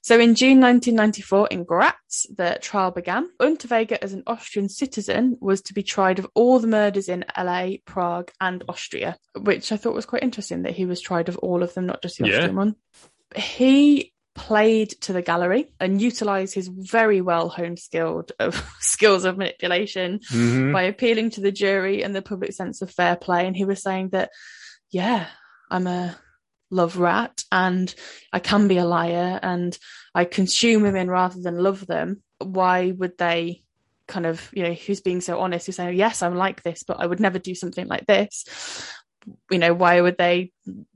So 0.03 0.19
in 0.19 0.33
June 0.33 0.59
1994 0.59 1.47
in 1.51 1.63
Graz, 1.63 2.25
the 2.35 2.57
trial 2.59 2.89
began. 2.89 3.29
Unterweger, 3.39 3.99
as 4.01 4.13
an 4.13 4.23
Austrian 4.25 4.67
citizen, 4.67 5.37
was 5.39 5.61
to 5.63 5.73
be 5.75 5.83
tried 5.83 6.17
of 6.17 6.27
all 6.33 6.59
the 6.59 6.67
murders 6.67 7.07
in 7.07 7.23
LA, 7.37 7.73
Prague, 7.85 8.31
and 8.41 8.63
Austria, 8.67 9.15
which 9.39 9.71
I 9.71 9.77
thought 9.77 9.93
was 9.93 10.07
quite 10.07 10.23
interesting 10.23 10.63
that 10.63 10.73
he 10.73 10.85
was 10.85 11.01
tried 11.01 11.29
of 11.29 11.37
all 11.37 11.61
of 11.61 11.75
them, 11.75 11.85
not 11.85 12.01
just 12.01 12.17
the 12.17 12.27
yeah. 12.27 12.33
Austrian 12.37 12.55
one. 12.55 12.75
He 13.35 14.11
played 14.33 14.89
to 15.01 15.13
the 15.13 15.21
gallery 15.21 15.71
and 15.79 16.01
utilized 16.01 16.55
his 16.55 16.67
very 16.67 17.21
well 17.21 17.49
honed 17.49 17.77
skilled 17.77 18.31
of 18.39 18.55
skills 18.79 19.23
of 19.23 19.37
manipulation 19.37 20.19
mm-hmm. 20.31 20.71
by 20.71 20.83
appealing 20.83 21.29
to 21.31 21.41
the 21.41 21.51
jury 21.51 22.03
and 22.03 22.15
the 22.15 22.21
public 22.23 22.53
sense 22.53 22.81
of 22.81 22.89
fair 22.89 23.15
play. 23.15 23.45
And 23.45 23.55
he 23.55 23.65
was 23.65 23.83
saying 23.83 24.09
that, 24.09 24.31
yeah, 24.89 25.27
I'm 25.69 25.85
a 25.85 26.17
love 26.71 26.97
rat 26.97 27.43
and 27.51 27.93
I 28.33 28.39
can 28.39 28.67
be 28.67 28.77
a 28.77 28.85
liar 28.85 29.39
and 29.43 29.77
I 30.15 30.25
consume 30.25 30.81
women 30.81 31.09
rather 31.09 31.39
than 31.39 31.61
love 31.61 31.85
them, 31.85 32.23
why 32.39 32.91
would 32.91 33.17
they 33.17 33.63
kind 34.07 34.25
of, 34.25 34.49
you 34.53 34.63
know, 34.63 34.73
who's 34.73 35.01
being 35.01 35.21
so 35.21 35.39
honest, 35.39 35.65
who's 35.65 35.75
saying, 35.75 35.97
yes, 35.97 36.23
I'm 36.23 36.35
like 36.35 36.63
this, 36.63 36.83
but 36.83 36.99
I 36.99 37.05
would 37.05 37.19
never 37.19 37.39
do 37.39 37.53
something 37.53 37.87
like 37.87 38.07
this. 38.07 38.45
You 39.49 39.59
know, 39.59 39.73
why 39.73 40.01
would 40.01 40.17
they 40.17 40.51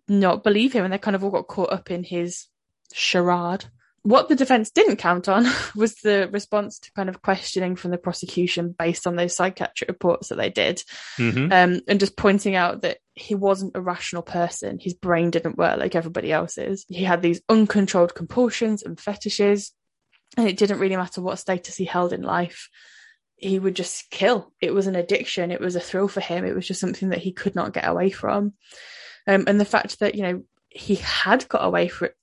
not 0.07 0.43
believe 0.43 0.73
him? 0.73 0.83
And 0.83 0.93
they 0.93 0.97
kind 0.97 1.15
of 1.15 1.23
all 1.23 1.31
got 1.31 1.47
caught 1.47 1.71
up 1.71 1.91
in 1.91 2.03
his 2.03 2.47
charade 2.93 3.65
what 4.05 4.29
the 4.29 4.35
defense 4.35 4.69
didn't 4.69 4.97
count 4.97 5.27
on 5.27 5.47
was 5.75 5.95
the 5.95 6.29
response 6.31 6.77
to 6.77 6.91
kind 6.91 7.09
of 7.09 7.23
questioning 7.23 7.75
from 7.75 7.89
the 7.89 7.97
prosecution 7.97 8.75
based 8.77 9.07
on 9.07 9.15
those 9.15 9.35
psychiatric 9.35 9.89
reports 9.89 10.29
that 10.29 10.35
they 10.35 10.51
did. 10.51 10.83
Mm-hmm. 11.17 11.51
um, 11.51 11.81
and 11.87 11.99
just 11.99 12.15
pointing 12.15 12.55
out 12.55 12.83
that 12.83 12.99
he 13.15 13.33
wasn't 13.33 13.75
a 13.75 13.81
rational 13.81 14.21
person. 14.21 14.77
His 14.79 14.93
brain 14.93 15.31
didn't 15.31 15.57
work 15.57 15.79
like 15.79 15.95
everybody 15.95 16.31
else's. 16.31 16.85
He 16.87 17.03
had 17.03 17.23
these 17.23 17.41
uncontrolled 17.49 18.13
compulsions 18.13 18.83
and 18.83 18.99
fetishes 18.99 19.71
and 20.37 20.47
it 20.47 20.57
didn't 20.57 20.79
really 20.79 20.97
matter 20.97 21.21
what 21.21 21.39
status 21.39 21.75
he 21.75 21.85
held 21.85 22.13
in 22.13 22.21
life. 22.21 22.69
He 23.37 23.57
would 23.57 23.75
just 23.75 24.11
kill. 24.11 24.53
It 24.61 24.71
was 24.71 24.85
an 24.85 24.95
addiction. 24.95 25.51
It 25.51 25.59
was 25.59 25.75
a 25.75 25.79
thrill 25.79 26.07
for 26.07 26.21
him. 26.21 26.45
It 26.45 26.53
was 26.53 26.67
just 26.67 26.79
something 26.79 27.09
that 27.09 27.23
he 27.23 27.31
could 27.31 27.55
not 27.55 27.73
get 27.73 27.87
away 27.87 28.11
from. 28.11 28.53
Um, 29.27 29.45
and 29.47 29.59
the 29.59 29.65
fact 29.65 29.99
that 29.99 30.13
you 30.13 30.21
know 30.21 30.43
he 30.69 30.95
had 30.95 31.47
got 31.47 31.65
away 31.65 31.87
for 31.87 32.05
it 32.05 32.15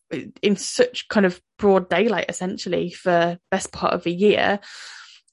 in 0.43 0.57
such 0.57 1.09
kind 1.09 1.27
of 1.27 1.41
broad 1.59 1.89
daylight 1.89 2.27
essentially 2.29 2.91
for 2.91 3.39
best 3.51 3.73
part 3.73 3.95
of 3.95 4.07
a 4.07 4.11
year 4.11 4.61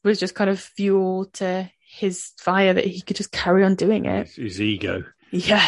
was 0.03 0.19
just 0.19 0.35
kind 0.35 0.49
of 0.49 0.59
fuel 0.59 1.25
to 1.33 1.69
his 1.81 2.31
fire 2.39 2.73
that 2.73 2.85
he 2.85 3.01
could 3.01 3.17
just 3.17 3.31
carry 3.31 3.63
on 3.63 3.75
doing 3.75 4.05
it. 4.05 4.29
His 4.29 4.61
ego. 4.61 5.03
Yeah. 5.31 5.67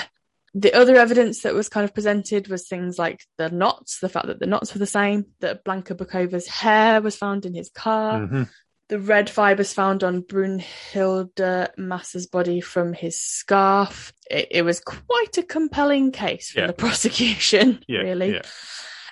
The 0.53 0.73
other 0.73 0.95
evidence 0.95 1.41
that 1.41 1.53
was 1.53 1.69
kind 1.69 1.83
of 1.83 1.93
presented 1.93 2.47
was 2.47 2.67
things 2.67 2.99
like 2.99 3.25
the 3.37 3.49
knots, 3.49 3.99
the 3.99 4.09
fact 4.09 4.27
that 4.27 4.39
the 4.39 4.47
knots 4.47 4.73
were 4.73 4.79
the 4.79 4.85
same, 4.85 5.27
that 5.39 5.63
Blanka 5.63 5.95
Bukova's 5.95 6.47
hair 6.47 7.01
was 7.01 7.15
found 7.15 7.45
in 7.45 7.53
his 7.53 7.69
car, 7.69 8.19
mm-hmm 8.19 8.43
the 8.91 8.99
red 8.99 9.29
fibers 9.29 9.71
found 9.71 10.03
on 10.03 10.21
Brunhilde 10.21 11.69
Masser's 11.77 12.27
body 12.27 12.59
from 12.59 12.91
his 12.91 13.17
scarf. 13.17 14.11
It, 14.29 14.49
it, 14.51 14.61
was 14.63 14.81
quite 14.81 15.37
a 15.37 15.43
compelling 15.43 16.11
case 16.11 16.51
for 16.51 16.59
yeah. 16.59 16.67
the 16.67 16.73
prosecution, 16.77 17.85
yeah, 17.87 17.99
really. 17.99 18.33
Yeah, 18.33 18.41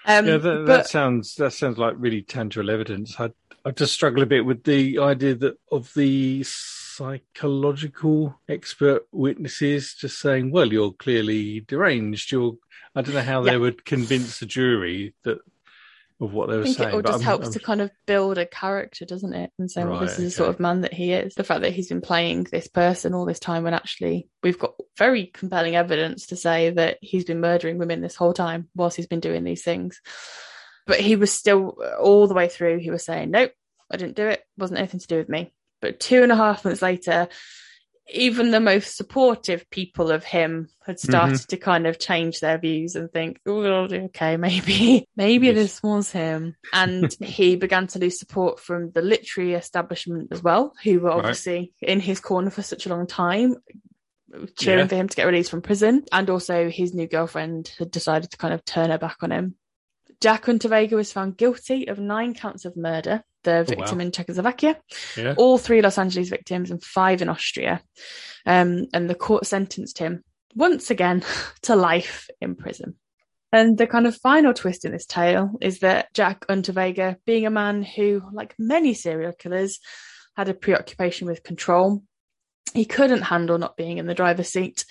um, 0.10 0.26
yeah 0.26 0.38
that, 0.38 0.42
but, 0.42 0.66
that, 0.66 0.88
sounds 0.88 1.36
that 1.36 1.54
sounds 1.54 1.78
like 1.78 1.94
really 1.98 2.22
tangible 2.22 2.70
evidence. 2.70 3.20
I 3.20 3.32
I 3.66 3.72
just 3.72 3.94
struggle 3.94 4.24
a 4.24 4.26
bit 4.26 4.46
with 4.46 4.64
the 4.64 5.00
idea 5.00 5.36
that 5.36 5.58
of 5.72 5.94
the 5.94 6.44
psychological 6.44 8.40
expert 8.48 9.08
witnesses 9.12 9.94
just 9.94 10.20
saying, 10.20 10.52
"Well, 10.52 10.72
you're 10.72 10.92
clearly 10.94 11.62
deranged." 11.62 12.32
You're 12.32 12.56
I 12.96 13.02
don't 13.02 13.14
know 13.14 13.22
how 13.22 13.42
they 13.42 13.58
would 13.58 13.86
convince 13.86 14.42
a 14.42 14.46
jury 14.46 15.14
that 15.24 15.40
of 16.22 16.34
what 16.34 16.50
they 16.50 16.56
were 16.56 16.62
I 16.62 16.66
think 16.66 16.78
saying. 16.78 16.90
It 16.90 16.96
all 16.96 17.02
just 17.02 17.16
I'm, 17.16 17.22
helps 17.22 17.48
I'm... 17.48 17.54
to 17.54 17.60
kind 17.60 17.82
of 17.82 17.92
build 18.06 18.38
a 18.38 18.46
character, 18.46 19.06
doesn't 19.06 19.34
it? 19.34 19.52
And 19.58 19.72
say, 19.72 19.84
right, 19.84 19.92
well, 19.92 20.00
this 20.02 20.14
is 20.14 20.18
okay. 20.18 20.24
the 20.26 20.32
sort 20.32 20.50
of 20.50 20.60
man 20.60 20.82
that 20.82 20.94
he 20.94 21.14
is. 21.14 21.34
The 21.36 21.44
fact 21.44 21.62
that 21.62 21.72
he's 21.72 21.90
been 21.90 22.02
playing 22.02 22.48
this 22.52 22.68
person 22.68 23.14
all 23.14 23.26
this 23.26 23.40
time 23.40 23.64
when 23.64 23.74
actually 23.74 24.28
we've 24.44 24.60
got 24.60 24.74
very 24.98 25.28
compelling 25.28 25.76
evidence 25.76 26.28
to 26.28 26.36
say 26.36 26.72
that 26.72 26.98
he's 27.02 27.26
been 27.26 27.40
murdering 27.40 27.78
women 27.78 28.02
this 28.02 28.16
whole 28.16 28.34
time 28.34 28.68
whilst 28.76 28.98
he's 28.98 29.08
been 29.08 29.22
doing 29.22 29.44
these 29.44 29.64
things. 29.64 30.02
But 30.86 31.00
he 31.00 31.16
was 31.16 31.32
still 31.32 31.78
all 32.00 32.28
the 32.28 32.34
way 32.34 32.50
through. 32.50 32.80
He 32.80 32.92
was 32.92 33.06
saying, 33.06 33.32
"Nope, 33.32 33.52
I 33.92 33.98
didn't 33.98 34.16
do 34.16 34.28
it. 34.28 34.44
Wasn't 34.58 34.80
anything 34.80 35.00
to 35.00 35.08
do 35.08 35.18
with 35.18 35.30
me." 35.30 35.54
But 35.82 36.00
two 36.00 36.24
and 36.24 36.32
a 36.32 36.36
half 36.36 36.66
months 36.66 36.82
later, 36.82 37.30
even 38.12 38.52
the 38.52 38.60
most 38.60 38.96
supportive 38.96 39.70
people 39.70 40.12
of 40.12 40.24
him 40.24 40.70
had 40.86 41.00
started 41.00 41.36
mm-hmm. 41.36 41.50
to 41.50 41.58
kind 41.58 41.88
of 41.88 42.00
change 42.00 42.40
their 42.40 42.58
views 42.58 42.96
and 42.96 43.12
think, 43.12 43.40
oh, 43.46 43.88
okay, 43.92 44.38
maybe, 44.38 45.08
maybe 45.16 45.48
yes. 45.48 45.56
this 45.56 45.84
was 45.84 46.12
him. 46.12 46.56
And 46.74 47.16
he 47.22 47.56
began 47.56 47.88
to 47.88 48.00
lose 48.00 48.20
support 48.20 48.60
from 48.60 48.92
the 48.92 49.02
literary 49.02 49.54
establishment 49.54 50.30
as 50.32 50.42
well, 50.42 50.74
who 50.84 51.00
were 51.00 51.12
obviously 51.12 51.74
right. 51.82 51.92
in 51.92 52.00
his 52.00 52.20
corner 52.20 52.50
for 52.50 52.62
such 52.62 52.86
a 52.86 52.90
long 52.90 53.08
time, 53.08 53.56
cheering 54.58 54.80
yeah. 54.80 54.88
for 54.88 54.96
him 54.96 55.08
to 55.10 55.16
get 55.16 55.28
released 55.28 55.52
from 55.52 55.62
prison. 55.62 56.04
And 56.12 56.30
also 56.30 56.70
his 56.70 56.94
new 56.94 57.08
girlfriend 57.08 57.72
had 57.78 57.92
decided 57.92 58.32
to 58.32 58.38
kind 58.38 58.54
of 58.54 58.66
turn 58.66 58.90
her 58.90 58.98
back 58.98 59.18
on 59.22 59.32
him. 59.32 59.56
Jack 60.22 60.46
Unterweger 60.46 60.94
was 60.94 61.14
found 61.14 61.38
guilty 61.38 61.88
of 61.88 62.00
nine 62.00 62.34
counts 62.34 62.66
of 62.66 62.76
murder, 62.76 63.24
the 63.44 63.64
victim 63.64 63.96
oh, 63.96 63.96
wow. 63.96 64.02
in 64.02 64.12
Czechoslovakia, 64.12 64.78
yeah. 65.16 65.34
all 65.38 65.58
three 65.58 65.82
Los 65.82 65.98
Angeles 65.98 66.30
victims, 66.30 66.72
and 66.72 66.84
five 66.84 67.22
in 67.22 67.30
Austria. 67.30 67.82
Um, 68.46 68.88
and 68.94 69.10
the 69.10 69.16
court 69.16 69.46
sentenced 69.46 69.98
him 69.98 70.24
once 70.56 70.90
again 70.90 71.24
to 71.64 71.76
life 71.76 72.30
in 72.42 72.56
prison. 72.56 72.96
And 73.52 73.78
the 73.78 73.88
kind 73.88 74.06
of 74.06 74.16
final 74.16 74.54
twist 74.54 74.86
in 74.86 74.92
this 74.92 75.06
tale 75.06 75.52
is 75.60 75.80
that 75.80 76.14
Jack 76.14 76.46
Unterweger, 76.48 77.16
being 77.26 77.46
a 77.46 77.52
man 77.52 77.82
who, 77.82 78.22
like 78.32 78.54
many 78.60 78.94
serial 78.94 79.32
killers, 79.32 79.80
had 80.36 80.50
a 80.50 80.54
preoccupation 80.54 81.28
with 81.28 81.44
control, 81.44 82.04
he 82.74 82.86
couldn't 82.86 83.24
handle 83.24 83.58
not 83.58 83.76
being 83.76 83.98
in 83.98 84.06
the 84.06 84.14
driver's 84.14 84.50
seat. 84.50 84.86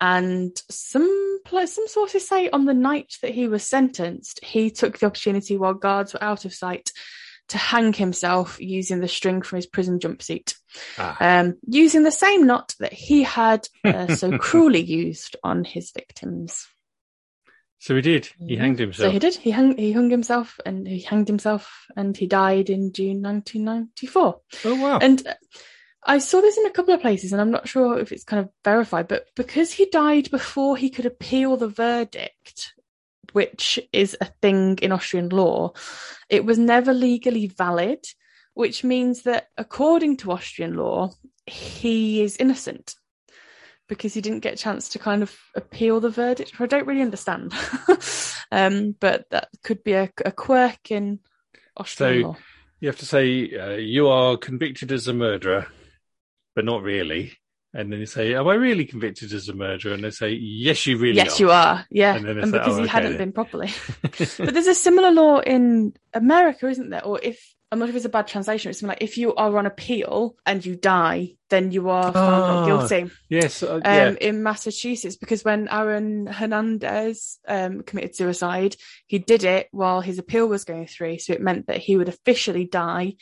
And 0.00 0.60
some 0.70 1.40
some 1.66 1.88
sources 1.88 2.28
say 2.28 2.48
on 2.50 2.66
the 2.66 2.74
night 2.74 3.16
that 3.22 3.34
he 3.34 3.48
was 3.48 3.64
sentenced, 3.64 4.44
he 4.44 4.70
took 4.70 4.98
the 4.98 5.06
opportunity 5.06 5.56
while 5.56 5.74
guards 5.74 6.14
were 6.14 6.22
out 6.22 6.44
of 6.44 6.54
sight 6.54 6.92
to 7.48 7.58
hang 7.58 7.92
himself 7.92 8.58
using 8.60 9.00
the 9.00 9.08
string 9.08 9.42
from 9.42 9.56
his 9.56 9.66
prison 9.66 9.98
jumpsuit, 9.98 10.54
ah. 10.98 11.16
um, 11.20 11.56
using 11.66 12.02
the 12.02 12.12
same 12.12 12.46
knot 12.46 12.74
that 12.78 12.92
he 12.92 13.22
had 13.22 13.66
uh, 13.84 14.14
so 14.14 14.36
cruelly 14.38 14.82
used 14.82 15.36
on 15.42 15.64
his 15.64 15.90
victims. 15.90 16.66
So 17.80 17.94
he 17.94 18.02
did. 18.02 18.28
He 18.38 18.56
hanged 18.56 18.80
himself. 18.80 19.08
So 19.08 19.10
he 19.10 19.18
did. 19.18 19.36
He 19.36 19.50
hung. 19.50 19.76
He 19.76 19.92
hung 19.92 20.10
himself, 20.10 20.58
and 20.66 20.86
he 20.86 21.00
hanged 21.00 21.28
himself, 21.28 21.86
and 21.96 22.16
he 22.16 22.26
died 22.26 22.70
in 22.70 22.92
June 22.92 23.22
1994. 23.22 24.40
Oh 24.64 24.82
wow! 24.82 24.98
And 24.98 25.22
I 26.04 26.18
saw 26.18 26.40
this 26.40 26.56
in 26.56 26.66
a 26.66 26.70
couple 26.70 26.94
of 26.94 27.00
places, 27.00 27.32
and 27.32 27.40
I'm 27.40 27.50
not 27.50 27.68
sure 27.68 27.98
if 27.98 28.12
it's 28.12 28.24
kind 28.24 28.40
of 28.40 28.50
verified, 28.64 29.08
but 29.08 29.26
because 29.34 29.72
he 29.72 29.86
died 29.86 30.30
before 30.30 30.76
he 30.76 30.90
could 30.90 31.06
appeal 31.06 31.56
the 31.56 31.68
verdict, 31.68 32.74
which 33.32 33.78
is 33.92 34.16
a 34.20 34.26
thing 34.40 34.78
in 34.80 34.92
Austrian 34.92 35.28
law, 35.28 35.72
it 36.28 36.44
was 36.44 36.58
never 36.58 36.92
legally 36.92 37.46
valid, 37.46 38.04
which 38.54 38.84
means 38.84 39.22
that 39.22 39.48
according 39.56 40.16
to 40.18 40.32
Austrian 40.32 40.76
law, 40.76 41.10
he 41.46 42.22
is 42.22 42.36
innocent 42.36 42.94
because 43.88 44.14
he 44.14 44.20
didn't 44.20 44.40
get 44.40 44.54
a 44.54 44.58
chance 44.58 44.90
to 44.90 44.98
kind 44.98 45.22
of 45.22 45.36
appeal 45.54 45.98
the 45.98 46.10
verdict. 46.10 46.52
I 46.60 46.66
don't 46.66 46.86
really 46.86 47.02
understand, 47.02 47.52
um, 48.52 48.94
but 49.00 49.28
that 49.30 49.48
could 49.64 49.82
be 49.82 49.94
a, 49.94 50.10
a 50.24 50.32
quirk 50.32 50.90
in 50.90 51.20
Austrian 51.76 52.22
law. 52.22 52.22
so, 52.22 52.28
law. 52.28 52.36
You 52.80 52.88
have 52.88 52.98
to 52.98 53.06
say 53.06 53.50
uh, 53.58 53.70
you 53.76 54.08
are 54.08 54.36
convicted 54.36 54.92
as 54.92 55.08
a 55.08 55.14
murderer, 55.14 55.66
but 56.58 56.64
not 56.64 56.82
really. 56.82 57.38
And 57.72 57.92
then 57.92 58.00
you 58.00 58.06
say, 58.06 58.34
"Am 58.34 58.48
I 58.48 58.54
really 58.54 58.84
convicted 58.84 59.32
as 59.32 59.48
a 59.48 59.54
murderer?" 59.54 59.92
And 59.92 60.02
they 60.02 60.10
say, 60.10 60.30
"Yes, 60.32 60.88
you 60.88 60.98
really 60.98 61.18
yes, 61.18 61.38
are. 61.38 61.42
you 61.44 61.50
are. 61.52 61.86
Yeah, 61.88 62.16
and, 62.16 62.26
and 62.26 62.50
because 62.50 62.74
oh, 62.74 62.78
he 62.78 62.82
okay, 62.82 62.90
hadn't 62.90 63.12
then. 63.12 63.18
been 63.18 63.32
properly." 63.32 63.70
but 64.02 64.52
there's 64.52 64.66
a 64.66 64.74
similar 64.74 65.12
law 65.12 65.38
in 65.38 65.92
America, 66.12 66.66
isn't 66.66 66.90
there? 66.90 67.04
Or 67.04 67.20
if 67.22 67.40
I'm 67.70 67.78
not 67.78 67.84
sure 67.86 67.90
if 67.90 67.96
it's 67.96 68.06
a 68.06 68.08
bad 68.08 68.26
translation. 68.26 68.70
It's 68.70 68.82
like 68.82 69.02
if 69.02 69.18
you 69.18 69.36
are 69.36 69.56
on 69.56 69.66
appeal 69.66 70.34
and 70.44 70.66
you 70.66 70.74
die, 70.74 71.36
then 71.48 71.70
you 71.70 71.90
are 71.90 72.12
found 72.12 72.16
oh, 72.16 72.46
not 72.48 72.66
guilty. 72.66 73.12
Yes, 73.28 73.62
uh, 73.62 73.80
um, 73.84 74.16
in 74.20 74.42
Massachusetts, 74.42 75.14
because 75.14 75.44
when 75.44 75.68
Aaron 75.68 76.26
Hernandez 76.26 77.38
um, 77.46 77.82
committed 77.82 78.16
suicide, 78.16 78.74
he 79.06 79.20
did 79.20 79.44
it 79.44 79.68
while 79.70 80.00
his 80.00 80.18
appeal 80.18 80.48
was 80.48 80.64
going 80.64 80.88
through, 80.88 81.18
so 81.18 81.34
it 81.34 81.40
meant 81.40 81.68
that 81.68 81.76
he 81.76 81.96
would 81.96 82.08
officially 82.08 82.64
die 82.64 83.14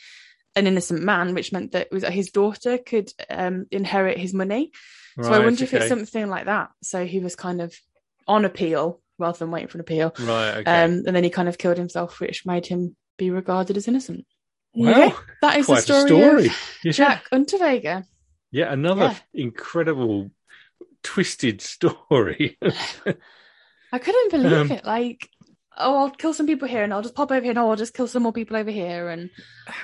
an 0.57 0.67
innocent 0.67 1.03
man, 1.03 1.33
which 1.33 1.51
meant 1.51 1.71
that 1.71 1.91
was 1.91 2.03
his 2.03 2.31
daughter 2.31 2.77
could 2.77 3.11
um, 3.29 3.65
inherit 3.71 4.17
his 4.17 4.33
money. 4.33 4.71
Right, 5.15 5.25
so 5.25 5.33
I 5.33 5.39
wonder 5.39 5.63
okay. 5.63 5.65
if 5.65 5.73
it's 5.73 5.87
something 5.87 6.27
like 6.27 6.45
that. 6.45 6.69
So 6.83 7.05
he 7.05 7.19
was 7.19 7.35
kind 7.35 7.61
of 7.61 7.73
on 8.27 8.45
appeal 8.45 9.01
rather 9.19 9.37
than 9.37 9.51
waiting 9.51 9.67
for 9.67 9.77
an 9.77 9.81
appeal. 9.81 10.13
Right. 10.19 10.57
Okay. 10.57 10.83
Um, 10.83 11.03
and 11.05 11.15
then 11.15 11.23
he 11.23 11.29
kind 11.29 11.47
of 11.47 11.57
killed 11.57 11.77
himself, 11.77 12.19
which 12.19 12.45
made 12.45 12.65
him 12.65 12.95
be 13.17 13.29
regarded 13.29 13.77
as 13.77 13.87
innocent. 13.87 14.25
Well, 14.73 14.99
yeah, 14.99 15.17
that 15.41 15.57
is 15.57 15.67
the 15.67 15.77
story, 15.77 16.07
story. 16.07 16.45
of 16.47 16.55
yeah. 16.83 16.91
Jack 16.91 17.25
Unterweger. 17.31 18.05
Yeah, 18.51 18.71
another 18.71 19.15
yeah. 19.33 19.43
incredible 19.45 20.29
twisted 21.03 21.61
story. 21.61 22.57
I 23.91 23.99
couldn't 23.99 24.31
believe 24.31 24.51
um, 24.53 24.71
it. 24.71 24.85
Like 24.85 25.29
oh, 25.77 25.97
I'll 25.97 26.09
kill 26.09 26.33
some 26.33 26.47
people 26.47 26.67
here 26.67 26.83
and 26.83 26.93
I'll 26.93 27.01
just 27.01 27.15
pop 27.15 27.31
over 27.31 27.41
here 27.41 27.51
and 27.51 27.59
oh, 27.59 27.69
I'll 27.69 27.75
just 27.75 27.93
kill 27.93 28.07
some 28.07 28.23
more 28.23 28.33
people 28.33 28.57
over 28.57 28.71
here 28.71 29.09
and 29.09 29.29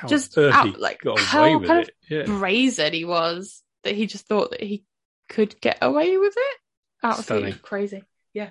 just 0.08 0.38
out, 0.38 0.80
like 0.80 1.02
how 1.18 1.60
kind 1.60 1.82
of 1.82 1.90
yeah. 2.10 2.24
brazen 2.24 2.94
he 2.94 3.06
was 3.06 3.64
that 3.84 3.96
he 3.96 4.08
just 4.08 4.28
thought 4.28 4.52
that 4.52 4.62
he 4.62 4.84
could 5.30 5.60
get 5.62 5.78
away 5.82 6.18
with 6.18 6.34
it. 6.36 6.58
Absolutely 7.04 7.54
crazy. 7.54 8.04
Yeah. 8.34 8.50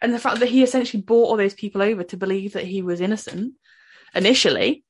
And 0.00 0.12
the 0.12 0.18
fact 0.18 0.40
that 0.40 0.48
he 0.48 0.62
essentially 0.62 1.02
bought 1.02 1.28
all 1.28 1.36
those 1.36 1.54
people 1.54 1.82
over 1.82 2.04
to 2.04 2.16
believe 2.16 2.52
that 2.52 2.64
he 2.64 2.82
was 2.82 3.00
innocent 3.00 3.54
initially, 4.14 4.84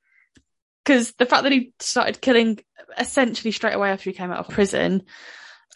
because 0.85 1.13
the 1.13 1.27
fact 1.27 1.45
that 1.45 1.53
he 1.53 1.73
started 1.79 2.21
killing 2.21 2.59
essentially 2.99 3.53
straight 3.53 3.75
away 3.75 3.91
after 3.91 4.11
he 4.11 4.17
came 4.17 4.31
out 4.31 4.41
of 4.41 4.49
prison, 4.49 5.03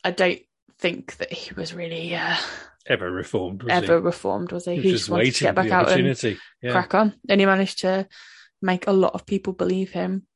I 0.05 0.11
don't 0.11 0.41
think 0.79 1.17
that 1.17 1.33
he 1.33 1.55
was 1.55 1.75
really 1.75 2.15
uh, 2.15 2.37
ever 2.87 3.11
reformed. 3.11 3.65
ever 3.69 3.97
he? 3.97 4.03
reformed 4.03 4.53
was 4.53 4.65
he? 4.65 4.77
He, 4.77 4.83
he 4.83 4.91
just 4.93 5.09
wanted 5.09 5.35
to 5.35 5.45
get 5.45 5.55
back 5.55 5.71
out 5.71 5.91
and 5.91 6.07
yeah. 6.63 6.71
crack 6.71 6.95
on, 6.95 7.15
and 7.29 7.41
he 7.41 7.47
managed 7.47 7.81
to 7.81 8.09
make 8.61 8.87
a 8.87 8.93
lot 8.93 9.15
of 9.15 9.27
people 9.27 9.53
believe 9.53 9.91
him. 9.91 10.27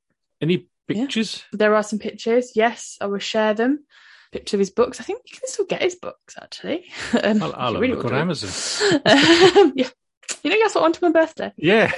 Any 0.40 0.68
pictures? 0.86 1.44
Yeah. 1.52 1.56
There 1.58 1.74
are 1.74 1.82
some 1.82 1.98
pictures. 1.98 2.52
Yes, 2.54 2.96
I 3.00 3.06
will 3.06 3.18
share 3.18 3.54
them. 3.54 3.84
Picture 4.30 4.56
of 4.56 4.60
his 4.60 4.70
books. 4.70 5.00
I 5.00 5.04
think 5.04 5.20
you 5.26 5.38
can 5.38 5.48
still 5.48 5.66
get 5.66 5.82
his 5.82 5.96
books 5.96 6.36
actually. 6.40 6.86
Um, 7.22 7.42
I'll, 7.42 7.54
I'll 7.54 7.74
really 7.74 7.94
look 7.94 8.06
on 8.06 8.14
Amazon. 8.14 9.00
um, 9.04 9.72
yeah, 9.76 9.88
you 10.42 10.50
know, 10.50 10.56
that's 10.62 10.74
what 10.74 10.84
on 10.84 10.92
to 10.92 11.04
my 11.04 11.10
birthday. 11.10 11.52
Yeah, 11.56 11.92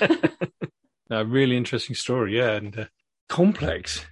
a 1.10 1.24
really 1.24 1.56
interesting 1.56 1.94
story. 1.94 2.38
Yeah, 2.38 2.52
and 2.52 2.78
uh, 2.78 2.84
complex. 3.28 4.06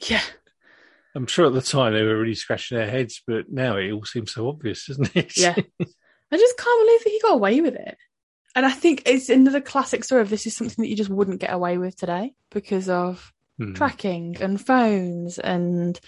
Yeah, 0.00 0.22
I'm 1.18 1.26
sure 1.26 1.46
at 1.46 1.52
the 1.52 1.60
time 1.60 1.94
they 1.94 2.04
were 2.04 2.16
really 2.16 2.36
scratching 2.36 2.78
their 2.78 2.88
heads, 2.88 3.20
but 3.26 3.50
now 3.50 3.76
it 3.76 3.90
all 3.90 4.04
seems 4.04 4.32
so 4.32 4.48
obvious, 4.48 4.86
doesn't 4.86 5.16
it? 5.16 5.32
Yeah. 5.36 5.54
I 5.56 6.36
just 6.36 6.58
can't 6.58 6.86
believe 6.86 7.04
that 7.04 7.10
he 7.10 7.20
got 7.20 7.34
away 7.34 7.60
with 7.60 7.74
it. 7.74 7.96
And 8.54 8.64
I 8.64 8.70
think 8.70 9.02
it's 9.04 9.28
another 9.28 9.60
classic 9.60 10.04
story 10.04 10.22
of 10.22 10.30
this 10.30 10.46
is 10.46 10.54
something 10.54 10.82
that 10.84 10.88
you 10.88 10.94
just 10.94 11.10
wouldn't 11.10 11.40
get 11.40 11.52
away 11.52 11.76
with 11.76 11.96
today 11.96 12.34
because 12.52 12.88
of 12.88 13.32
hmm. 13.58 13.72
tracking 13.72 14.36
and 14.40 14.64
phones 14.64 15.40
and 15.40 15.98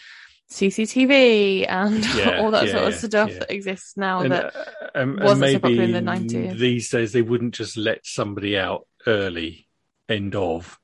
CCTV 0.53 1.67
and 1.69 2.05
yeah, 2.15 2.39
all 2.39 2.53
that 2.53 2.67
yeah, 2.67 2.73
sort 2.73 2.85
of 2.85 2.95
stuff 2.95 3.31
yeah. 3.31 3.39
that 3.41 3.51
exists 3.51 3.97
now 3.97 4.21
and, 4.21 4.31
that 4.31 4.55
uh, 4.55 4.91
um, 4.95 5.19
wasn't 5.21 5.53
so 5.53 5.59
popular 5.59 5.85
in 5.85 5.93
the 5.93 6.01
90s. 6.01 6.57
These 6.57 6.91
days, 6.91 7.13
they 7.13 7.23
wouldn't 7.23 7.55
just 7.55 7.77
let 7.77 8.07
somebody 8.07 8.57
out 8.57 8.87
early, 9.09 9.67
end 10.09 10.37
of 10.37 10.79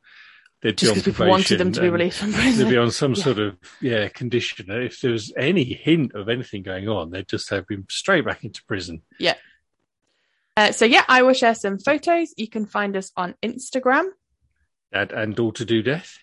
they'd 0.67 0.79
just 0.79 0.95
because 0.95 1.05
people 1.05 1.29
wanted 1.29 1.59
them 1.59 1.73
to 1.73 1.81
be 1.81 1.89
released 1.89 2.19
from 2.19 2.33
prison. 2.33 2.65
They'd 2.65 2.73
be 2.73 2.77
on 2.77 2.91
some 2.91 3.15
yeah. 3.15 3.23
sort 3.23 3.39
of 3.39 3.57
yeah 3.81 4.09
condition. 4.09 4.67
If 4.69 5.01
there 5.01 5.13
was 5.13 5.33
any 5.37 5.65
hint 5.65 6.15
of 6.15 6.29
anything 6.29 6.63
going 6.63 6.89
on, 6.89 7.11
they'd 7.11 7.29
just 7.29 7.51
have 7.51 7.67
been 7.67 7.87
straight 7.89 8.25
back 8.25 8.45
into 8.45 8.65
prison. 8.65 9.03
Yeah. 9.19 9.35
Uh, 10.57 10.73
so 10.73 10.85
yeah, 10.85 11.05
I 11.09 11.23
will 11.23 11.35
share 11.35 11.55
some 11.55 11.79
photos. 11.79 12.35
You 12.37 12.49
can 12.49 12.67
find 12.67 12.97
us 12.97 13.13
on 13.17 13.35
Instagram. 13.43 14.09
Dad 14.93 15.13
and 15.13 15.37
daughter 15.37 15.65
do 15.65 15.83
death. 15.83 16.19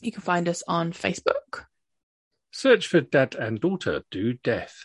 You 0.00 0.12
can 0.12 0.22
find 0.22 0.48
us 0.48 0.62
on 0.68 0.92
Facebook. 0.92 1.64
Search 2.50 2.86
for 2.86 3.00
Dad 3.00 3.34
and 3.34 3.60
daughter 3.60 4.02
do 4.10 4.34
death. 4.34 4.84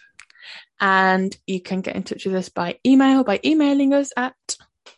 And 0.80 1.36
you 1.48 1.62
can 1.62 1.82
get 1.82 1.96
in 1.96 2.04
touch 2.04 2.26
with 2.26 2.36
us 2.36 2.50
by 2.50 2.78
email 2.86 3.24
by 3.24 3.40
emailing 3.44 3.94
us 3.94 4.12
at 4.18 4.36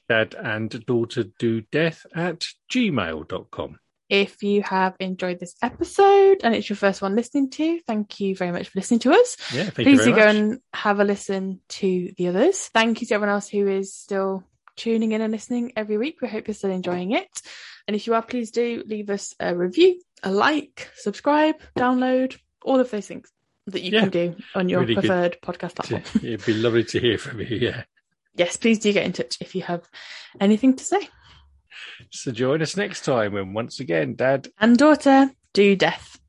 dad 0.08 0.36
and 0.36 0.86
daughter 0.86 1.26
do 1.40 1.62
death 1.62 2.06
at 2.16 2.46
gmail.com. 2.72 3.80
If 4.08 4.44
you 4.44 4.62
have 4.62 4.96
enjoyed 5.00 5.40
this 5.40 5.56
episode 5.64 6.42
and 6.44 6.54
it's 6.54 6.70
your 6.70 6.76
first 6.76 7.02
one 7.02 7.16
listening 7.16 7.50
to, 7.52 7.80
thank 7.88 8.20
you 8.20 8.36
very 8.36 8.52
much 8.52 8.70
for 8.70 8.80
listening 8.80 9.00
to 9.02 9.12
us. 9.14 9.36
Yeah, 9.52 9.72
Please 9.72 10.04
do 10.04 10.14
go 10.16 10.28
and 10.28 10.60
have 10.74 11.00
a 11.00 11.04
listen 11.04 11.60
to 11.70 12.14
the 12.16 12.28
others. 12.28 12.68
Thank 12.68 13.02
you 13.02 13.08
to 13.08 13.16
everyone 13.16 13.34
else 13.34 13.50
who 13.50 13.68
is 13.68 13.96
still 13.96 14.44
tuning 14.76 15.14
in 15.14 15.22
and 15.22 15.32
listening 15.32 15.74
every 15.76 15.98
week. 15.98 16.22
We 16.22 16.28
hope 16.28 16.48
you're 16.48 16.54
still 16.54 16.72
enjoying 16.72 17.12
it. 17.12 17.42
And 17.88 17.96
if 17.96 18.06
you 18.06 18.14
are, 18.14 18.22
please 18.22 18.52
do 18.52 18.84
leave 18.86 19.10
us 19.10 19.34
a 19.40 19.56
review, 19.56 20.00
a 20.22 20.32
like, 20.32 20.90
subscribe, 20.96 21.56
download, 21.76 22.38
all 22.64 22.80
of 22.80 22.92
those 22.92 23.08
things 23.08 23.32
that 23.68 23.82
you 23.82 23.92
yeah, 23.92 24.02
can 24.02 24.10
do 24.10 24.36
on 24.54 24.70
your 24.70 24.82
really 24.82 24.96
preferred 24.96 25.38
podcast 25.42 25.76
platform. 25.76 26.04
it'd 26.16 26.46
be 26.46 26.54
lovely 26.54 26.84
to 26.84 27.00
hear 27.00 27.18
from 27.18 27.40
you. 27.40 27.48
Yeah. 27.48 27.84
Yes, 28.36 28.58
please 28.58 28.80
do 28.80 28.94
get 28.94 29.06
in 29.06 29.14
touch 29.14 29.38
if 29.42 29.56
you 29.56 29.62
have 29.64 29.90
anything 30.40 30.76
to 30.76 30.84
say. 30.84 31.10
So 32.12 32.32
join 32.32 32.62
us 32.62 32.78
next 32.78 33.06
time 33.06 33.34
when 33.34 33.54
once 33.54 33.80
again, 33.80 34.16
Dad 34.16 34.48
and 34.60 34.78
daughter 34.78 35.32
do 35.54 35.76
death. 35.76 36.20